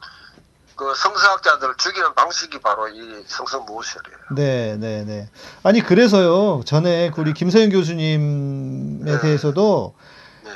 그 0.75 0.93
성서학자들을 0.95 1.75
죽이는 1.77 2.13
방식이 2.15 2.59
바로 2.61 2.87
이 2.87 3.23
성서 3.27 3.59
무엇이래요. 3.61 4.17
네, 4.35 4.77
네, 4.77 5.03
네. 5.05 5.29
아니 5.63 5.81
그래서요. 5.81 6.61
전에 6.65 7.11
그 7.11 7.21
우리 7.21 7.33
김서영 7.33 7.69
교수님에 7.69 9.11
네. 9.11 9.19
대해서도 9.19 9.95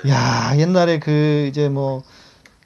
네. 0.04 0.12
야 0.12 0.54
옛날에 0.56 0.99
그 0.99 1.47
이제 1.49 1.70
뭐 1.70 2.04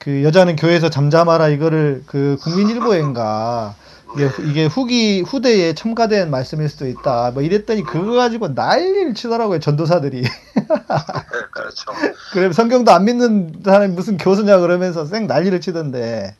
그 0.06 0.22
여자는 0.22 0.54
교회에서 0.54 0.88
잠잠하라 0.88 1.48
이거를 1.48 2.04
그 2.06 2.36
국민일보인가 2.40 3.74
이게, 4.16 4.24
후- 4.26 4.42
이게 4.42 4.66
후기 4.66 5.20
후대에 5.20 5.74
첨가된 5.74 6.30
말씀일 6.30 6.68
수도 6.68 6.86
있다. 6.86 7.30
뭐 7.32 7.42
이랬더니 7.42 7.82
그거 7.84 8.12
가지고 8.12 8.48
난리를 8.48 9.14
치더라고요 9.14 9.60
전도사들이. 9.60 10.22
네, 10.56 11.40
그렇죠. 11.52 11.92
그래 12.32 12.52
성경도 12.52 12.92
안 12.92 13.04
믿는 13.04 13.60
사람이 13.64 13.94
무슨 13.94 14.16
교수냐 14.16 14.58
그러면서 14.58 15.04
생 15.04 15.26
난리를 15.26 15.60
치던데. 15.60 16.34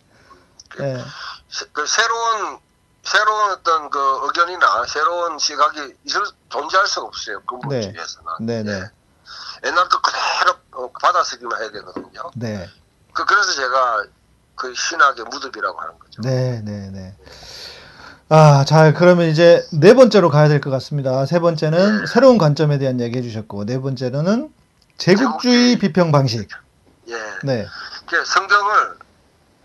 예. 0.81 0.97
세- 1.49 1.66
그 1.72 1.87
새로운 1.87 2.59
새로운 3.03 3.53
어떤 3.53 3.89
그 3.91 3.99
의견이나 4.24 4.85
새로운 4.89 5.39
시각이 5.39 5.95
있을 6.05 6.22
존재할 6.49 6.87
수가 6.87 7.07
없어요. 7.07 7.41
근본주의에서는. 7.43 8.27
네, 8.41 8.62
네. 8.62 8.72
예. 8.72 9.68
옛날 9.68 9.89
거 9.89 10.01
그대로 10.01 10.57
어, 10.72 10.91
받아쓰기만 11.01 11.61
해야 11.61 11.70
되거든요. 11.72 12.31
네. 12.35 12.68
그 13.12 13.24
그래서 13.24 13.53
제가 13.53 14.05
그 14.57 14.72
신학의 14.74 15.24
무덤이라고 15.31 15.79
하는 15.81 15.99
거죠. 15.99 16.22
네, 16.22 16.61
네, 16.64 16.91
네. 16.91 17.14
아, 18.29 18.64
자, 18.66 18.93
그러면 18.93 19.29
이제 19.29 19.64
네 19.72 19.95
번째로 19.95 20.31
가야 20.31 20.49
될 20.49 20.61
것 20.61 20.70
같습니다. 20.70 21.27
세 21.27 21.39
번째는 21.39 22.01
네. 22.01 22.07
새로운 22.07 22.39
관점에 22.39 22.79
대한 22.79 23.01
얘기 23.01 23.18
해주셨고, 23.18 23.66
네 23.66 23.79
번째로는 23.81 24.53
제국주의. 24.99 25.79
비평 25.79 26.11
방식. 26.11 26.49
예. 27.09 27.14
네, 27.45 27.66
그 28.09 28.24
성경을 28.24 28.99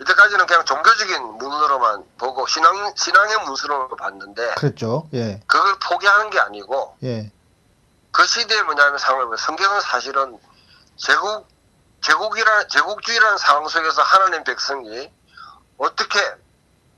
이때까지는 0.01 0.45
그냥 0.45 0.63
종교적인 0.65 1.23
문으로만 1.39 2.03
보고 2.19 2.45
신앙 2.45 2.93
신앙의 2.95 3.37
문서로 3.45 3.87
봤는데 3.95 4.55
그렇죠. 4.55 5.07
예, 5.13 5.41
그걸 5.47 5.75
포기하는 5.79 6.29
게 6.29 6.39
아니고 6.39 6.97
예, 7.03 7.31
그 8.11 8.25
시대에 8.27 8.61
뭐냐면 8.63 8.97
상황을 8.99 9.37
성경은 9.37 9.81
사실은 9.81 10.37
제국 10.97 11.47
제국이라 12.01 12.67
제국주의라는 12.67 13.37
상황 13.37 13.67
속에서 13.67 14.01
하나님 14.03 14.43
백성이 14.43 15.09
어떻게 15.77 16.19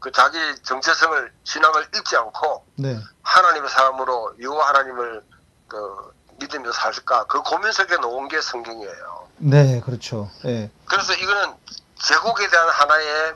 그 0.04 0.12
자기 0.12 0.38
정체성을 0.64 1.32
신앙을 1.46 1.88
잃지 1.96 2.18
않고 2.18 2.66
네, 2.76 3.00
하나님의 3.22 3.70
사람으로 3.70 4.36
여호와 4.42 4.68
하나님을 4.68 5.24
그 5.70 6.14
믿으며 6.40 6.74
살까 6.74 7.24
그 7.28 7.42
고민 7.42 7.72
속에 7.72 7.96
놓은 7.96 8.28
게 8.28 8.42
성경이에요. 8.42 9.30
네, 9.38 9.80
그렇죠. 9.80 10.30
예, 10.44 10.70
그래서 10.84 11.14
이거는 11.14 11.54
제국에 11.96 12.50
대한 12.50 12.68
하나의 12.68 13.36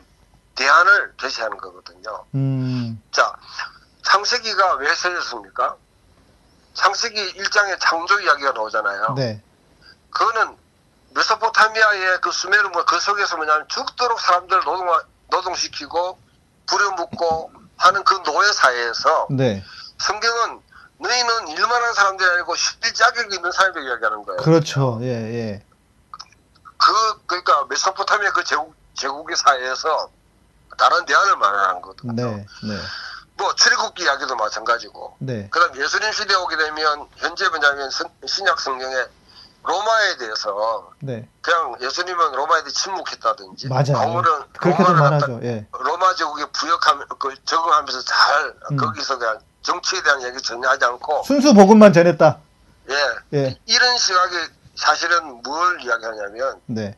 대안을 0.55 1.13
제시하는 1.21 1.55
거거든요. 1.55 2.25
음, 2.35 3.01
자, 3.11 3.33
창세기가 4.03 4.73
왜 4.75 4.93
쓰였습니까? 4.93 5.77
창세기 6.73 7.35
1장에 7.35 7.77
창조 7.79 8.19
이야기가 8.19 8.51
나오잖아요. 8.51 9.13
네, 9.15 9.41
그거는 10.09 10.57
메소포타미아의 11.15 12.19
그 12.19 12.29
수메르 12.29 12.69
그 12.85 12.99
속에서 12.99 13.37
뭐냐면 13.37 13.65
죽도록 13.69 14.19
사람들을 14.19 14.63
노동 14.65 14.85
노동시키고 15.29 16.26
부려먹고 16.67 17.51
하는 17.77 18.03
그 18.03 18.21
노예 18.23 18.51
사회에서 18.51 19.27
네, 19.31 19.63
성경은 19.99 20.61
너희는 20.99 21.47
일만한 21.49 21.93
사람들이 21.93 22.29
아니고 22.31 22.55
실질 22.55 22.93
자격이 22.93 23.35
있는 23.35 23.51
사람들 23.51 23.83
이야기하는 23.83 24.23
거예요. 24.23 24.37
그렇죠. 24.37 24.99
예, 25.01 25.07
예, 25.07 25.65
그 26.77 27.25
그러니까 27.25 27.65
메소포타미아 27.69 28.31
그 28.31 28.43
제국 28.43 28.75
제국의 28.95 29.35
사회에서 29.35 30.11
다른 30.77 31.05
대안을 31.05 31.35
마련한 31.37 31.81
거거든요. 31.81 32.13
네, 32.13 32.45
네, 32.63 32.77
뭐 33.37 33.53
출애굽기 33.55 34.03
이야기도 34.03 34.35
마찬가지고. 34.35 35.17
네, 35.19 35.49
그다음 35.49 35.75
예수님 35.75 36.11
시대 36.11 36.33
에 36.33 36.37
오게 36.37 36.57
되면 36.57 37.07
현재 37.17 37.47
뭐냐면 37.49 37.89
성- 37.91 38.09
신약 38.25 38.59
성경에 38.59 38.95
로마에 39.67 40.17
대해서 40.17 40.91
네, 40.99 41.27
그냥 41.41 41.75
예수님은 41.81 42.31
로마에 42.31 42.61
대해 42.63 42.71
침묵했다든지 42.71 43.67
맞아요. 43.67 43.93
바울은 43.93 44.41
그렇게도 44.59 44.93
말하죠. 44.93 45.39
예, 45.43 45.67
로마 45.71 46.15
제국에 46.15 46.45
부역하며 46.51 47.05
그 47.19 47.35
적응하면서 47.43 48.01
잘 48.01 48.55
음. 48.71 48.77
거기서 48.77 49.17
그냥 49.17 49.39
정치에 49.61 50.01
대한 50.03 50.23
얘기 50.23 50.41
전혀 50.41 50.69
하지 50.69 50.85
않고 50.85 51.23
순수 51.23 51.53
복음만 51.53 51.91
전했다. 51.91 52.39
예 52.89 52.95
예, 53.37 53.59
이런 53.65 53.97
시각이 53.97 54.35
사실은 54.75 55.41
뭘 55.43 55.81
이야기하냐면 55.81 56.61
네, 56.67 56.95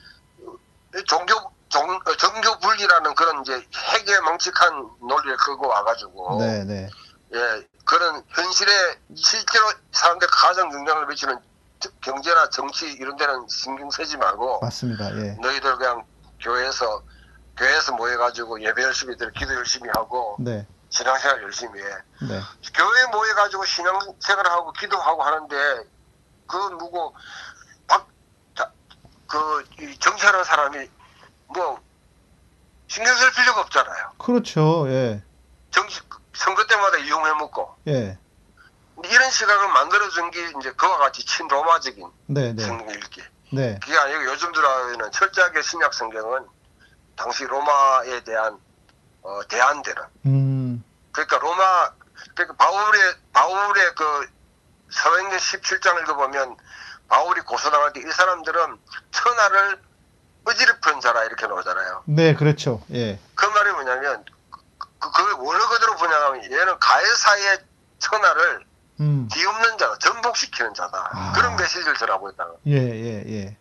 종교 1.08 1.34
종, 1.70 1.90
어, 1.92 2.16
정교 2.18 2.60
분리라는 2.60 3.16
그런 3.16 3.42
이제 3.42 3.54
핵의 3.74 4.22
망측한 4.22 4.90
논리를 5.08 5.38
끌고 5.38 5.68
와가지고 5.68 6.38
네, 6.40 6.64
네, 6.66 6.90
예 7.34 7.68
그런 7.86 8.24
현실에 8.30 8.72
실제로 9.16 9.72
사람들 9.92 10.28
가장 10.32 10.72
영향을 10.72 11.08
미치는 11.08 11.36
특- 11.36 11.49
경제나 12.02 12.50
정치 12.50 12.92
이런 12.94 13.16
데는 13.16 13.48
신경 13.50 13.90
쓰지 13.90 14.18
말고 14.18 14.60
맞습니다. 14.62 15.16
예, 15.18 15.38
너희들 15.42 15.78
그냥 15.78 16.04
교회에서 16.42 17.04
교회에서 17.58 17.94
모여가지고 17.94 18.62
예배 18.64 18.84
열심히 18.84 19.16
들 19.18 19.32
기도 19.32 19.54
열심히 19.54 19.90
하고 19.96 20.36
네, 20.40 20.66
신앙생활 20.90 21.44
열심히 21.44 21.82
해 21.82 21.88
네, 22.22 22.42
교회에 22.74 23.06
모여가지고 23.12 23.66
신앙생활을 23.66 24.52
하고 24.52 24.72
기도하고 24.74 25.24
하는데 25.24 25.56
그 26.48 26.58
누구 26.78 27.14
박그 27.88 29.66
정치하는 30.00 30.44
사람이 30.44 30.90
뭐 31.48 31.80
신경 32.88 33.16
쓸 33.16 33.32
필요가 33.32 33.62
없잖아요. 33.62 34.12
그렇죠. 34.18 34.90
예, 34.90 35.24
정치 35.72 36.02
선거 36.34 36.66
때마다 36.66 36.98
이용해 36.98 37.34
먹고 37.34 37.76
예, 37.88 38.18
이런 39.06 39.30
시각을 39.32 39.68
만들어준 39.70 40.32
게 40.32 40.52
이제 40.60 40.72
그와 40.74 40.97
같이 40.97 41.26
친로마적인 41.26 42.08
네, 42.28 42.54
네, 42.54 42.64
성경 42.64 42.89
읽기. 42.89 43.22
네, 43.52 43.80
그게 43.82 43.97
아니고 43.97 44.26
요즘 44.26 44.52
들어는 44.52 45.12
철저하게 45.12 45.62
신약 45.62 45.93
성경은 45.93 46.45
당시 47.16 47.45
로마에 47.45 48.24
대한 48.24 48.60
어, 49.22 49.41
대안되는 49.47 50.02
음, 50.28 50.84
그러니까 51.12 51.38
로마 51.39 51.91
그러니까 52.36 52.56
바울의 52.64 53.16
바울의 53.34 53.95
그 53.95 54.30
사도행전 54.91 55.38
17장 55.39 56.02
읽어보면 56.04 56.58
바울이 57.08 57.41
고소당할 57.41 57.91
때 57.93 58.02
이 58.02 58.12
사람들은 58.12 58.78
천하를 59.12 59.82
어지럽힌 60.45 61.02
자라 61.02 61.24
이렇게 61.26 61.45
나오잖아요. 61.47 62.04
네, 62.06 62.34
그렇죠. 62.36 62.82
예, 62.93 63.20
그 63.36 63.45
말이 63.47 63.72
뭐냐면 63.72 64.24
그, 65.00 65.12
그걸 65.12 65.34
원어 65.34 65.68
그대로 65.70 65.95
번역하면 65.95 66.43
얘는 66.43 66.80
가해사의 66.80 67.60
천하를 68.00 68.66
음, 69.00 69.28
뒤엎는 69.32 69.78
자다, 69.78 69.97
전복시키는 70.00 70.74
자다. 70.74 71.10
아. 71.14 71.32
그런 71.34 71.56
메시지를 71.56 71.95
전하고 71.95 72.30
있다. 72.32 72.47
예, 72.68 72.76
예, 72.76 73.24
예, 73.28 73.58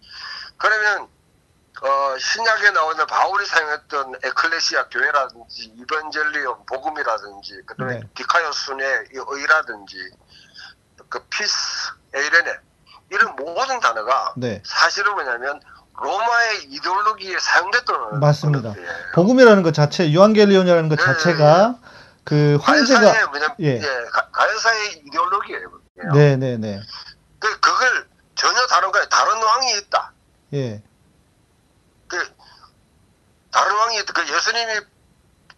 그러면 0.57 1.09
어, 1.81 2.19
신약에 2.19 2.71
나오는 2.73 3.07
바울이 3.07 3.47
사용했던 3.47 4.15
에클레시아 4.25 4.89
교회라든지 4.89 5.73
이번젤리온 5.77 6.67
복음이라든지 6.67 7.63
그다음에 7.67 8.01
네. 8.01 8.09
디카요 8.17 8.51
순의 8.51 9.05
이 9.15 9.19
의라든지 9.29 9.97
그 11.09 11.21
피스 11.31 11.93
에이레네 12.15 12.59
이런 13.11 13.37
모든 13.37 13.79
단어가 13.79 14.35
네, 14.37 14.61
사실은 14.67 15.13
뭐냐면 15.15 15.61
로마의 16.01 16.65
이데올로기에 16.65 17.39
사용됐던 17.39 18.19
맞습니다. 18.21 18.75
복음이라는 19.15 19.63
것 19.63 19.73
자체, 19.73 20.11
유한겔리온이라는 20.11 20.89
것 20.89 20.99
예, 21.01 21.05
자체가 21.05 21.77
그 22.29 22.59
황제가 22.61 23.15
예. 23.61 23.67
예, 23.81 24.05
가- 24.13 24.29
가해사의 24.31 25.03
이데올로기예요. 25.07 25.81
네, 26.13 26.37
네, 26.37 26.59
네. 26.59 26.79
그 27.39 27.59
그걸 27.59 28.07
전혀 28.35 28.67
다른 28.67 28.93
거예요. 28.93 29.09
다른 29.09 29.43
왕이 29.43 29.79
있다. 29.79 30.13
예. 30.53 30.83
그 32.07 32.19
다른 33.51 33.75
왕이 33.75 33.97
있다. 34.01 34.13
그 34.13 34.29
예수님이 34.31 34.81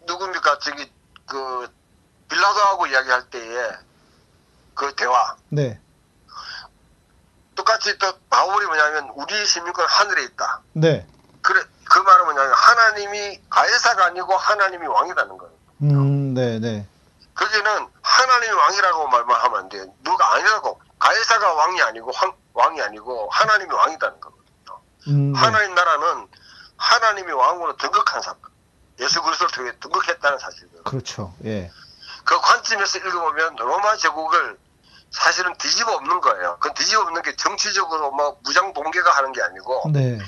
누굽니까? 0.07 0.59
저기 0.59 0.89
그 1.25 1.67
빌라도하고 2.29 2.87
이야기할 2.87 3.29
때에 3.29 3.71
그 4.73 4.95
대화 4.95 5.35
네. 5.49 5.77
똑같이 7.55 7.97
또 7.97 8.17
바울이 8.29 8.65
뭐냐면 8.65 9.09
우리 9.15 9.45
시민권 9.45 9.85
하늘에 9.89 10.23
있다. 10.23 10.61
네. 10.71 11.05
그래 11.41 11.61
그 11.83 11.99
말은 11.99 12.23
뭐냐면 12.23 12.53
하나님이 12.53 13.41
가해사가 13.49 14.05
아니고 14.05 14.37
하나님이 14.37 14.87
왕이라는 14.87 15.37
거예요. 15.37 15.50
음, 15.81 16.33
네, 16.33 16.59
네. 16.59 16.85
거기는 17.33 17.87
하나님이 18.01 18.53
왕이라고 18.53 19.07
말만 19.07 19.41
하면 19.41 19.59
안 19.59 19.69
돼요. 19.69 19.85
누가 20.03 20.33
아니라고 20.33 20.79
가해사가 20.99 21.53
왕이 21.53 21.81
아니고 21.81 22.11
황, 22.11 22.33
왕이 22.53 22.81
아니고 22.81 23.29
하나님이 23.31 23.73
왕이라는 23.73 24.19
거거든요. 24.19 24.81
음, 25.07 25.33
네. 25.33 25.39
하나님 25.39 25.73
나라는 25.73 26.27
하나님이 26.77 27.31
왕으로 27.31 27.77
등극한 27.77 28.21
사건. 28.21 28.51
예수 28.99 29.21
그리스도를 29.21 29.51
통해 29.51 29.71
등극했다는 29.79 30.37
사실이거든요. 30.37 30.83
그렇죠. 30.83 31.33
예. 31.45 31.71
그 32.23 32.39
관점에서 32.39 32.99
읽어보면 32.99 33.55
로마 33.55 33.97
제국을 33.97 34.57
사실은 35.09 35.53
뒤집어 35.57 35.93
엎는 35.95 36.21
거예요. 36.21 36.57
그 36.59 36.71
뒤집어 36.73 37.01
엎는 37.01 37.21
게 37.23 37.35
정치적으로 37.35 38.11
뭐 38.11 38.37
무장 38.43 38.73
봉개가 38.73 39.11
하는 39.11 39.31
게 39.31 39.41
아니고 39.41 39.89
네. 39.91 40.19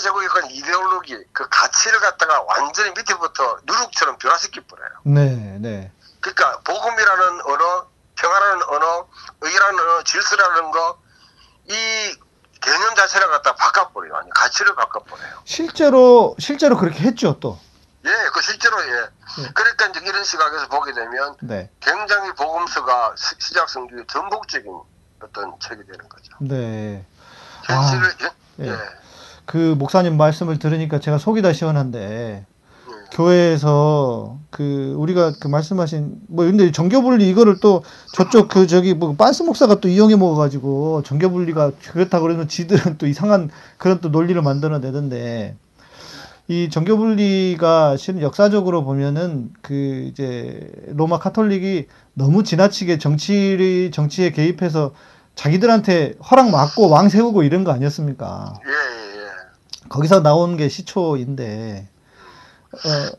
로마 0.00 0.02
제국의 0.02 0.28
그 0.28 0.40
이데올로기, 0.50 1.24
그 1.32 1.46
가치를 1.48 2.00
갖다가 2.00 2.42
완전히 2.42 2.90
밑에부터 2.96 3.58
누룩처럼 3.64 4.16
변화시켜 4.18 4.62
버려요. 4.66 4.88
네, 5.04 5.58
네. 5.60 5.92
그러니까 6.20 6.58
복음이라는 6.60 7.40
언어, 7.46 7.86
평화라는 8.16 8.62
언어, 8.68 9.08
의라는 9.42 9.78
언어, 9.80 10.02
질서라는 10.02 10.70
거, 10.70 10.98
이 11.68 12.18
개념 12.60 12.94
자체를 12.94 13.28
갖다 13.28 13.54
바꿔버려요. 13.54 14.16
아니 14.16 14.30
가치를 14.30 14.74
바꿔버려요. 14.74 15.42
실제로 15.44 16.34
실제로 16.38 16.76
그렇게 16.76 16.98
했죠, 17.00 17.38
또. 17.40 17.58
예, 18.04 18.10
그 18.32 18.42
실제로 18.42 18.82
예. 18.82 19.08
예. 19.42 19.50
그러니까 19.54 19.86
이제 19.86 20.00
이런 20.04 20.24
시각에서 20.24 20.68
보게 20.68 20.92
되면 20.92 21.36
네. 21.42 21.70
굉장히 21.80 22.32
복음서가 22.34 23.14
시- 23.16 23.36
시작 23.38 23.68
성경의 23.68 24.06
전복적인 24.08 24.72
어떤 25.22 25.58
책이 25.60 25.84
되는 25.84 26.08
거죠. 26.08 26.32
네. 26.40 27.06
현실을 27.64 28.14
예, 28.22 28.30
예. 28.64 28.68
예, 28.70 28.78
그 29.50 29.74
목사님 29.76 30.16
말씀을 30.16 30.60
들으니까 30.60 31.00
제가 31.00 31.18
속이 31.18 31.42
다 31.42 31.52
시원한데 31.52 31.98
예. 31.98 32.44
교회에서 33.10 34.38
그 34.48 34.94
우리가 34.96 35.32
그 35.40 35.48
말씀하신 35.48 36.20
뭐 36.28 36.44
근데 36.44 36.70
정교분리 36.70 37.28
이거를 37.28 37.58
또 37.60 37.82
저쪽 38.14 38.46
그 38.46 38.68
저기 38.68 38.94
뭐 38.94 39.16
빤스 39.16 39.42
목사가 39.42 39.80
또 39.80 39.88
이용해 39.88 40.14
먹어가지고 40.14 41.02
정교분리가 41.02 41.72
그렇다 41.90 42.20
그러면 42.20 42.46
지들은 42.46 42.98
또 42.98 43.08
이상한 43.08 43.50
그런 43.76 44.00
또 44.00 44.10
논리를 44.10 44.40
만들어내던데 44.40 45.56
이 46.46 46.70
정교분리가 46.70 47.96
실은 47.96 48.22
역사적으로 48.22 48.84
보면은 48.84 49.50
그 49.62 50.06
이제 50.12 50.70
로마 50.94 51.18
카톨릭이 51.18 51.86
너무 52.14 52.44
지나치게 52.44 52.98
정치 52.98 53.90
정치에 53.92 54.30
개입해서 54.30 54.92
자기들한테 55.34 56.14
허락 56.30 56.50
맞고 56.50 56.88
왕 56.88 57.08
세우고 57.08 57.42
이런 57.42 57.64
거 57.64 57.72
아니었습니까? 57.72 58.54
예, 58.64 58.70
예, 58.70 59.06
예. 59.06 59.09
거기서 59.90 60.22
나온 60.22 60.56
게 60.56 60.68
시초인데 60.68 61.88
어, 62.72 63.18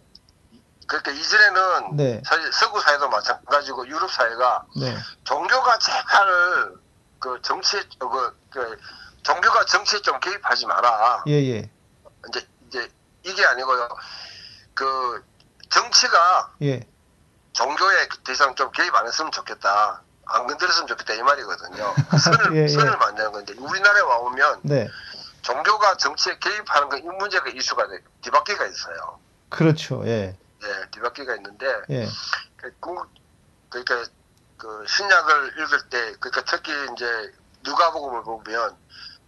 그러니까 0.87 1.11
이전에는 1.11 1.95
네. 1.97 2.21
사실 2.25 2.51
서구 2.51 2.81
사회도 2.81 3.09
마찬가지고 3.09 3.87
유럽 3.87 4.09
사회가 4.09 4.65
네. 4.79 4.97
종교가 5.23 5.77
제발 5.77 6.75
그 7.19 7.39
정치에 7.43 7.81
그, 7.99 8.37
그 8.49 8.77
종교가 9.23 9.65
정치에 9.65 10.01
좀 10.01 10.19
개입하지 10.19 10.65
마라. 10.65 11.23
예, 11.27 11.33
예. 11.33 11.69
이제 12.29 12.47
이제 12.67 12.91
이게 13.23 13.45
아니고요. 13.45 13.87
그 14.73 15.23
정치가 15.69 16.53
예. 16.63 16.87
종교에 17.53 18.07
대상 18.25 18.55
좀 18.55 18.71
개입 18.71 18.95
안 18.95 19.05
했으면 19.05 19.31
좋겠다. 19.31 20.01
안 20.25 20.47
건드렸으면 20.47 20.87
좋겠다 20.87 21.13
이 21.13 21.21
말이거든요. 21.21 21.93
그 22.09 22.17
선을 22.19 22.55
예, 22.55 22.63
예. 22.63 22.67
선을 22.67 22.97
만드는 22.97 23.31
건데 23.31 23.53
우리나라에 23.57 24.01
와보면 24.01 24.59
네. 24.63 24.87
종교가 25.41 25.97
정치에 25.97 26.37
개입하는 26.39 26.89
건 26.89 26.99
이 26.99 27.03
문제가 27.03 27.49
이슈가 27.49 27.87
돼 27.87 27.99
뒤바퀴가 28.21 28.65
있어요. 28.67 29.19
그렇죠. 29.49 30.05
예. 30.07 30.37
예, 30.63 30.85
뒤바퀴가 30.91 31.35
있는데 31.37 31.65
예. 31.89 32.07
그 32.57 32.71
궁- 32.79 33.03
그러니까 33.69 34.03
그 34.57 34.85
신약을 34.87 35.47
읽을 35.59 35.89
때 35.89 36.13
그러니까 36.19 36.43
특히 36.45 36.71
이제 36.93 37.33
누가복음을 37.63 38.23
보면 38.23 38.77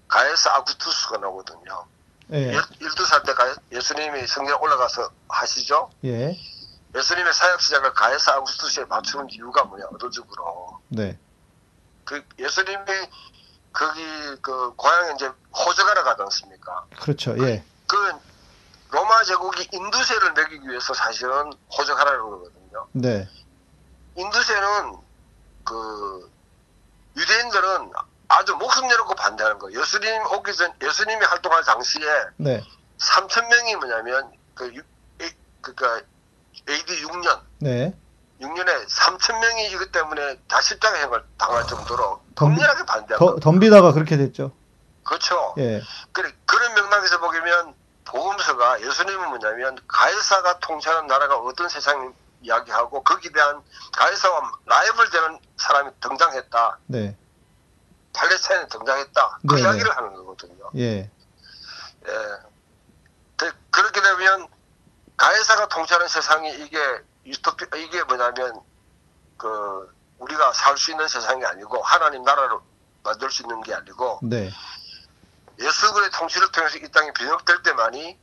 가에스 0.08 0.48
아구투스가 0.50 1.18
나오거든요. 1.18 1.86
예. 2.32 2.52
12살 2.54 3.26
때 3.26 3.34
가- 3.34 3.56
예수님이 3.72 4.28
성전 4.28 4.60
올라가서 4.62 5.10
하시죠. 5.30 5.90
예. 6.06 6.38
예수님의 6.96 7.34
사역 7.34 7.60
시작을 7.62 7.94
가에스 7.94 8.30
아구스투스에 8.30 8.86
맞추는 8.86 9.28
이유가 9.32 9.64
뭐냐 9.64 9.86
의도적으로 9.92 10.80
네. 10.90 11.18
그 12.06 12.24
예수님이 12.38 12.84
거기 13.74 14.02
그 14.42 14.74
고향에 14.76 15.14
이제 15.16 15.32
호적하러 15.56 16.04
가지 16.04 16.22
않습니까? 16.22 16.86
그렇죠. 17.02 17.36
예. 17.46 17.64
그 17.88 17.98
로마 18.92 19.24
제국이 19.24 19.68
인두세를 19.72 20.34
매기기 20.34 20.68
위해서 20.70 20.94
사실은 20.94 21.52
호적하라는 21.76 22.20
거거든요. 22.22 22.88
네. 22.94 23.28
인두세는 24.16 24.96
그 25.66 26.32
유대인들은 27.18 27.92
아주 28.28 28.56
목숨 28.56 28.88
내놓고 28.88 29.16
반대하는 29.16 29.58
거예요. 29.60 29.80
예수님 29.80 30.22
오기 30.34 30.54
전 30.56 30.72
예수님이 30.82 31.26
활동할 31.26 31.64
당시에 31.64 32.06
네. 32.38 32.64
3천 33.00 33.48
명이 33.50 33.76
뭐냐면 33.78 34.32
그 34.54 34.72
유- 34.76 34.82
에- 35.26 35.36
그니까 35.62 36.02
AD 36.70 37.04
6년 37.06 37.42
네. 37.60 37.98
6년에 38.42 38.88
3천 38.88 39.40
명이 39.40 39.72
이것 39.72 39.92
때문에 39.92 40.40
다 40.48 40.60
십자가행을 40.62 41.24
당할 41.38 41.66
정도로 41.66 42.22
덤비- 42.36 42.60
더, 43.18 43.26
거예요. 43.26 43.40
덤비다가 43.40 43.94
그렇게 43.94 44.18
됐죠. 44.18 44.52
그렇죠. 45.04 45.54
예. 45.58 45.82
그래, 46.12 46.34
그런 46.46 46.74
맥락에서 46.74 47.20
보면 47.20 47.74
복음서가 48.06 48.82
예수님은 48.82 49.30
뭐냐면 49.30 49.78
가이사가 49.88 50.60
통치하는 50.60 51.08
나라가 51.08 51.38
어떤 51.38 51.70
세상 51.70 52.14
이야기하고 52.42 53.04
거기에 53.04 53.32
대한 53.32 53.62
가이사와 53.94 54.52
라이벌 54.66 55.10
되는 55.10 55.40
사람이 55.58 55.92
등장했다. 56.02 56.80
네. 56.88 57.16
팔레스타인에 58.14 58.68
등장했다. 58.68 59.40
그 59.48 59.56
네네. 59.56 59.62
이야기를 59.62 59.96
하는 59.98 60.14
거거든요. 60.16 60.70
예. 60.76 61.10
예. 62.08 62.10
그, 63.38 63.52
그렇게 63.72 64.02
되면 64.02 64.48
가해사가 65.18 65.68
통치하는 65.70 66.08
세상이 66.08 66.50
이게 66.64 66.78
유토피 67.26 67.66
이게 67.84 68.04
뭐냐면 68.04 68.62
그 69.38 69.94
우리가 70.20 70.54
살 70.54 70.78
수 70.78 70.92
있는 70.92 71.08
세상이 71.08 71.44
아니고 71.46 71.82
하나님 71.82 72.24
나라를 72.24 72.58
만들 73.04 73.30
수 73.32 73.44
있는 73.44 73.62
게 73.62 73.74
아니고 73.74 74.20
네. 74.24 74.50
예수그의 75.60 76.10
통치를 76.12 76.52
통해서 76.52 76.78
이 76.78 76.90
땅이 76.92 77.12
변혁될 77.14 77.62
때만이 77.64 78.18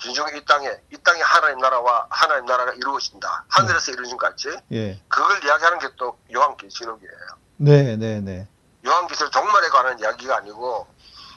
진정이 0.00 0.38
이 0.38 0.44
땅에 0.44 0.68
이 0.92 0.96
땅에 0.98 1.20
하나님 1.22 1.58
나라와 1.58 2.06
하나님 2.10 2.46
나라가 2.46 2.72
이루어진다. 2.72 3.44
하늘에서 3.48 3.92
이루어진 3.92 4.16
것 4.16 4.26
같지? 4.28 4.48
예. 4.72 5.00
그걸 5.08 5.44
이야기하는 5.44 5.78
게 5.78 5.88
또 5.96 6.18
요한계시록이에요. 6.32 7.12
네, 7.58 7.96
네, 7.96 8.20
네. 8.20 8.48
요한계시록 8.84 9.30
종말에 9.32 9.68
관한 9.68 9.98
이야기가 10.00 10.38
아니고 10.38 10.86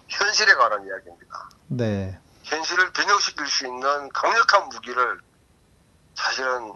현실에 0.07 0.53
관한 0.55 0.85
이야기입니다. 0.87 1.49
네. 1.67 2.19
현실을 2.43 2.91
변형시킬 2.93 3.45
수 3.47 3.67
있는 3.67 4.09
강력한 4.09 4.69
무기를 4.69 5.19
사실은 6.15 6.73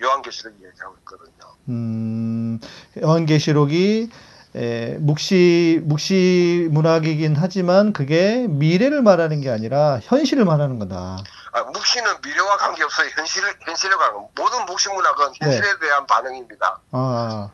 요한계시록이 0.00 0.56
얘기하고 0.64 0.96
있거든요. 1.00 1.30
음, 1.68 2.60
요한계시록이 3.02 4.10
에, 4.54 4.96
묵시 4.98 5.80
묵시 5.84 6.68
문학이긴 6.70 7.36
하지만 7.38 7.92
그게 7.92 8.46
미래를 8.48 9.02
말하는 9.02 9.40
게 9.40 9.48
아니라 9.50 9.98
현실을 10.02 10.44
말하는 10.44 10.78
거다. 10.78 11.18
아, 11.52 11.62
묵시는 11.64 12.20
미래와 12.22 12.56
관계없어요. 12.58 13.08
현실, 13.14 13.42
현실에 13.60 13.94
관한 13.96 14.26
모든 14.34 14.64
묵시 14.66 14.88
문학은 14.90 15.32
현실에 15.40 15.78
대한 15.78 16.06
반응입니다. 16.06 16.80
아, 16.92 17.50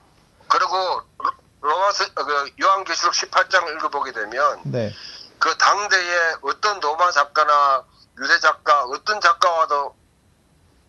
그리고 0.49 0.75
로- 1.19 1.31
로마서 1.61 2.05
어, 2.05 2.25
그 2.25 2.51
요한계시록 2.63 3.13
18장을 3.13 3.77
읽어보게 3.77 4.13
되면 4.13 4.61
네. 4.65 4.93
그 5.39 5.57
당대에 5.57 6.35
어떤 6.43 6.81
로마 6.81 7.11
작가나 7.11 7.85
유대 8.21 8.39
작가 8.41 8.85
어떤 8.85 9.21
작가와도 9.21 9.95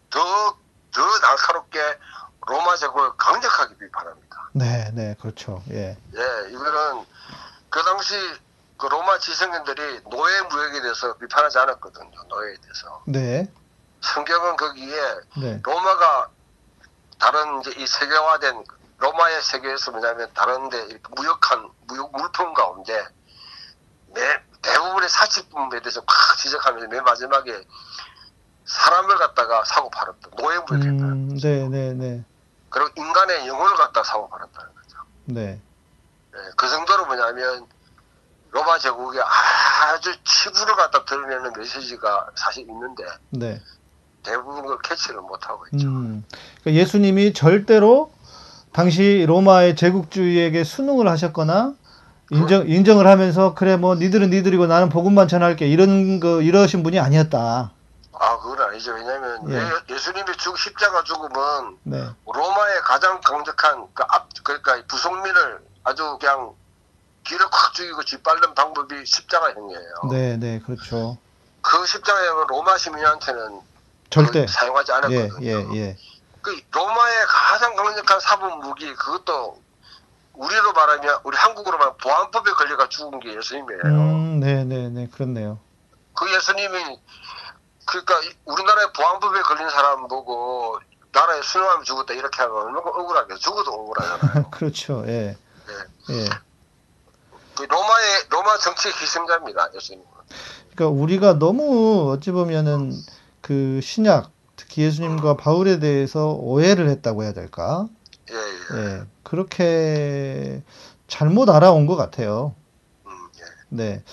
더, 0.10 0.20
더 1.00 1.20
날카롭게 1.20 1.80
로마 2.48 2.76
제국을 2.76 3.12
강력하게 3.18 3.78
비판합니다. 3.78 4.50
네, 4.54 4.92
네, 4.94 5.16
그렇죠. 5.22 5.64
예. 5.70 5.98
예, 6.16 6.50
이거는 6.50 7.06
그 7.70 7.84
당시 7.84 8.16
그 8.78 8.88
로마 8.88 9.18
지성인들이 9.20 10.02
노예 10.10 10.42
무역에 10.42 10.82
대해서 10.82 11.16
비판하지 11.18 11.58
않았거든요. 11.60 12.24
노예에 12.28 12.56
대해서. 12.62 13.04
네, 13.06 13.52
성경은 14.02 14.58
거기에 14.58 14.96
네, 15.38 15.62
로마가 15.64 16.30
다른 17.20 17.62
이제 17.62 17.72
이 17.78 17.86
세계화된 17.86 18.64
로마의 18.98 19.42
세계에서 19.42 19.92
뭐냐면 19.92 20.32
다른데 20.34 21.00
무역한 21.16 21.70
무역 21.88 22.12
물품 22.12 22.54
가운데 22.54 23.06
매, 24.08 24.22
대부분의 24.62 25.08
사치품에 25.08 25.80
대해서 25.82 26.02
막 26.02 26.38
지적하면서 26.38 26.88
맨 26.88 27.04
마지막에 27.04 27.64
사람을 28.70 29.18
갖다가 29.18 29.64
사고 29.66 29.90
팔았다. 29.90 30.30
노예 30.38 30.58
무역했다. 30.60 31.06
음, 31.06 31.38
네, 31.42 31.68
네, 31.68 31.94
네, 31.94 32.24
그리고 32.70 32.90
인간의 32.96 33.48
영혼을 33.48 33.76
갖다가 33.76 34.04
사고 34.04 34.30
팔았다는 34.30 34.70
거죠. 34.76 34.98
네, 35.26 35.60
예, 36.36 36.40
그 36.56 36.70
정도로 36.70 37.08
뭐냐면 37.08 37.66
로마 38.52 38.78
제국이 38.78 39.18
아주 39.20 40.16
치부를 40.24 40.76
갖다 40.76 41.04
드러내는 41.04 41.52
메시지가 41.58 42.28
사실 42.36 42.70
있는데 42.70 43.04
네. 43.32 43.60
대부분 44.22 44.62
그걸 44.62 44.78
캐치를 44.84 45.20
못하고 45.22 45.66
있죠. 45.74 45.88
음, 45.88 46.24
그러니까 46.62 46.80
예수님이 46.80 47.34
절대로 47.34 48.12
당시 48.72 49.26
로마의 49.28 49.76
제국주의에게 49.76 50.64
순응을 50.64 51.08
하셨거나 51.08 51.74
인정 52.32 52.68
인정을 52.68 53.08
하면서 53.08 53.56
그래 53.56 53.78
뭐 53.78 53.96
니들은 53.96 54.30
니들이고 54.30 54.68
나는 54.68 54.90
복음만 54.90 55.28
전할게 55.28 55.68
이런 55.68 56.20
거 56.20 56.44
이러신 56.44 56.84
분이 56.84 57.00
아니었다. 57.00 57.72
아 58.50 58.56
그건 58.56 58.70
아니죠. 58.70 58.94
왜냐하면 58.94 59.52
예. 59.52 59.72
예. 59.90 59.98
수님의 59.98 60.36
죽 60.38 60.58
십자가 60.58 61.04
죽음은 61.04 61.78
네, 61.84 62.10
로마의 62.26 62.82
가장 62.82 63.22
강력한 63.22 63.88
그 63.94 64.04
앞 64.10 64.28
그러니까 64.44 64.82
부속민을 64.88 65.60
아주 65.84 66.18
그냥 66.20 66.54
길을 67.24 67.46
확 67.52 67.74
죽이고 67.74 68.04
짓밟는 68.04 68.56
방법이 68.56 69.06
십자가형이에요. 69.06 69.94
네, 70.12 70.38
네, 70.38 70.60
그렇죠. 70.66 71.18
그 71.62 71.86
십자가형은 71.86 72.48
로마 72.48 72.78
시민한테는 72.78 73.62
절대. 74.10 74.46
그 74.46 74.52
사용하지 74.52 74.92
예, 74.92 74.96
않았거든요. 74.96 75.76
예, 75.76 75.78
예. 75.78 75.98
그 76.42 76.60
로마의 76.72 77.26
가장 77.28 77.76
강력한 77.76 78.20
사법 78.20 78.60
무기 78.60 78.94
그것도 78.96 79.62
우리로 80.34 80.72
말하면 80.72 81.20
우리 81.24 81.38
한국으로 81.38 81.78
말하면 81.78 81.98
보안법에 81.98 82.52
걸려가 82.52 82.88
죽은 82.88 83.20
게 83.20 83.36
예수님이에요. 83.36 83.82
음, 83.84 84.40
네, 84.40 84.64
네, 84.64 84.90
네, 84.90 85.08
그렇네요. 85.14 85.60
그 86.16 86.34
예수님이 86.34 86.98
그러니까 87.90 88.20
이- 88.22 88.34
우리나라의 88.46 88.94
보안법에 88.94 89.42
걸린 89.42 89.70
사람 89.70 90.08
보고 90.08 90.78
나라에 91.12 91.42
순응하면 91.42 91.84
죽었다 91.86 92.14
이렇게 92.14 92.42
하면 92.44 92.56
얼마나 92.58 92.80
억울하게 92.90 93.36
죽어도 93.36 93.72
억울하잖아요. 93.72 94.50
그렇죠. 94.52 95.04
예, 95.08 95.36
예. 96.10 96.26
그 97.56 97.64
로마의 97.64 98.26
로마 98.30 98.58
정치의 98.58 98.94
희생자입니다 98.94 99.70
예수님은. 99.76 100.06
그러니까 100.74 100.88
우리가 101.02 101.34
너무 101.40 102.12
어찌 102.12 102.32
보면은 102.32 102.94
그 103.42 103.80
신약 103.82 104.32
특히 104.56 104.84
예수님과 104.84 105.36
바울에 105.38 105.80
대해서 105.80 106.28
오해를 106.34 106.90
했다고 106.90 107.24
해야 107.24 107.34
될까? 107.34 107.88
예, 108.32 108.36
예. 108.36 108.78
예, 108.78 109.04
그렇게 109.24 110.62
잘못 111.08 111.50
알아온 111.50 111.88
것 111.88 111.96
같아요. 111.96 112.54
네. 113.70 114.04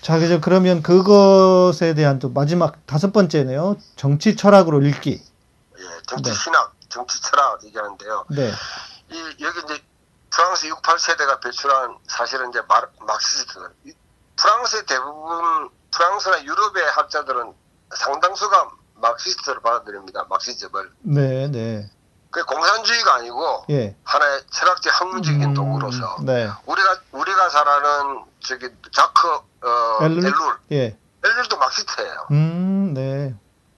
자, 0.00 0.18
그래서 0.18 0.40
그러면 0.40 0.82
그것에 0.82 1.94
대한 1.94 2.18
또 2.18 2.30
마지막 2.30 2.86
다섯 2.86 3.12
번째네요. 3.12 3.76
정치 3.96 4.36
철학으로 4.36 4.82
읽기. 4.82 5.22
예. 5.78 5.84
정치 6.06 6.30
네. 6.30 6.36
신학, 6.36 6.74
정치 6.88 7.20
철학 7.22 7.62
얘기하는데요. 7.64 8.26
네. 8.30 8.50
이 9.10 9.36
여기 9.40 9.60
이제 9.64 9.82
프랑스 10.30 10.66
68 10.66 10.98
세대가 10.98 11.40
배출한 11.40 11.96
사실은 12.06 12.48
이제 12.50 12.60
마, 12.66 12.82
막시스트들. 13.06 13.68
이 13.84 13.92
프랑스의 14.36 14.86
대부분 14.86 15.68
프랑스나 15.92 16.42
유럽의 16.44 16.84
학자들은 16.90 17.52
상당수가 17.94 18.70
막시스트를 18.94 19.60
받아들입니다. 19.60 20.24
막시즘을. 20.28 20.90
네, 21.02 21.48
네. 21.48 21.90
그 22.30 22.42
공산주의가 22.46 23.16
아니고 23.16 23.66
예. 23.70 23.94
하나의 24.04 24.42
철학적 24.50 25.00
학문적인 25.00 25.42
음, 25.42 25.54
도구로서 25.54 26.16
네. 26.22 26.48
우리가 26.64 27.00
우리가 27.12 27.48
잘 27.50 27.68
아는 27.68 28.24
저기 28.44 28.68
자크 28.92 29.28
어, 29.28 29.98
엘룰? 30.02 30.24
엘룰 30.24 30.58
예. 30.72 30.98
엘룰도 31.24 31.56
막시스트예요. 31.56 32.26
음, 32.32 32.94
네. 32.94 33.34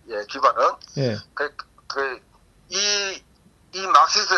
예, 0.08 0.24
기관은 0.26 0.70
예. 0.98 1.16
그, 1.34 1.56
그, 1.86 2.20
이, 2.68 3.22
이 3.72 3.86
막시스 3.86 4.34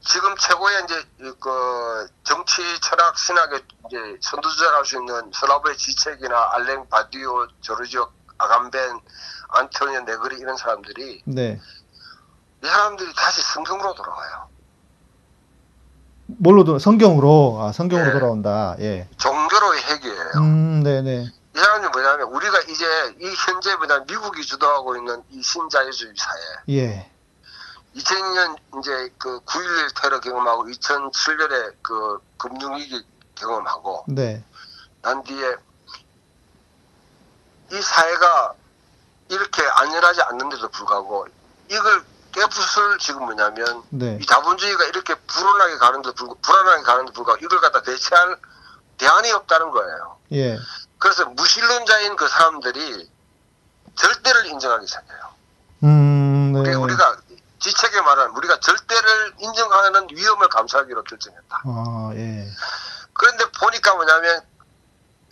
지금 0.00 0.34
최고의 0.36 0.84
이제 0.84 1.04
이그 1.20 2.08
정치 2.22 2.62
철학 2.80 3.18
신학의 3.18 3.62
이제 3.86 3.96
선두주자를 4.22 4.76
할수 4.76 4.96
있는 4.96 5.30
슬라브의 5.34 5.76
지책이나 5.76 6.50
알랭 6.52 6.88
바디오, 6.88 7.46
조르지오 7.60 8.08
아감벤, 8.38 9.00
안토니오 9.48 10.00
네그리 10.00 10.38
이런 10.38 10.56
사람들이 10.56 11.22
네. 11.26 11.60
이 12.62 12.66
사람들이 12.66 13.12
다시 13.14 13.42
성경으로 13.42 13.94
돌아와요. 13.94 14.48
뭘로 16.26 16.64
돌아, 16.64 16.78
성경으로, 16.78 17.58
아, 17.60 17.72
성경으로 17.72 18.08
예. 18.08 18.12
돌아온다. 18.12 18.76
예. 18.80 19.08
종교로의 19.16 19.82
핵이에요. 19.82 20.30
음, 20.36 20.82
네네. 20.82 21.26
이 21.54 21.58
사람들이 21.58 21.90
뭐냐면 21.90 22.28
우리가 22.28 22.60
이제 22.68 22.84
이 23.20 23.34
현재 23.46 23.74
뭐냐 23.76 24.04
미국이 24.06 24.42
주도하고 24.42 24.96
있는 24.96 25.22
이 25.30 25.42
신자유주의 25.42 26.12
사회 26.16 26.74
예. 26.76 27.10
2002년 27.96 28.56
이제 28.78 29.08
그 29.16 29.40
9.11 29.40 30.02
테러 30.02 30.20
경험하고 30.20 30.66
2007년에 30.66 31.74
그 31.80 32.18
금융위기 32.36 33.02
경험하고 33.34 34.04
네. 34.08 34.44
난 35.00 35.22
뒤에 35.22 35.54
이 37.72 37.80
사회가 37.80 38.54
이렇게 39.30 39.62
안전하지 39.62 40.22
않는데도 40.22 40.68
불구하고 40.68 41.26
이걸 41.70 42.04
깨부술 42.36 42.98
지금 42.98 43.24
뭐냐면 43.24 43.82
네. 43.88 44.18
이 44.20 44.26
자본주의가 44.26 44.84
이렇게 44.84 45.14
불안하게 45.14 45.78
가는데도 45.78 46.14
불구 46.14 46.36
불안하게 46.42 46.82
가는데도 46.82 47.14
불구하고 47.14 47.42
이걸 47.42 47.60
갖다 47.60 47.80
대체할 47.80 48.36
대안이 48.98 49.32
없다는 49.32 49.70
거예요. 49.70 50.18
예. 50.32 50.58
그래서 50.98 51.24
무신론자인 51.24 52.16
그 52.16 52.28
사람들이 52.28 53.10
절대를 53.94 54.46
인정하기 54.46 54.86
시작해요. 54.86 55.18
음, 55.84 56.52
네. 56.52 56.60
그러니까 56.60 56.80
우리가 56.82 57.16
지책에 57.58 58.02
말하는 58.02 58.32
우리가 58.36 58.60
절대를 58.60 59.34
인정하는 59.38 60.06
위험을 60.10 60.48
감수하기로 60.48 61.04
결정했다. 61.04 61.62
아, 61.64 62.10
예. 62.14 62.46
그런데 63.14 63.46
보니까 63.58 63.94
뭐냐면 63.94 64.42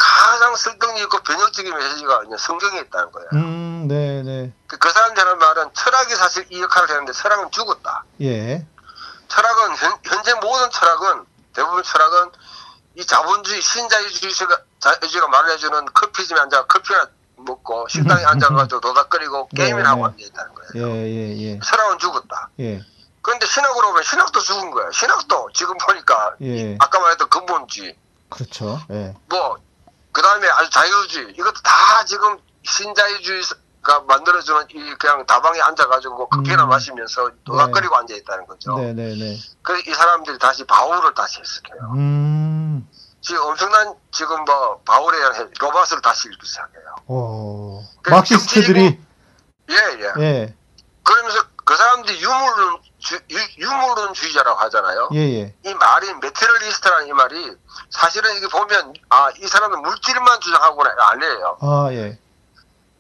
가장 0.05 0.55
설득력 0.55 0.99
있고 1.05 1.19
변혁적인 1.23 1.75
메시지가 1.75 2.19
그냥 2.21 2.37
성경에 2.37 2.81
있다는 2.81 3.11
거예요. 3.11 3.29
음, 3.33 3.89
네 3.89 4.23
네. 4.23 4.53
그, 4.67 4.77
그 4.77 4.91
사람들 4.91 5.23
하는 5.23 5.39
말은 5.39 5.71
철학이 5.73 6.15
사실 6.15 6.47
이 6.51 6.61
역할을 6.61 6.91
했는데 6.91 7.13
철학은 7.13 7.51
죽었다. 7.51 8.05
예. 8.21 8.67
철학은 9.29 9.77
현, 9.77 9.99
현재 10.05 10.35
모든 10.35 10.71
철학은 10.71 11.25
대부분 11.55 11.83
철학은 11.83 12.31
이 12.97 13.07
자본주의 13.07 13.63
신자유주의가 13.63 14.61
자유주의가 14.79 15.29
말해주는 15.29 15.87
커피집에 15.95 16.39
앉아 16.39 16.67
커피나 16.67 17.09
먹고 17.37 17.89
식당에 17.89 18.25
앉아가지고 18.25 18.81
도닥거리고 18.81 19.49
네, 19.57 19.73
하고 19.73 19.83
네. 19.83 20.05
앉아 20.05 20.17
있다는 20.19 20.55
거예요. 20.55 20.87
예, 20.87 21.09
예, 21.09 21.37
예. 21.39 21.61
철학은 21.61 21.99
죽었다. 21.99 22.51
예. 22.61 22.83
그런데 23.23 23.47
신학으로 23.47 23.89
보면 23.89 24.03
신학도 24.03 24.39
죽은 24.41 24.71
거예요. 24.71 24.91
신학도 24.91 25.49
지금 25.55 25.79
보니까 25.79 26.35
예. 26.43 26.77
아까 26.79 27.01
말했던 27.01 27.31
근본주의 27.31 27.97
그렇죠. 28.29 28.81
예. 28.91 29.15
뭐 29.29 29.57
그 30.15 30.23
다음에 30.23 30.49
아주 30.49 30.71
자유주의 30.71 31.33
이것도 31.33 31.61
다 31.65 32.05
지금 32.05 32.39
신자유주의가 32.63 34.01
만들어주는 34.07 34.67
이 34.71 34.95
그냥 34.95 35.27
다방에 35.27 35.61
앉아가지고 35.61 36.29
커피나 36.29 36.65
음. 36.65 36.69
마시면서 36.69 37.31
도닥거리고 37.45 37.97
앉아 37.97 38.15
있다는 38.15 38.47
거죠. 38.47 38.79
네네네. 38.79 39.37
그래서 39.61 39.91
이 39.91 39.93
사람들이 39.93 40.39
다시 40.39 40.65
바울을 40.65 41.13
다시 41.15 41.41
해석해요. 41.41 41.95
음, 41.97 42.89
지금 43.21 43.43
엄청난 43.43 43.93
지금 44.13 44.45
뭐 44.45 44.81
바울에 44.87 45.19
대한 45.19 45.51
로마스를 45.59 46.01
다시 46.01 46.29
읽기 46.29 46.47
시작해요. 46.47 46.95
오. 47.09 47.83
그 48.01 48.11
Marxist들이, 48.11 49.01
예, 49.71 49.75
예. 49.75 50.23
예. 50.23 50.55
그러면서 51.03 51.43
그 51.65 51.75
사람들이 51.75 52.23
유물론 52.23 52.79
주, 53.05 53.21
유, 53.31 53.39
유물론주의자라고 53.59 54.59
하잖아요. 54.61 55.11
예, 55.13 55.19
예. 55.19 55.55
이 55.63 55.75
말이 55.75 56.13
materialist라는 56.15 57.07
이 57.09 57.13
말이 57.13 57.53
사실은 57.91 58.35
이게 58.37 58.49
보면 58.49 58.95
아 59.11 59.31
이 59.39 59.47
사람은 59.47 59.83
물질만 59.83 60.41
주장하고는 60.41 60.91
아니에요. 60.99 61.59
아, 61.61 61.89
예. 61.93 62.19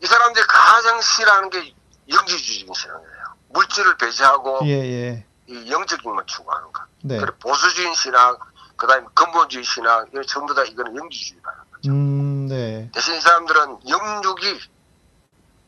이 0.02 0.06
사람들이 0.06 0.44
가장 0.46 1.00
싫어하는 1.00 1.48
게 1.50 1.74
영지주의적인 2.10 2.74
신앙이에요. 2.74 3.24
물질을 3.48 3.96
배제하고 3.96 4.60
예, 4.64 4.70
예. 4.72 5.26
이 5.46 5.70
영적인 5.70 6.04
것만 6.04 6.26
추구하는 6.26 6.70
것. 6.72 6.82
네. 7.02 7.18
그리고 7.18 7.36
보수주의 7.38 7.94
신앙, 7.96 8.36
그다음에 8.76 9.06
근본주의 9.14 9.64
신앙 9.64 10.06
이거 10.12 10.22
전부 10.24 10.54
다 10.54 10.62
이거는 10.64 10.96
영지주의라는 10.96 11.58
거죠. 11.72 11.90
음, 11.90 12.46
네. 12.48 12.90
대신 12.92 13.14
이 13.14 13.20
사람들은 13.22 13.78
영육이 13.88 14.60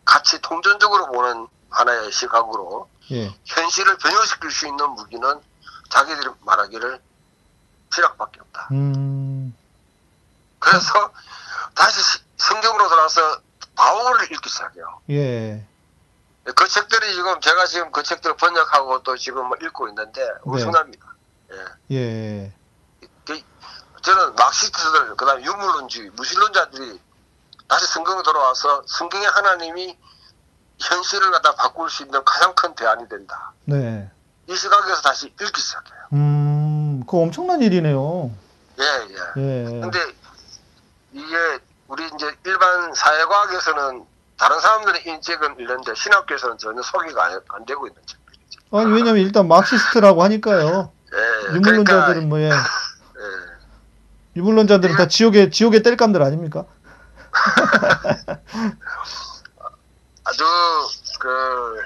같이 0.05 0.39
통전적으로 0.43 1.07
보는 1.07 1.49
하나의 1.71 2.13
시각으로 2.13 2.89
예. 3.13 3.35
현실을 3.45 3.97
변형시킬 3.99 4.51
수 4.51 4.67
있는 4.67 4.91
무기는 4.91 5.41
자기들이 5.91 6.29
말하기를 6.41 7.01
신학밖에 7.93 8.41
없다. 8.41 8.69
음, 8.73 9.57
그래서 10.59 11.13
다시 11.75 12.03
시- 12.03 12.25
성경으로 12.37 12.89
돌아서 12.89 13.41
바울을 13.77 14.31
읽기 14.33 14.49
시작해요. 14.49 15.01
예. 15.11 15.65
그 16.55 16.69
책들이 16.69 17.13
지금 17.15 17.41
제가 17.41 17.67
지금 17.67 17.91
그 17.93 18.03
책들을 18.03 18.37
번역하고 18.37 19.03
또 19.03 19.17
지금 19.17 19.47
뭐 19.47 19.57
읽고 19.61 19.89
있는데 19.89 20.29
엄청납니다. 20.43 21.07
예. 21.91 21.97
예. 21.97 22.53
그- 23.25 23.43
저는 24.03 24.35
막시스트들 24.37 25.17
그다음 25.17 25.45
유물론주의 25.45 26.11
무신론자들이 26.11 27.01
다시 27.69 27.87
성경에 27.87 28.23
돌아와서 28.23 28.83
성경의 28.87 29.29
하나님이 29.29 29.99
현실을 30.79 31.31
갖다 31.31 31.55
바꿀 31.55 31.89
수 31.91 32.03
있는 32.03 32.23
가장 32.25 32.55
큰 32.55 32.75
대안이 32.75 33.09
된다. 33.09 33.53
네. 33.65 34.11
이 34.49 34.55
시각에서 34.55 35.03
다시 35.03 35.27
읽기 35.27 35.61
시작해요. 35.61 35.99
음, 36.13 37.03
그거 37.07 37.19
엄청난 37.19 37.61
일이네요. 37.63 38.31
예, 38.79 38.85
예. 38.85 39.17
예. 39.37 39.81
근데 39.81 39.99
이게 41.13 41.37
우리 41.89 42.07
이제 42.07 42.37
일반 42.45 42.95
사회과학에서는 42.95 44.05
다른 44.39 44.61
사람들은 44.61 45.07
인책은 45.07 45.59
읽는데 45.59 45.95
신학교에서는 45.95 46.59
전혀 46.59 46.83
소개가 46.83 47.25
안, 47.25 47.41
안 47.49 47.65
되고 47.65 47.87
있는 47.87 48.01
책들이죠. 48.05 48.61
아니, 48.73 48.93
왜냐면 48.93 49.17
일단 49.23 49.49
마크시스트라고 49.49 50.23
하니까요. 50.23 50.93
예, 51.15 51.55
유물론자들은 51.55 52.29
뭐, 52.29 52.39
예. 52.41 52.49
그러니까, 52.49 52.69
예. 53.19 54.41
유물론자들은 54.41 54.97
다 54.97 55.09
지옥의, 55.09 55.51
지옥의 55.51 55.83
뗄감들 55.83 56.23
아닙니까? 56.23 56.67
아주 60.27 60.45
그 61.21 61.83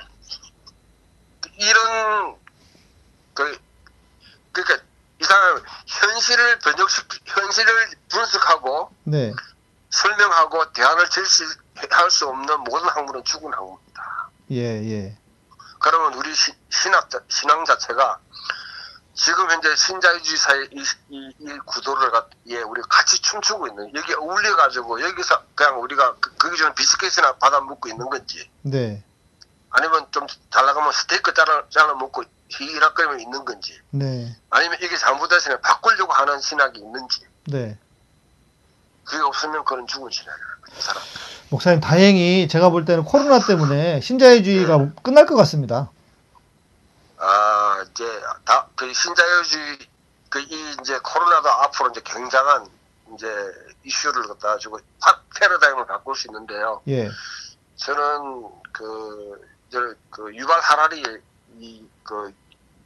이런 1.59 2.37
그 3.35 3.59
그러니까 4.53 4.85
이 5.21 5.25
사람 5.25 5.63
현실을 5.87 6.59
번역시 6.61 7.03
현실을 7.27 7.91
분석하고 8.09 8.91
네. 9.05 9.33
설명하고 9.91 10.73
대안을 10.73 11.09
제시할 11.11 12.11
수 12.11 12.29
없는 12.29 12.61
모든 12.61 12.89
학문은 12.89 13.25
죽은 13.25 13.53
학문입니다. 13.53 14.31
예, 14.53 14.57
예. 14.91 15.19
그러면 15.79 16.15
우리 16.15 16.35
시- 16.35 16.55
신학 16.71 17.11
자- 17.11 17.21
신앙 17.29 17.65
자체가 17.65 18.19
지금 19.23 19.51
현재 19.51 19.77
신자유주의 19.77 20.37
사회 20.39 20.65
이, 20.73 20.83
이, 21.11 21.35
이 21.41 21.59
구도를 21.67 22.11
갖, 22.11 22.31
예, 22.47 22.63
우리 22.63 22.81
같이 22.89 23.21
춤추고 23.21 23.69
있는 23.69 23.95
여기 23.95 24.15
어울려 24.15 24.57
가지고 24.57 24.99
여기서 25.03 25.43
그냥 25.55 25.79
우리가 25.83 26.17
그, 26.21 26.35
거기 26.37 26.57
좀 26.57 26.73
비스킷이나 26.75 27.37
받아 27.37 27.61
먹고 27.61 27.91
있는 27.91 28.09
건지 28.09 28.51
네. 28.63 29.05
아니면 29.69 30.07
좀 30.11 30.27
잘 30.51 30.65
나가면 30.65 30.91
스테이크 30.93 31.35
잘라, 31.35 31.65
잘라 31.69 31.95
먹고 31.95 32.25
히락거리면 32.49 33.21
있는 33.21 33.45
건지 33.45 33.79
네. 33.91 34.35
아니면 34.49 34.79
이게 34.83 34.97
잘못됐으면 34.97 35.61
바꾸려고 35.61 36.13
하는 36.15 36.41
신학이 36.41 36.81
있는지 36.81 37.21
네. 37.45 37.77
그게 39.05 39.23
없으면 39.23 39.65
그건 39.65 39.87
죽은 39.87 40.11
이 40.11 40.81
사람 40.81 41.03
목사님, 41.51 41.81
다행히 41.81 42.49
제가 42.49 42.71
볼 42.71 42.87
때는 42.87 43.05
코로나 43.05 43.39
때문에 43.45 44.01
신자유주의가 44.01 44.93
끝날 45.03 45.27
것 45.27 45.37
같습니다. 45.37 45.91
아 47.21 47.85
이제 47.91 48.05
다 48.45 48.67
그 48.77 48.93
신자유주의 48.93 49.79
그 50.31 50.39
이 50.41 50.77
이제 50.81 50.99
코로나도 51.01 51.49
앞으로 51.51 51.91
이제 51.91 52.01
굉장한 52.05 52.67
이제 53.15 53.27
이슈를 53.85 54.27
갖다 54.29 54.49
가지고 54.53 54.79
팍 55.01 55.23
패러다임을 55.39 55.87
바꿀 55.87 56.15
수 56.17 56.29
있는데요 56.29 56.81
예. 56.89 57.11
저는 57.77 58.49
그, 58.73 59.49
저, 59.71 59.81
그 60.11 60.35
유발 60.35 60.61
하라리 60.61 61.03
이그 61.59 62.33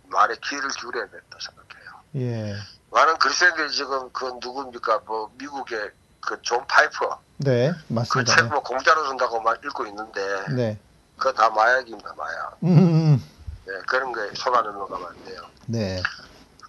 말에 0.06 0.34
귀를 0.42 0.68
기울여야 0.70 1.06
된다 1.10 1.38
생각해요. 1.40 1.90
예. 2.16 2.54
많은 2.90 3.18
그리스도인들이 3.18 3.70
지금 3.72 4.10
그 4.12 4.24
누굽니까 4.40 5.00
뭐 5.06 5.30
미국의 5.36 5.90
그 6.20 6.40
존 6.42 6.66
파이퍼 6.66 7.20
네. 7.38 7.72
그 7.88 7.92
맞습니다. 7.92 8.34
책뭐 8.36 8.62
공짜로 8.62 9.06
준다고 9.08 9.40
막 9.42 9.62
읽고 9.64 9.86
있는데 9.86 10.44
네. 10.54 10.78
그거 11.18 11.32
다 11.32 11.50
마약입니다 11.50 12.14
마약. 12.16 12.56
음, 12.62 12.78
음, 12.78 13.22
네, 13.66 13.72
그런 13.86 14.12
거에 14.12 14.30
속아 14.34 14.62
넘어가면 14.62 15.08
안 15.08 15.24
돼요. 15.24 15.40
네. 15.66 16.02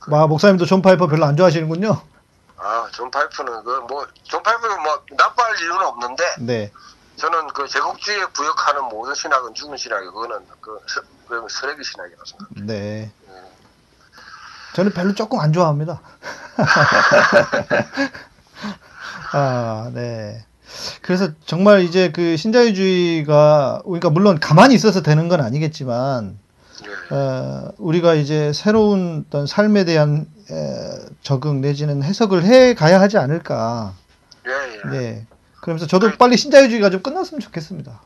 와, 0.07 0.27
목사님도 0.27 0.65
존 0.65 0.81
파이퍼 0.81 1.07
별로 1.07 1.25
안 1.25 1.35
좋아하시는군요. 1.35 2.01
아, 2.57 2.87
존 2.91 3.11
파이퍼는 3.11 3.63
그뭐존 3.63 4.43
파이퍼는 4.43 4.83
뭐 4.83 5.01
나빠할 5.17 5.59
이유는 5.59 5.85
없는데 5.85 6.23
네. 6.39 6.71
저는 7.17 7.47
그 7.47 7.67
제국주의에 7.67 8.25
부역하는 8.33 8.85
모든 8.85 9.13
신학은 9.15 9.53
죽은 9.53 9.77
신학이 9.77 10.05
그거는 10.07 10.39
그, 10.59 10.79
서, 10.87 11.01
그 11.27 11.47
쓰레기 11.49 11.83
신학이라고 11.83 12.25
생각해요. 12.25 12.65
네. 12.65 13.11
예. 13.29 13.35
저는 14.75 14.91
별로 14.91 15.15
조금 15.15 15.39
안 15.39 15.53
좋아합니다. 15.53 16.01
아, 19.31 19.89
네. 19.93 20.45
그래서 21.01 21.29
정말 21.45 21.81
이제 21.81 22.11
그 22.11 22.35
신자유주의가, 22.35 23.83
그러니까 23.85 24.09
물론 24.09 24.39
가만히 24.39 24.75
있어서 24.75 25.01
되는 25.01 25.29
건 25.29 25.39
아니겠지만, 25.41 26.37
예. 26.37 26.44
어, 27.11 27.71
우리가 27.77 28.13
이제 28.13 28.53
새로운 28.53 29.25
어떤 29.27 29.47
삶에 29.47 29.85
대한 29.85 30.27
에, 30.49 31.07
적응 31.21 31.61
내지는 31.61 32.03
해석을 32.03 32.43
해 32.43 32.73
가야 32.73 32.99
하지 33.01 33.17
않을까. 33.17 33.93
예, 34.47 34.51
예. 34.51 34.89
네. 34.89 35.27
그러면서 35.61 35.87
저도 35.87 36.17
빨리 36.17 36.37
신자유주의가 36.37 36.89
좀 36.91 37.01
끝났으면 37.01 37.41
좋겠습니다. 37.41 37.99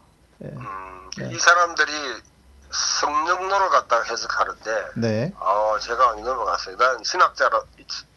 예. 0.44 0.48
음, 0.48 1.10
네. 1.18 1.32
이 1.34 1.38
사람들이 1.38 1.92
성령론을 2.72 3.70
갖다가 3.70 4.04
해석하는데, 4.04 4.86
네. 4.96 5.34
어, 5.40 5.78
제가 5.82 6.12
안 6.12 6.24
넘어갔어요. 6.24 6.78
난 6.78 7.04
신학자로, 7.04 7.64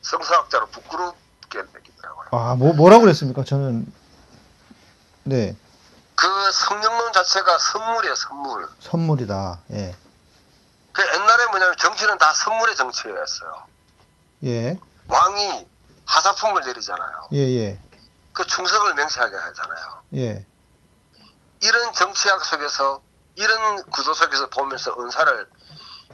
성서학자로 0.02 0.66
부끄럽게 0.66 1.62
느끼더라고요. 1.74 2.28
아, 2.32 2.54
뭐, 2.54 2.72
뭐라고 2.74 3.02
그랬습니까? 3.02 3.44
저는, 3.44 3.90
네. 5.24 5.56
그 6.14 6.28
성령론 6.52 7.12
자체가 7.12 7.58
선물이에요, 7.58 8.14
선물. 8.14 8.68
선물이다. 8.78 9.60
예. 9.72 9.96
그 10.92 11.02
옛날에 11.02 11.46
뭐냐면 11.46 11.76
정치는 11.76 12.18
다 12.18 12.32
선물의 12.32 12.76
정치였어요. 12.76 13.66
예. 14.44 14.78
왕이 15.08 15.66
하사품을 16.06 16.62
내리잖아요. 16.64 17.28
예, 17.32 17.38
예. 17.38 17.80
그 18.32 18.46
충성을 18.46 18.94
맹세하게 18.94 19.36
하잖아요. 19.36 20.02
예. 20.16 20.46
이런 21.60 21.92
정치학 21.92 22.44
속에서 22.44 23.02
이런 23.36 23.82
구조 23.90 24.12
속에서 24.12 24.48
보면서 24.50 24.94
은사를 24.98 25.48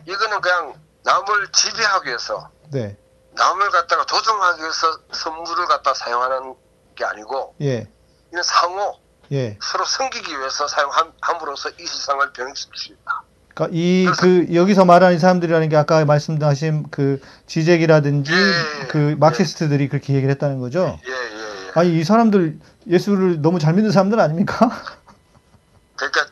이거는 0.07 0.41
그냥 0.41 0.74
남을 1.05 1.51
지배하기 1.53 2.09
위해서 2.09 2.51
네. 2.70 2.97
남을 3.33 3.70
갖다가 3.70 4.05
조종하기 4.05 4.61
위해서 4.61 5.01
선물을 5.12 5.66
갖다 5.66 5.95
사용하는 5.95 6.55
게 6.95 7.05
아니고 7.05 7.57
예. 7.62 7.91
이는 8.33 8.43
상호 8.43 9.01
예. 9.33 9.59
서로 9.62 9.85
섬기기 9.85 10.39
위해서 10.39 10.66
사용함으로써 10.68 11.70
이 11.70 11.87
세상을 11.87 12.33
변형시킬 12.33 12.76
수 12.76 12.93
있다. 12.93 13.22
그러니까 13.59 13.68
이 13.72 14.06
그 14.20 14.54
여기서 14.54 14.84
말하는 14.84 15.16
이 15.16 15.18
사람들이라는 15.18 15.68
게 15.68 15.76
아까 15.76 16.04
말씀하신 16.04 16.86
그 16.90 17.20
지잭이라든지 17.46 18.32
예, 18.32 18.86
그 18.86 19.16
마크시스트들이 19.18 19.88
그렇게 19.88 20.14
얘기를 20.14 20.30
했다는 20.32 20.61
거죠. 20.61 20.98
예, 21.04 21.11
예, 21.11 21.12
예. 21.12 21.70
아니 21.74 21.98
이 21.98 22.04
사람들 22.04 22.59
예수를 22.86 23.42
너무 23.42 23.59
잘 23.59 23.74
믿는 23.74 23.90
사람들 23.90 24.20
아닙니까? 24.20 24.70
그러니까 25.96 26.26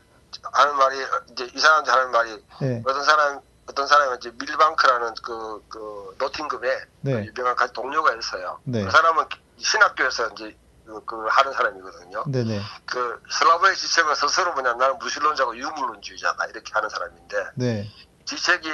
하는 0.52 0.76
말이 0.76 0.96
이제 1.32 1.48
이 1.52 1.58
사람들 1.58 1.92
하는 1.92 2.10
말이 2.12 2.42
예. 2.62 2.82
어떤 2.86 3.02
사람 3.02 3.40
어떤 3.68 3.86
사람은 3.88 4.18
이제 4.18 4.30
밀방크라는 4.38 5.14
그, 5.24 5.60
그 5.68 6.14
노팅금에 6.20 6.68
네. 7.00 7.12
그 7.12 7.26
유명한 7.26 7.56
가- 7.56 7.66
동료가 7.72 8.14
있어요. 8.14 8.58
네. 8.62 8.84
그 8.84 8.90
사람은 8.92 9.24
신학교에서 9.58 10.28
이제 10.28 10.56
그, 10.86 11.04
그 11.04 11.26
하는 11.28 11.52
사람이거든요. 11.52 12.24
네네. 12.28 12.60
그 12.86 13.20
슬라브의 13.28 13.76
지책은 13.76 14.14
스스로 14.14 14.52
뭐냐 14.54 14.74
나는 14.74 14.98
무신론자고 14.98 15.56
유물론주의자다 15.56 16.46
이렇게 16.46 16.72
하는 16.72 16.88
사람인데 16.88 17.36
네. 17.56 17.90
지책이 18.24 18.68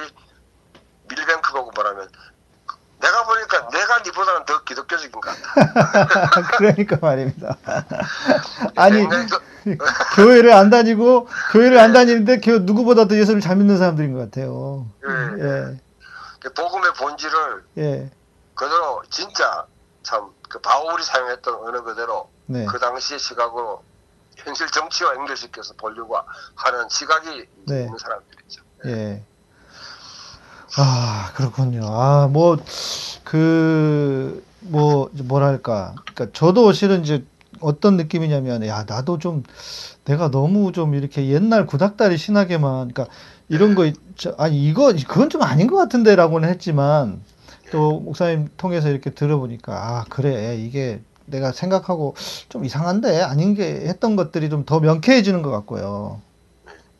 밀뱅크 1.08 1.52
보고 1.52 1.70
뭐라면 1.74 2.08
내가 3.00 3.24
보니까 3.24 3.68
내가 3.70 3.98
니보다는 4.00 4.44
더 4.44 4.62
기독교적인 4.62 5.10
것 5.10 5.20
같다. 5.20 6.40
그러니까 6.58 6.96
말입니다. 7.00 7.56
아니 8.76 8.98
굉장히 9.00 9.26
그- 9.28 9.42
교회를 10.16 10.52
안 10.52 10.70
다니고 10.70 11.28
교회를 11.52 11.78
안 11.78 11.92
다니는데 11.92 12.40
교 12.40 12.58
누구보다 12.58 13.06
더 13.08 13.16
예수를 13.16 13.40
잘 13.40 13.56
믿는 13.56 13.78
사람들인 13.78 14.12
것 14.12 14.18
같아요. 14.20 14.86
예. 15.08 15.42
예. 15.44 15.80
그 16.40 16.52
복음의 16.52 16.92
본질을 16.94 17.64
예. 17.78 18.10
그대로 18.54 19.02
진짜 19.10 19.66
참 20.02 20.30
그 20.52 20.58
바울이 20.58 21.02
사용했던 21.02 21.54
언어 21.66 21.82
그대로 21.82 22.28
네. 22.44 22.66
그 22.66 22.78
당시의 22.78 23.18
시각으로 23.18 23.82
현실 24.36 24.66
정치와 24.70 25.14
연결시켜서 25.14 25.72
보려고 25.78 26.14
하는 26.54 26.86
시각이 26.90 27.28
네. 27.66 27.84
있는 27.84 27.96
사람들이죠. 27.96 28.62
예. 28.86 29.22
아, 30.76 31.32
그렇군요. 31.34 31.86
아, 31.86 32.28
뭐, 32.30 32.58
그, 33.24 34.44
뭐, 34.60 35.08
뭐랄까. 35.14 35.94
그러니까 36.12 36.26
저도 36.38 36.72
실은 36.72 37.02
이제 37.02 37.24
어떤 37.60 37.96
느낌이냐면, 37.96 38.66
야, 38.66 38.84
나도 38.86 39.18
좀, 39.18 39.44
내가 40.04 40.30
너무 40.30 40.72
좀 40.72 40.94
이렇게 40.94 41.28
옛날 41.28 41.66
구닥다리 41.66 42.18
신하게만, 42.18 42.92
그러니까 42.92 43.06
이런 43.48 43.74
거, 43.74 43.90
저- 44.16 44.34
아니, 44.38 44.62
이거, 44.66 44.92
그건 45.08 45.30
좀 45.30 45.42
아닌 45.42 45.66
것 45.66 45.76
같은데 45.76 46.14
라고는 46.16 46.48
했지만, 46.48 47.22
또 47.72 48.00
목사님 48.00 48.50
통해서 48.56 48.88
이렇게 48.88 49.10
들어보니까, 49.10 49.72
아, 49.72 50.04
그래. 50.08 50.56
이게 50.56 51.00
내가 51.26 51.52
생각하고 51.52 52.14
좀 52.48 52.64
이상한데? 52.64 53.22
아닌 53.22 53.54
게 53.54 53.64
했던 53.88 54.14
것들이 54.16 54.50
좀 54.50 54.64
더 54.66 54.78
명쾌해지는 54.80 55.42
것 55.42 55.50
같고요. 55.50 56.20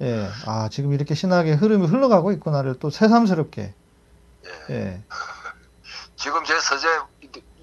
예, 0.00 0.28
아 0.46 0.68
지금 0.70 0.92
이렇게 0.92 1.14
신학의 1.14 1.54
흐름이 1.56 1.86
흘러가고 1.86 2.32
있구나를 2.32 2.78
또 2.80 2.90
새삼스럽게. 2.90 3.74
예. 4.70 4.74
예, 4.74 5.02
지금 6.16 6.42
제 6.44 6.58
서재 6.58 6.88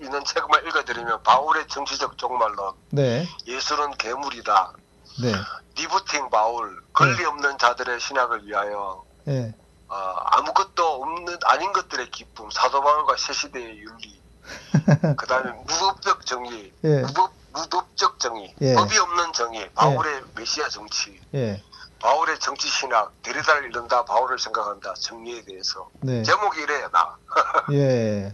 있는 0.02 0.24
책만 0.24 0.66
읽어드리면 0.68 1.24
바울의 1.24 1.68
정치적 1.68 2.18
종말론, 2.18 2.74
네, 2.92 3.26
예수는 3.46 3.92
괴물이다, 3.98 4.74
네, 5.22 5.34
리부팅 5.76 6.30
바울, 6.30 6.82
권리 6.94 7.26
없는 7.26 7.58
자들의 7.58 8.00
신학을 8.00 8.46
위하여 8.46 9.04
예, 9.28 9.54
어, 9.90 9.96
아무것도 9.96 10.86
없는 10.86 11.38
아닌 11.46 11.74
것들의 11.74 12.12
기쁨, 12.12 12.50
사도 12.52 12.82
바울과 12.82 13.16
새 13.18 13.34
시대의 13.34 13.80
윤리, 13.80 14.22
그 15.18 15.28
다음에 15.28 15.52
무법적 15.52 16.26
정의, 16.26 16.72
예, 16.84 17.02
무법, 17.02 17.32
무법적 17.54 18.20
정의, 18.20 18.54
예. 18.62 18.76
법이 18.76 18.98
없는 18.98 19.34
정의, 19.34 19.70
바울의 19.74 20.22
메시아 20.36 20.70
정치, 20.70 21.20
예, 21.34 21.62
바울의 22.00 22.40
정치 22.40 22.68
신학, 22.68 23.12
데리다를 23.24 23.66
잃는다, 23.66 24.06
바울을 24.06 24.40
생각한다, 24.40 24.94
정리에 24.94 25.44
대해서 25.44 25.90
네. 26.02 26.24
제목이 26.24 26.62
이래요 26.62 26.90
나. 26.92 27.18
예. 27.74 28.34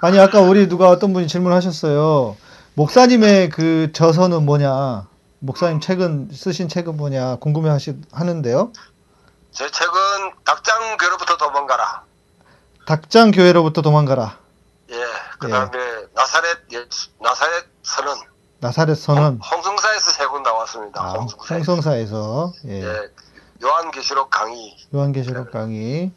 아니, 0.00 0.18
아까 0.18 0.40
우리 0.40 0.68
누가 0.68 0.88
어떤 0.88 1.12
분이 1.12 1.26
질문하셨어요. 1.26 2.36
목사님의 2.74 3.50
그 3.50 3.90
저서는 3.92 4.44
뭐냐? 4.44 5.06
목사님 5.40 5.80
책은, 5.80 6.30
쓰신 6.32 6.68
책은 6.68 6.96
뭐냐? 6.96 7.36
궁금해 7.36 7.70
하시, 7.70 7.96
하는데요. 8.12 8.72
제 9.52 9.70
책은 9.70 9.92
닭장 10.44 10.96
괴로부터 10.96 11.36
도망가라. 11.36 12.02
닭장 12.86 13.30
교회로부터 13.30 13.82
도망가라. 13.82 14.38
예, 14.90 14.96
그다음에 15.38 15.78
나사렛 16.14 16.58
예, 16.72 16.84
나사렛 17.20 17.64
선언 17.82 18.16
나사렛 18.60 18.96
선언. 18.96 19.38
홍성사에서 19.38 20.10
세 20.10 20.26
권 20.26 20.42
나왔습니다. 20.42 21.00
아, 21.02 21.12
홍성사에서. 21.12 21.54
홍성사에서. 21.54 22.52
예. 22.66 22.82
예, 22.82 23.08
요한계시록 23.62 24.30
강의. 24.30 24.76
요한계시록 24.94 25.50
강의. 25.50 26.10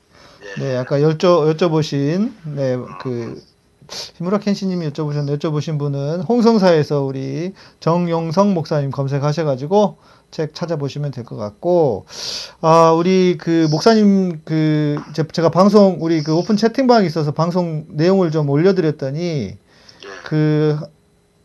예, 0.57 0.61
네, 0.61 0.77
아까 0.77 0.97
여쭤, 0.97 1.55
여쭤보신, 1.57 2.33
네, 2.45 2.77
그, 3.01 3.41
히무라 4.17 4.39
켄시님이 4.39 4.89
여쭤보셨는데, 4.91 5.39
여쭤보신 5.39 5.79
분은 5.79 6.21
홍성사에서 6.21 7.01
우리 7.01 7.53
정용성 7.79 8.53
목사님 8.53 8.91
검색하셔가지고 8.91 9.97
책 10.35 10.53
찾아보시면 10.53 11.11
될 11.11 11.23
것 11.23 11.37
같고, 11.37 12.05
아, 12.59 12.91
우리 12.91 13.37
그 13.39 13.67
목사님 13.71 14.41
그, 14.43 14.97
제- 15.13 15.25
제가 15.31 15.49
방송, 15.49 15.97
우리 16.01 16.21
그 16.23 16.35
오픈 16.35 16.57
채팅방에 16.57 17.05
있어서 17.07 17.31
방송 17.31 17.85
내용을 17.91 18.31
좀 18.31 18.49
올려드렸더니, 18.49 19.21
예, 19.23 19.57
그, 20.25 20.77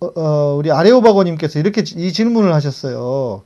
어, 0.01 0.07
어, 0.21 0.57
우리 0.57 0.73
아레오바고님께서 0.73 1.61
이렇게 1.61 1.85
지- 1.85 1.95
이 1.99 2.13
질문을 2.13 2.53
하셨어요. 2.53 3.43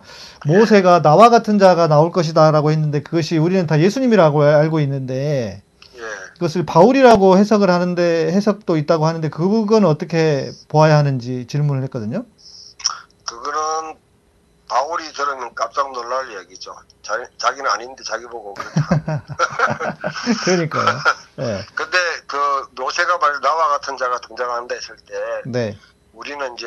모세가 0.47 1.03
나와 1.03 1.28
같은 1.28 1.59
자가 1.59 1.88
나올 1.88 2.11
것이다라고 2.11 2.70
했는데 2.70 3.03
그것이 3.03 3.36
우리는 3.36 3.66
다 3.66 3.78
예수님이라고 3.80 4.42
알고 4.42 4.80
있는데 4.80 5.62
예. 5.97 6.01
그것을 6.34 6.64
바울이라고 6.64 7.36
해석을 7.36 7.68
하는데 7.70 8.32
해석도 8.32 8.76
있다고 8.78 9.05
하는데 9.07 9.28
그건 9.28 9.84
어떻게 9.84 10.51
보아야 10.68 10.97
하는지 10.97 11.47
질문을 11.49 11.82
했거든요. 11.84 12.24
그거는 13.26 13.95
바울이 14.69 15.12
들으면 15.12 15.55
깜짝 15.55 15.93
놀랄 15.93 16.41
얘기죠. 16.41 16.75
자, 17.03 17.23
자기는 17.37 17.71
아닌데 17.71 18.03
자기 18.03 18.25
보고 18.27 18.55
그렇다. 18.55 19.23
그러니까요. 20.45 20.99
네, 21.37 21.67
근데 21.75 21.99
그 22.27 22.67
모세가 22.73 23.19
말 23.19 23.41
나와 23.41 23.69
같은 23.69 23.97
자가 23.97 24.19
등장한다 24.21 24.75
했을 24.75 24.97
때 24.97 25.15
네, 25.45 25.79
우리는 26.12 26.55
이제 26.55 26.67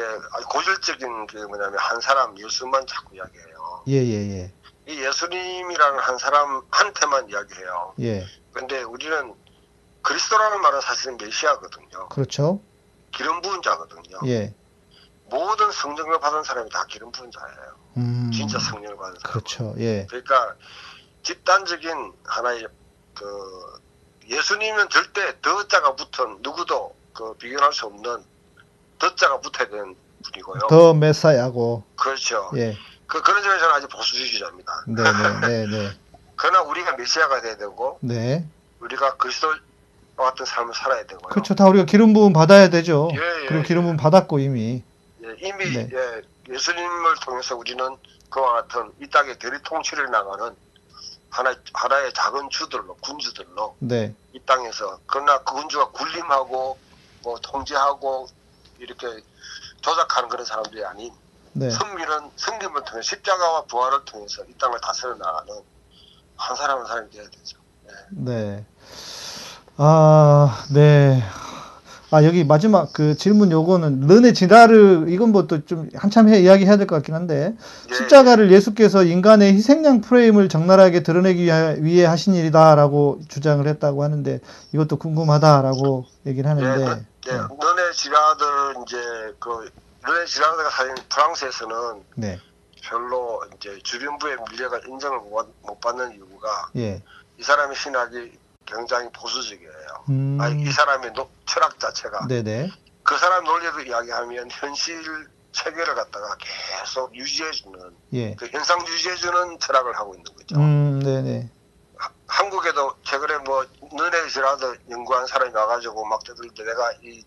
고질적인 0.50 1.28
게 1.28 1.40
뭐냐면 1.46 1.80
한 1.80 2.00
사람 2.00 2.38
예수만 2.38 2.86
자꾸 2.86 3.16
이야기해요. 3.16 3.84
예, 3.88 3.94
예, 3.94 4.42
예, 4.42 4.54
이 4.88 5.04
예수님이라는 5.04 6.00
한 6.00 6.18
사람한테만 6.18 7.30
이야기해요. 7.30 7.94
예, 8.02 8.26
근데 8.54 8.84
우리는 8.84 9.34
그리스도라는 10.04 10.62
말은 10.62 10.82
사실은 10.82 11.18
메시아거든요. 11.18 12.10
그렇죠. 12.10 12.62
기름 13.12 13.42
부은 13.42 13.64
자거든요. 13.64 14.20
예, 14.28 14.54
모든 15.30 15.72
성령을 15.72 16.20
받은 16.20 16.44
사람이 16.44 16.70
다 16.70 16.86
기름 16.88 17.12
부은 17.12 17.32
자예요. 17.32 17.87
음, 17.98 18.32
진짜 18.34 18.60
사람. 18.60 18.78
그렇죠. 19.24 19.76
예, 19.80 20.06
그러니까 20.10 20.56
집단적인 21.24 22.14
하나의 22.24 22.68
그 23.14 23.26
예수님은 24.30 24.90
절대 24.90 25.40
더자가 25.42 25.96
붙은 25.96 26.40
누구도 26.42 26.96
그 27.14 27.34
비교할 27.36 27.74
수 27.74 27.88
없는 27.88 28.24
더자가 29.00 29.40
붙어야 29.40 29.68
되는 29.70 29.96
분이고요. 30.24 30.68
더 30.70 30.94
메사야고, 30.94 31.84
그렇죠. 31.96 32.52
예, 32.56 32.78
그 33.08 33.22
그런 33.22 33.42
점에서는 33.44 33.74
아주 33.74 33.88
보수주의자입니다. 33.88 34.86
네, 34.88 35.04
네, 35.04 35.48
네, 35.48 35.66
네, 35.68 35.92
그러나 36.36 36.62
우리가 36.62 36.96
메시아가 36.96 37.42
돼야 37.42 37.58
되고 37.58 37.98
네, 38.02 38.46
우리가 38.80 39.16
그리스도 39.18 39.54
같은 40.16 40.46
삶을 40.46 40.74
살아야 40.74 41.06
되고요. 41.06 41.30
그렇죠. 41.30 41.56
다 41.56 41.68
우리가 41.68 41.86
기름 41.86 42.14
부음 42.14 42.34
받아야 42.34 42.70
되죠. 42.70 43.10
예, 43.14 43.44
예, 43.44 43.46
그리고 43.48 43.64
기름 43.64 43.84
예. 43.84 43.86
부음 43.88 43.98
받았고 43.98 44.40
이미. 44.40 44.84
예, 45.24 45.36
이미 45.48 45.66
네. 45.74 45.90
예, 45.94 46.22
예수님을 46.50 47.16
통해서 47.22 47.56
우리는 47.56 47.98
그와 48.30 48.62
같은 48.62 48.94
이 49.02 49.10
땅의 49.10 49.40
대리 49.40 49.62
통치를 49.64 50.10
나가는 50.12 50.56
하나 51.30 51.56
하나의 51.74 52.14
작은 52.14 52.50
주들로 52.50 52.96
군주들로 53.02 53.76
네, 53.80 54.16
이 54.34 54.40
땅에서 54.46 55.00
그러나 55.06 55.38
그 55.40 55.54
군주가 55.56 55.92
군림하고 55.92 56.78
뭐 57.24 57.40
통제하고 57.42 58.28
이렇게 58.80 59.08
조작하는 59.82 60.30
그런 60.30 60.46
사람들이 60.46 60.84
아닌 60.86 61.14
네, 61.54 61.70
선미는 61.70 62.32
성김을 62.36 62.84
통해 62.86 63.02
십자가와 63.02 63.66
부활을 63.66 64.06
통해서 64.06 64.44
이 64.46 64.54
땅을 64.58 64.80
다스려 64.82 65.16
나가는 65.16 65.62
한 66.36 66.56
사람 66.56 66.80
한 66.80 66.86
사람이 66.88 67.10
돼야 67.10 67.24
되죠. 67.30 67.58
네. 68.10 68.66
아, 69.78 70.66
네. 70.72 71.24
아, 72.10 72.24
여기 72.24 72.46
마지막 72.46 72.94
그 72.94 73.18
질문 73.18 73.52
요거는 73.52 74.00
너네 74.08 74.32
지나를 74.32 75.08
이건 75.10 75.32
뭐 75.34 75.46
또 75.48 75.66
좀 75.66 75.90
한참 75.94 76.30
해 76.30 76.40
이야기해야 76.40 76.78
될 76.78 76.88
것 76.88 76.96
같긴 76.96 77.14
한데 77.16 77.54
예, 77.90 77.94
십자가를 77.94 78.50
예수께서 78.52 79.04
인간의 79.04 79.54
희생양 79.54 80.00
프레임을 80.02 80.48
적나라하게 80.48 81.04
드러내기 81.04 81.44
위해 81.84 82.06
하신 82.06 82.34
일이다라고 82.36 83.20
주장을 83.28 83.66
했다고 83.68 84.04
하는데 84.04 84.40
이것도 84.74 84.98
궁금하다라고 84.98 86.06
얘기를 86.26 86.50
예, 86.50 86.64
하는데. 86.64 87.06
예, 87.28 87.32
너네 87.34 87.92
지라들 87.94 88.46
이제 88.86 88.98
그 89.40 89.70
너네 90.06 90.26
지라들가 90.26 90.70
사실 90.70 90.96
프랑스에서는 91.10 91.76
네, 92.16 92.40
별로 92.84 93.42
이제 93.58 93.78
주변부의 93.84 94.38
밀려가 94.50 94.80
인정을 94.88 95.20
못, 95.20 95.36
받- 95.36 95.48
못 95.62 95.80
받는 95.82 96.14
이유가 96.14 96.70
예, 96.78 97.04
이 97.38 97.44
사람의 97.44 97.76
신학이 97.76 98.32
굉장히 98.68 99.10
보수적이에요. 99.14 100.06
음, 100.10 100.38
아니, 100.40 100.62
이 100.62 100.72
사람의 100.72 101.14
노- 101.14 101.30
철학 101.46 101.80
자체가. 101.80 102.28
네네, 102.28 102.70
그 103.04 103.18
사람 103.18 103.44
논리로 103.44 103.82
이야기하면 103.82 104.50
현실 104.52 105.04
체계를 105.54 105.96
갖다가 105.96 106.36
계속 106.38 107.16
유지해주는 107.16 107.98
예, 108.14 108.36
그 108.36 108.48
현상 108.52 108.86
유지해주는 108.86 109.60
철학을 109.60 109.96
하고 109.98 110.14
있는 110.14 110.32
거죠. 110.36 110.56
음, 110.58 111.00
네네, 111.00 111.52
한국에도 112.28 112.94
최근에 113.04 113.38
뭐 113.40 113.66
너네 113.94 114.28
지라도 114.28 114.76
연구한 114.90 115.26
사람이 115.26 115.54
와가지고 115.54 116.06
막 116.06 116.24
떠들 116.24 116.50
때 116.56 116.64
내가 116.64 116.92
이 117.02 117.24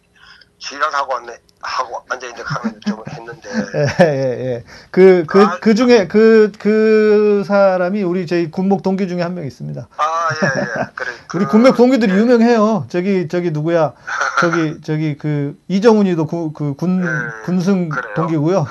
지랄하고 0.61 1.15
왔네 1.15 1.37
하고 1.63 2.03
앉아 2.09 2.27
있는 2.27 2.45
하면 2.45 2.81
좀 2.87 3.03
했는데 3.09 3.51
예, 4.01 4.05
예, 4.07 4.45
예. 4.55 4.65
그, 4.91 5.25
그, 5.27 5.43
아. 5.43 5.59
그 5.61 5.75
중에, 5.75 6.07
그, 6.07 6.53
그 6.59 7.43
사람이 7.47 8.03
우리 8.03 8.27
저희 8.27 8.51
군목 8.51 8.83
동기 8.83 9.09
중에 9.09 9.23
한 9.23 9.35
명 9.35 9.45
있습니다. 9.47 9.89
아예예 9.97 10.87
그래 10.95 11.11
우리 11.35 11.45
그- 11.47 11.51
군목 11.51 11.77
동기들이 11.77 12.13
예. 12.13 12.17
유명해요. 12.17 12.87
저기, 12.89 13.27
저기 13.29 13.51
누구야. 13.51 13.95
저기, 14.41 14.81
저기 14.83 15.17
그, 15.19 15.59
이정훈이도 15.69 16.27
그, 16.27 16.53
그 16.53 16.75
군, 16.75 17.05
예, 17.05 17.45
군승 17.45 17.89
그래요? 17.89 18.15
동기고요. 18.15 18.67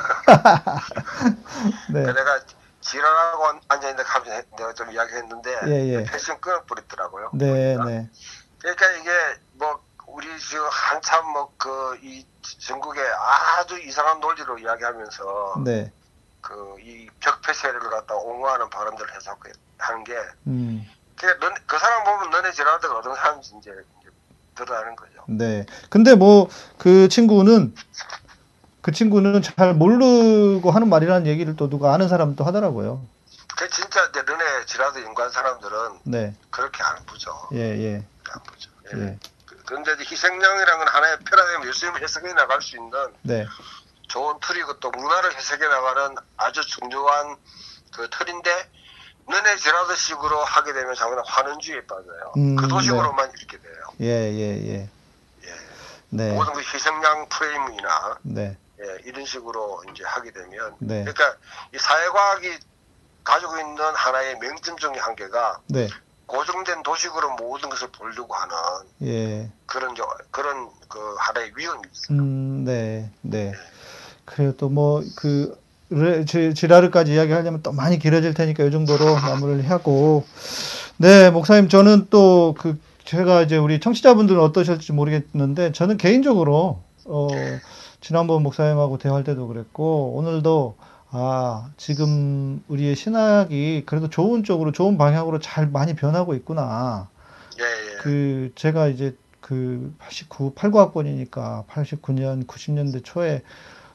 네. 1.93 2.03
그 2.03 2.09
내가 2.09 2.39
지랄하고 2.81 3.43
앉- 3.45 3.61
앉아 3.67 3.89
있는 3.89 4.03
해- 4.29 4.43
내가 4.57 4.73
좀 4.73 4.91
이야기했는데 4.91 5.59
예, 5.67 5.93
예. 5.95 6.03
패션 6.05 6.39
끊어버리더라고요. 6.39 7.31
네, 7.33 7.75
보니까. 7.77 7.85
네. 7.85 8.09
그러니까 8.59 8.85
이게 8.99 9.09
뭐 9.09 9.48
우리 10.19 10.39
지금 10.39 10.65
한참 10.69 11.31
뭐 11.31 11.49
그 11.57 11.97
이 12.03 12.25
전국에 12.59 12.99
아주 13.57 13.77
이상한 13.79 14.19
논리로 14.19 14.57
이야기하면서 14.57 15.61
네. 15.63 15.91
그이 16.41 17.07
벽폐쇄를 17.19 17.79
갖다 17.79 18.15
옹호하는 18.15 18.69
발언들을 18.69 19.15
해서 19.15 19.35
그 19.39 19.51
하는 19.77 20.03
게 20.03 20.13
음, 20.47 20.85
그, 21.17 21.25
넌, 21.39 21.53
그 21.65 21.77
사람 21.77 22.03
보면 22.03 22.29
너네 22.31 22.51
지랄드가 22.51 22.97
어떤 22.97 23.15
사람인지 23.15 23.55
이제, 23.59 23.71
이제 24.01 24.09
드러나는 24.55 24.95
거죠. 24.95 25.11
네. 25.27 25.65
근데 25.89 26.15
뭐, 26.15 26.49
그 26.77 27.07
친구는, 27.09 27.75
그 28.81 28.91
친구는 28.91 29.41
잘 29.41 29.73
모르고 29.73 30.71
하는 30.71 30.89
말이라는 30.89 31.27
얘기를 31.27 31.55
또 31.55 31.69
누가 31.69 31.93
아는 31.93 32.07
사람도 32.07 32.43
하더라고요. 32.45 33.05
그 33.57 33.69
진짜 33.69 34.05
이제 34.05 34.21
너네 34.23 34.65
지랄드 34.65 35.03
연구한 35.03 35.29
사람들은 35.29 35.99
네. 36.03 36.33
그렇게 36.49 36.81
안 36.83 37.05
보죠. 37.05 37.31
예, 37.53 37.59
예. 37.59 38.05
안 38.31 38.43
보죠. 38.43 38.71
예. 38.95 38.99
예. 38.99 39.19
그- 39.69 39.75
그런데 39.83 39.93
이제 39.93 40.03
희생양이라는 40.11 40.77
건 40.79 40.87
하나의 40.87 41.19
패러다임 41.19 41.67
예수님을 41.67 42.01
해석해 42.01 42.33
나갈 42.33 42.59
수 42.61 42.75
있는 42.75 42.91
네. 43.21 43.45
좋은 44.07 44.39
틀이고 44.41 44.79
또 44.79 44.89
문화를 44.89 45.35
해석해 45.35 45.67
나가는 45.67 46.15
아주 46.37 46.65
중요한 46.65 47.37
그 47.95 48.09
틀인데 48.09 48.69
너네 49.27 49.57
지라드 49.57 49.95
식으로 49.95 50.43
하게 50.43 50.73
되면 50.73 50.95
자꾸나 50.95 51.21
환원주의에 51.23 51.85
빠져요. 51.85 52.33
음, 52.37 52.55
그 52.55 52.67
도식으로만 52.67 53.31
이렇게 53.37 53.61
돼요. 53.61 53.83
예, 54.01 54.07
예, 54.07 54.57
예. 54.73 54.89
예. 55.45 55.55
네. 56.09 56.33
모든 56.33 56.53
그 56.53 56.61
희생양 56.61 57.29
프레임이나 57.29 58.17
네. 58.23 58.57
예, 58.81 58.97
이런 59.05 59.23
식으로 59.25 59.83
이제 59.91 60.03
하게 60.03 60.31
되면 60.31 60.75
네. 60.79 61.03
그러니까 61.03 61.35
이 61.75 61.77
사회과학이 61.77 62.57
가지고 63.23 63.59
있는 63.59 63.77
하나의 63.77 64.39
명점 64.39 64.77
중의 64.77 64.99
한 64.99 65.15
개가 65.15 65.61
네. 65.67 65.87
고정된 66.29 66.83
도식으로 66.83 67.35
모든 67.35 67.69
것을 67.69 67.87
보려고 67.91 68.33
하는 68.35 68.55
예. 69.03 69.49
그런 69.65 69.95
저- 69.95 70.07
그런 70.31 70.69
그 70.87 70.99
하나의 71.17 71.51
위험이 71.55 71.81
있어요. 71.91 72.17
음, 72.19 72.63
네. 72.65 73.09
네. 73.21 73.51
그래요. 74.25 74.53
또뭐그 74.55 75.57
지라르까지 76.55 77.13
이야기하려면 77.13 77.63
또 77.63 77.71
많이 77.71 77.97
길어질 77.97 78.33
테니까 78.35 78.63
이 78.63 78.71
정도로 78.71 79.15
마무리를 79.15 79.69
하고 79.71 80.23
네, 80.97 81.31
목사님 81.31 81.67
저는 81.67 82.07
또 82.09 82.53
그 82.57 82.79
제가 83.05 83.41
이제 83.41 83.57
우리 83.57 83.79
청취자분들은 83.79 84.39
어떠실지 84.39 84.93
모르겠는데 84.93 85.71
저는 85.71 85.97
개인적으로 85.97 86.83
어 87.05 87.27
지난번 88.01 88.43
목사님하고 88.43 88.99
대화할 88.99 89.23
때도 89.23 89.47
그랬고 89.47 90.13
오늘도 90.15 90.75
아, 91.11 91.69
지금 91.77 92.63
우리의 92.67 92.95
신학이 92.95 93.83
그래도 93.85 94.09
좋은 94.09 94.43
쪽으로 94.43 94.71
좋은 94.71 94.97
방향으로 94.97 95.39
잘 95.39 95.67
많이 95.67 95.95
변하고 95.95 96.35
있구나. 96.35 97.07
예, 97.59 97.63
예. 97.63 97.97
그 98.01 98.51
제가 98.55 98.87
이제 98.87 99.15
그 99.41 99.93
89, 99.99 100.53
89학번이니까 100.55 101.65
89년, 101.67 102.45
90년대 102.45 103.01
초에 103.03 103.41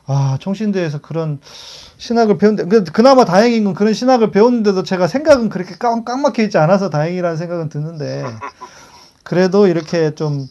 아, 0.06 0.36
총신대에서 0.40 1.00
그런 1.00 1.40
신학을 1.98 2.36
배운데 2.38 2.64
그- 2.66 2.84
그나마 2.84 3.24
다행인 3.24 3.64
건 3.64 3.74
그런 3.74 3.94
신학을 3.94 4.30
배웠는데도 4.32 4.82
제가 4.82 5.06
생각은 5.06 5.48
그렇게 5.48 5.76
깡, 5.76 6.04
깡 6.04 6.22
막혀 6.22 6.42
있지 6.42 6.58
않아서 6.58 6.90
다행이라는 6.90 7.36
생각은 7.38 7.68
드는데 7.70 8.24
그래도 9.24 9.66
이렇게 9.66 10.14
좀 10.14 10.48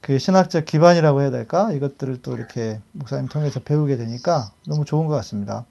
그 0.00 0.18
신학적 0.18 0.64
기반이라고 0.64 1.20
해야 1.22 1.30
될까? 1.30 1.72
이것들을 1.72 2.22
또 2.22 2.34
이렇게 2.36 2.80
목사님 2.92 3.28
통해서 3.28 3.60
배우게 3.60 3.96
되니까 3.96 4.50
너무 4.66 4.84
좋은 4.84 5.06
것 5.06 5.14
같습니다. 5.16 5.66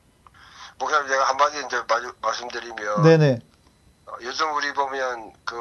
목사님 0.79 1.07
제가 1.09 1.23
한마디 1.25 1.57
이제 1.65 1.77
마- 1.87 2.13
말씀드리면 2.21 3.03
네네. 3.03 3.39
어, 4.07 4.11
요즘 4.21 4.53
우리 4.55 4.73
보면 4.73 5.33
그 5.45 5.55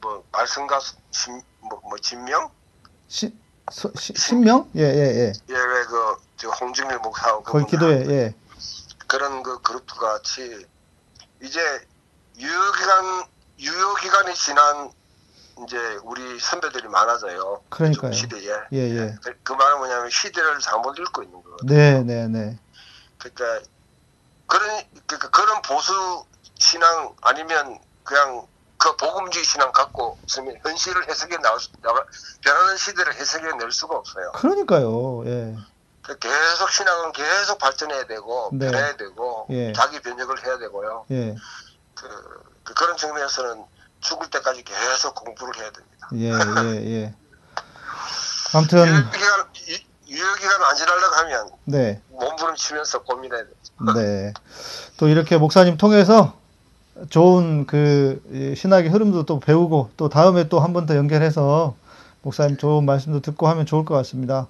뭐 0.00 0.24
말씀가 0.32 0.80
신, 1.10 1.40
뭐, 1.60 1.80
뭐 1.84 1.96
진명 1.98 2.50
시, 3.08 3.34
소- 3.70 3.92
시- 3.96 4.14
신명? 4.16 4.70
예, 4.76 4.82
예, 4.82 4.84
예. 5.28 5.32
예왜그 5.48 6.48
홍준일 6.60 6.98
목사하고 6.98 7.42
그분들 7.44 7.66
기도에, 7.68 8.06
예. 8.08 8.34
그런 9.06 9.42
그 9.42 9.60
그룹 9.60 9.86
같이 9.86 10.66
이제 11.42 11.60
유효기간 12.38 13.24
유효기간이 13.58 14.34
지난 14.34 14.90
이제 15.64 15.76
우리 16.02 16.38
선배들이 16.40 16.88
많아져요. 16.88 17.62
그러니까요. 17.68 18.12
시대에. 18.12 18.50
예, 18.72 18.78
예. 18.78 19.14
그, 19.22 19.34
그 19.42 19.52
말은 19.52 19.78
뭐냐면 19.78 20.10
시대를 20.10 20.58
잘못 20.60 20.98
읽고 20.98 21.22
있는 21.22 21.42
거거든요. 21.42 21.74
네, 21.78 22.02
네, 22.02 22.26
네. 22.28 22.58
그러니까 23.18 23.64
그런 24.52 24.84
그러니까 25.06 25.30
그런 25.30 25.62
보수 25.62 26.26
신앙 26.58 27.14
아니면 27.22 27.78
그냥 28.04 28.46
그 28.76 28.94
복음주의 28.96 29.44
신앙 29.44 29.72
갖고 29.72 30.18
있으면 30.28 30.58
현실을 30.62 31.08
해석해 31.08 31.38
나올 31.38 31.58
수, 31.58 31.70
나가, 31.80 32.04
변하는 32.42 32.76
시대를 32.76 33.14
해석해 33.14 33.56
낼 33.56 33.72
수가 33.72 33.96
없어요. 33.96 34.32
그러니까요. 34.32 35.24
예. 35.26 35.56
그 36.02 36.18
계속 36.18 36.68
신앙은 36.68 37.12
계속 37.12 37.58
발전해야 37.58 38.06
되고 38.06 38.50
네. 38.52 38.70
변해야 38.70 38.96
되고 38.96 39.46
예. 39.50 39.72
자기 39.72 40.00
변혁을 40.00 40.44
해야 40.44 40.58
되고요. 40.58 41.06
예. 41.12 41.34
그, 41.94 42.08
그 42.64 42.74
그런 42.74 42.96
측면에서는 42.98 43.64
죽을 44.00 44.28
때까지 44.28 44.64
계속 44.64 45.14
공부를 45.14 45.56
해야 45.62 45.70
됩니다. 45.70 46.08
예, 46.14 46.32
예, 46.64 46.92
예. 46.92 47.14
아무튼, 48.52 48.84
유효기간 49.14 49.91
유- 50.12 50.16
유효기간 50.16 50.62
안 50.62 50.76
지나려고 50.76 51.14
하면 51.16 51.48
네, 51.64 52.00
몸부림치면서 52.10 53.02
고민해야 53.02 53.42
돼. 53.42 53.48
네. 53.96 54.32
또 54.98 55.08
이렇게 55.08 55.36
목사님 55.38 55.76
통해서 55.76 56.34
좋은 57.10 57.66
그이 57.66 58.54
신학의 58.56 58.90
흐름도 58.90 59.24
또 59.24 59.40
배우고 59.40 59.90
또 59.96 60.08
다음에 60.08 60.48
또 60.48 60.60
한 60.60 60.72
번 60.72 60.86
더 60.86 60.96
연결해서 60.96 61.74
목사님 62.22 62.56
좋은 62.58 62.84
말씀도 62.84 63.20
듣고 63.20 63.48
하면 63.48 63.66
좋을 63.66 63.84
것 63.84 63.94
같습니다. 63.96 64.46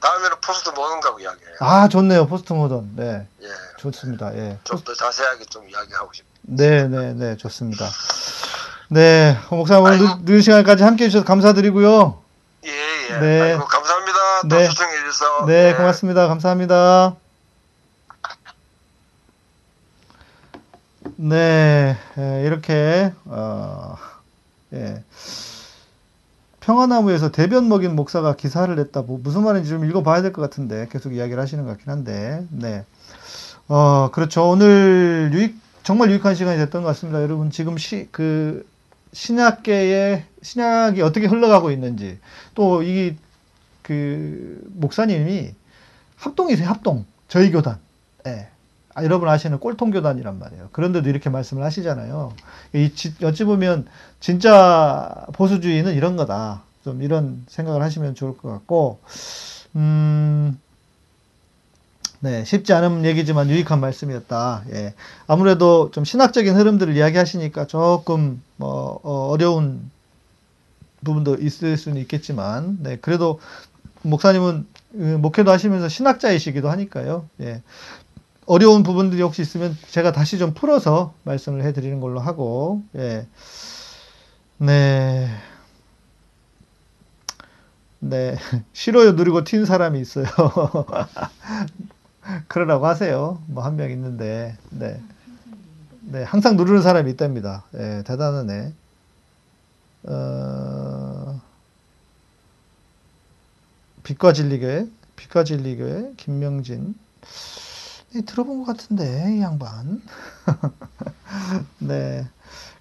다음에는 0.00 0.36
포스트 0.46 0.68
모던 0.70 1.00
갖고 1.00 1.18
이야기해요. 1.18 1.56
아, 1.58 1.88
좋네요. 1.88 2.28
포스트 2.28 2.52
모던. 2.52 2.92
네, 2.94 3.26
예. 3.42 3.46
좋습니다. 3.78 4.32
예. 4.36 4.58
좀 4.62 4.78
더 4.84 4.94
자세하게 4.94 5.44
좀 5.46 5.68
이야기하고 5.68 6.12
싶어요. 6.12 6.28
네, 6.42 6.86
네, 6.86 7.12
네, 7.14 7.36
좋습니다. 7.36 7.84
네, 8.90 9.36
목사님 9.50 9.84
오늘. 9.84 9.98
늦- 9.98 10.24
늦은 10.24 10.40
시간까지 10.42 10.84
함께 10.84 11.04
해 11.04 11.08
주셔서 11.08 11.24
감사드리고요. 11.26 12.22
예, 12.66 12.70
예. 12.70 13.18
네. 13.18 13.40
아이고, 13.52 13.64
감사합니다. 13.64 14.07
또 14.48 14.56
네. 14.56 14.68
초청해 14.68 14.96
주셔서. 14.98 15.46
네, 15.46 15.70
예. 15.70 15.74
고맙습니다. 15.74 16.28
감사합니다. 16.28 17.16
네, 21.16 21.96
에, 22.18 22.44
이렇게 22.46 23.12
어, 23.24 23.96
예. 24.72 25.04
평화나무에서 26.60 27.30
대변 27.32 27.68
먹인 27.68 27.96
목사가 27.96 28.36
기사를 28.36 28.74
냈다. 28.74 29.02
뭐 29.02 29.18
무슨 29.22 29.42
말인지 29.44 29.68
좀 29.70 29.84
읽어봐야 29.84 30.22
될 30.22 30.32
것 30.32 30.42
같은데 30.42 30.88
계속 30.90 31.14
이야기를 31.14 31.40
하시는 31.40 31.64
것 31.64 31.70
같긴 31.72 31.90
한데, 31.90 32.46
네, 32.50 32.84
어 33.68 34.10
그렇죠. 34.12 34.48
오늘 34.50 35.30
유익 35.32 35.56
정말 35.84 36.10
유익한 36.10 36.34
시간이 36.34 36.58
됐던 36.58 36.82
것 36.82 36.88
같습니다. 36.88 37.22
여러분 37.22 37.50
지금 37.50 37.78
시 37.78 38.08
그 38.12 38.66
신약계의 39.14 40.24
신약이 40.42 41.00
어떻게 41.02 41.26
흘러가고 41.26 41.70
있는지 41.70 42.18
또 42.54 42.82
이 42.82 43.16
그 43.88 44.60
목사님이 44.74 45.54
합동이세요, 46.16 46.68
합동. 46.68 47.06
저희 47.28 47.50
교단. 47.50 47.78
예. 48.26 48.48
아, 48.94 49.04
여러분 49.04 49.28
아시는 49.28 49.60
꼴통 49.60 49.92
교단이란 49.92 50.38
말이에요. 50.38 50.68
그런데도 50.72 51.08
이렇게 51.08 51.30
말씀을 51.30 51.64
하시잖아요. 51.64 52.34
이, 52.74 52.92
지- 52.94 53.14
어찌 53.24 53.44
보면 53.44 53.86
진짜 54.20 55.26
보수주의는 55.32 55.94
이런 55.94 56.16
거다. 56.16 56.64
좀 56.84 57.02
이런 57.02 57.44
생각을 57.48 57.82
하시면 57.82 58.14
좋을 58.14 58.36
것 58.36 58.50
같고, 58.50 59.00
음, 59.76 60.58
네, 62.20 62.44
쉽지 62.44 62.72
않은 62.72 63.04
얘기지만 63.06 63.48
유익한 63.48 63.80
말씀이었다. 63.80 64.64
예. 64.72 64.94
아무래도 65.28 65.90
좀 65.92 66.04
신학적인 66.04 66.56
흐름들을 66.56 66.96
이야기하시니까 66.96 67.68
조금 67.68 68.42
뭐 68.56 69.00
어, 69.04 69.28
어려운 69.30 69.90
부분도 71.04 71.36
있을 71.36 71.76
수는 71.76 72.00
있겠지만, 72.02 72.78
네, 72.82 72.96
그래도 73.00 73.38
목사님은 74.02 74.66
그 74.92 74.96
목회도 74.96 75.50
하시면서 75.50 75.88
신학자이시기도 75.88 76.70
하니까요. 76.70 77.28
예. 77.42 77.62
어려운 78.46 78.82
부분들이 78.82 79.20
혹시 79.22 79.42
있으면 79.42 79.76
제가 79.90 80.12
다시 80.12 80.38
좀 80.38 80.54
풀어서 80.54 81.14
말씀을 81.24 81.62
해드리는 81.64 82.00
걸로 82.00 82.20
하고, 82.20 82.82
예. 82.96 83.26
네. 84.58 85.28
네. 88.00 88.36
싫어요 88.72 89.12
누르고 89.12 89.44
튄 89.44 89.66
사람이 89.66 90.00
있어요. 90.00 90.26
그러라고 92.48 92.86
하세요. 92.86 93.40
뭐 93.46 93.64
한 93.64 93.76
명 93.76 93.90
있는데, 93.90 94.56
네. 94.70 95.00
네. 96.00 96.22
항상 96.22 96.56
누르는 96.56 96.82
사람이 96.82 97.10
있답니다. 97.12 97.64
예, 97.74 98.02
대단하네. 98.06 98.72
어, 100.04 101.40
빛과 104.02 104.32
진리교회, 104.32 104.86
빛과 105.16 105.44
진리교회, 105.44 106.12
김명진. 106.16 106.94
네, 108.14 108.22
들어본 108.22 108.64
것 108.64 108.76
같은데, 108.76 109.36
이 109.36 109.40
양반. 109.42 110.02
네. 111.78 112.26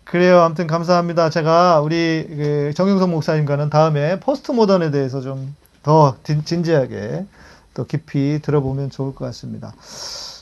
그래요. 0.03 0.39
아무튼 0.41 0.67
감사합니다. 0.67 1.29
제가 1.29 1.81
우리 1.81 2.25
그 2.29 2.73
정영석 2.75 3.09
목사님과는 3.09 3.69
다음에 3.69 4.19
포스트 4.19 4.51
모던에 4.51 4.91
대해서 4.91 5.21
좀 5.21 5.55
더 5.87 6.17
진지하게 6.43 7.25
또 7.73 7.85
깊이 7.85 8.41
들어보면 8.41 8.89
좋을 8.89 9.15
것 9.15 9.23
같습니다. 9.27 9.73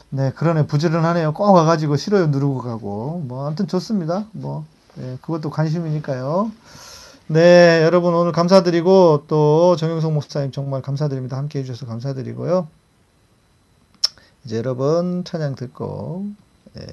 네, 0.10 0.32
그러네. 0.32 0.66
부지런하네요. 0.66 1.34
꼭 1.34 1.54
와가지고 1.54 1.98
싫어요 1.98 2.28
누르고 2.28 2.64
가고. 2.64 3.22
뭐, 3.28 3.46
아무튼 3.46 3.68
좋습니다. 3.68 4.26
뭐, 4.32 4.66
네, 4.96 5.20
그것도 5.22 5.52
관심이니까요. 5.52 6.52
네, 7.28 7.82
여러분 7.82 8.14
오늘 8.14 8.32
감사드리고 8.32 9.24
또 9.28 9.76
정영석 9.78 10.14
목사님 10.14 10.52
정말 10.52 10.84
감사드립니다. 10.84 11.38
함께 11.38 11.58
해주셔서 11.58 11.88
감사드리고요. 11.88 12.68
이제 14.44 14.58
여러분 14.58 15.24
찬양 15.24 15.56
듣고 15.56 16.28
예, 16.78 16.86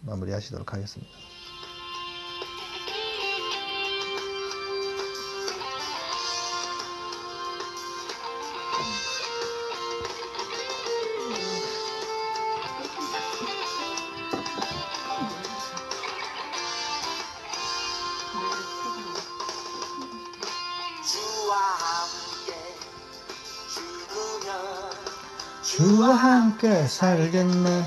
마무리하시도록 0.00 0.72
하겠습니다. 0.72 1.12
함께 26.60 26.86
살겠네. 26.86 27.84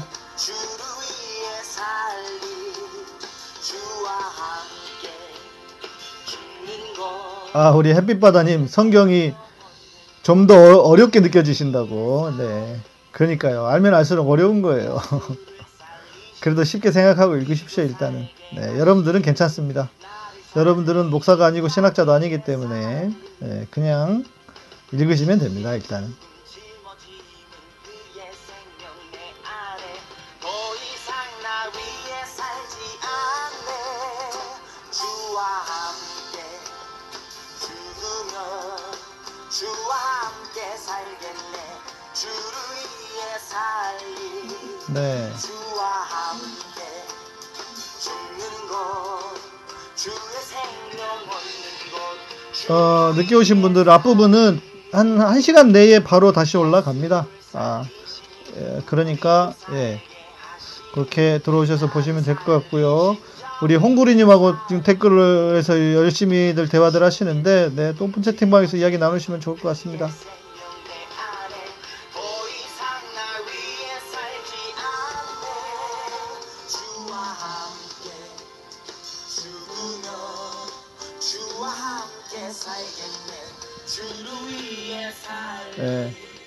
아, 7.54 7.70
우리 7.70 7.94
햇빛바다님 7.94 8.66
성경이 8.68 9.36
좀 10.24 10.48
더 10.48 10.80
어렵게 10.82 11.20
느껴지신다고. 11.20 12.32
네. 12.38 12.80
그러니까요. 13.12 13.68
알면 13.68 13.94
알수록 13.94 14.28
어려운 14.30 14.64
거예요. 14.64 15.00
그래도 16.42 16.64
쉽게 16.64 16.92
생각하고 16.92 17.36
읽으십시오, 17.36 17.84
일단은. 17.84 18.28
네. 18.56 18.80
여러분들은 18.80 19.22
괜찮습니다. 19.22 19.92
여러분들은 20.56 21.12
목사가 21.12 21.46
아니고 21.46 21.68
신학자도 21.68 22.12
아니기 22.12 22.44
때문에, 22.44 23.12
네, 23.40 23.68
그냥 23.70 24.24
읽으시면 24.92 25.40
됩니다, 25.40 25.74
일단은. 25.76 26.33
네. 44.94 45.32
어, 52.70 53.14
늦게 53.16 53.36
오신 53.36 53.62
분들 53.62 53.90
앞부분은 53.90 54.62
한, 54.92 55.20
한 55.20 55.42
시간 55.42 55.72
내에 55.72 56.00
바로 56.04 56.32
다시 56.32 56.58
올라갑니다. 56.58 57.26
아, 57.54 57.84
예, 58.58 58.82
그러니까, 58.86 59.54
예. 59.72 60.02
그렇게 60.94 61.40
들어오셔서 61.44 61.88
보시면 61.90 62.24
될 62.24 62.36
것 62.36 62.54
같고요. 62.62 63.18
우리 63.64 63.76
홍구리님하고 63.76 64.56
지금 64.68 64.84
댓글을 64.84 65.56
해서 65.58 65.74
열심히들 65.94 66.70
대화들 66.70 67.02
하시는데, 67.04 67.72
네, 67.76 67.94
또 67.98 68.06
오픈 68.06 68.22
채팅방에서 68.22 68.78
이야기 68.78 68.98
나누시면 68.98 69.40
좋을 69.42 69.58
것 69.58 69.70
같습니다. 69.70 70.10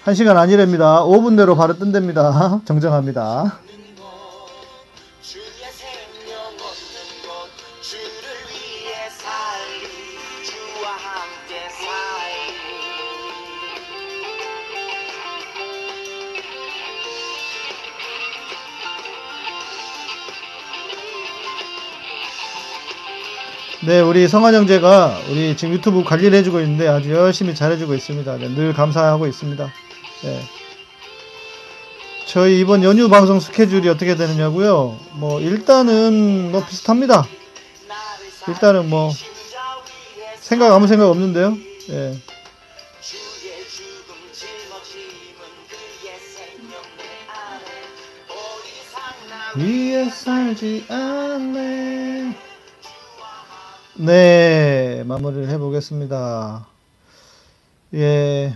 1시간 0.06 0.36
아니랍니다. 0.36 1.02
5분 1.02 1.34
내로 1.34 1.56
바로 1.56 1.76
뜬답니다. 1.76 2.60
정정합니다. 2.64 3.58
네, 23.84 24.00
우리 24.00 24.26
성환 24.28 24.54
형제가 24.54 25.18
우리 25.30 25.56
지금 25.56 25.74
유튜브 25.74 26.04
관리를 26.04 26.38
해주고 26.38 26.60
있는데 26.60 26.86
아주 26.86 27.10
열심히 27.12 27.56
잘해주고 27.56 27.94
있습니다. 27.94 28.36
네, 28.38 28.48
늘 28.54 28.72
감사하고 28.72 29.26
있습니다. 29.26 29.68
네. 30.22 30.42
저희 32.26 32.60
이번 32.60 32.82
연휴 32.82 33.08
방송 33.08 33.38
스케줄이 33.38 33.88
어떻게 33.88 34.16
되느냐고요? 34.16 34.98
뭐 35.12 35.40
일단은 35.40 36.50
뭐 36.50 36.64
비슷합니다. 36.64 37.26
일단은 38.48 38.90
뭐 38.90 39.10
생각 40.40 40.72
아무 40.72 40.86
생각 40.86 41.08
없는데요. 41.08 41.56
예. 41.90 42.16
위에 49.56 50.10
살지 50.10 50.84
않네. 50.90 52.36
네, 53.94 55.02
마무리를 55.06 55.48
해보겠습니다. 55.48 56.66
예, 57.94 58.54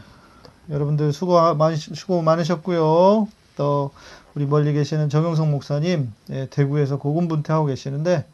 여러분들 0.71 1.13
수고 1.13 1.55
많이 1.55 1.77
수고 1.77 2.23
많으셨고요. 2.23 3.29
또 3.57 3.91
우리 4.35 4.47
멀리 4.47 4.73
계시는 4.73 5.09
정영성 5.09 5.51
목사님 5.51 6.13
예, 6.31 6.47
대구에서 6.51 6.99
고군분투하고 6.99 7.67
계시는데 7.67 8.25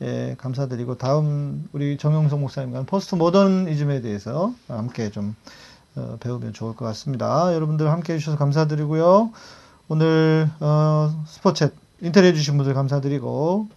예, 0.00 0.34
감사드리고 0.38 0.98
다음 0.98 1.68
우리 1.72 1.96
정영성 1.98 2.40
목사님과 2.40 2.84
포스트 2.84 3.14
모더니즘에 3.14 4.00
대해서 4.00 4.52
함께 4.68 5.10
좀 5.10 5.36
어, 5.94 6.16
배우면 6.20 6.54
좋을 6.54 6.74
것 6.74 6.84
같습니다. 6.86 7.54
여러분들 7.54 7.90
함께 7.90 8.14
해주셔서 8.14 8.38
감사드리고요. 8.38 9.30
오늘 9.88 10.48
어, 10.60 11.24
스포챗 11.28 11.72
인터뷰 12.00 12.26
해 12.26 12.32
주신 12.32 12.56
분들 12.56 12.74
감사드리고 12.74 13.68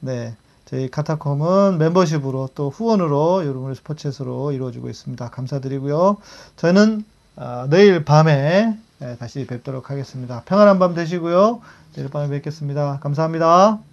네 0.00 0.34
저희 0.64 0.90
카타콤은 0.90 1.78
멤버십으로 1.78 2.50
또 2.54 2.70
후원으로 2.70 3.46
여러분의 3.46 3.76
스포챗으로 3.76 4.52
이루어지고 4.54 4.88
있습니다. 4.90 5.30
감사드리고요. 5.30 6.16
저는 6.56 7.04
아, 7.36 7.66
내일 7.70 8.04
밤에 8.04 8.76
예, 9.02 9.16
다시 9.18 9.46
뵙도록 9.46 9.90
하겠습니다. 9.90 10.42
평안한 10.44 10.78
밤 10.78 10.94
되시고요. 10.94 11.60
내일 11.94 12.08
밤에 12.08 12.28
뵙겠습니다. 12.28 12.98
감사합니다. 13.02 13.91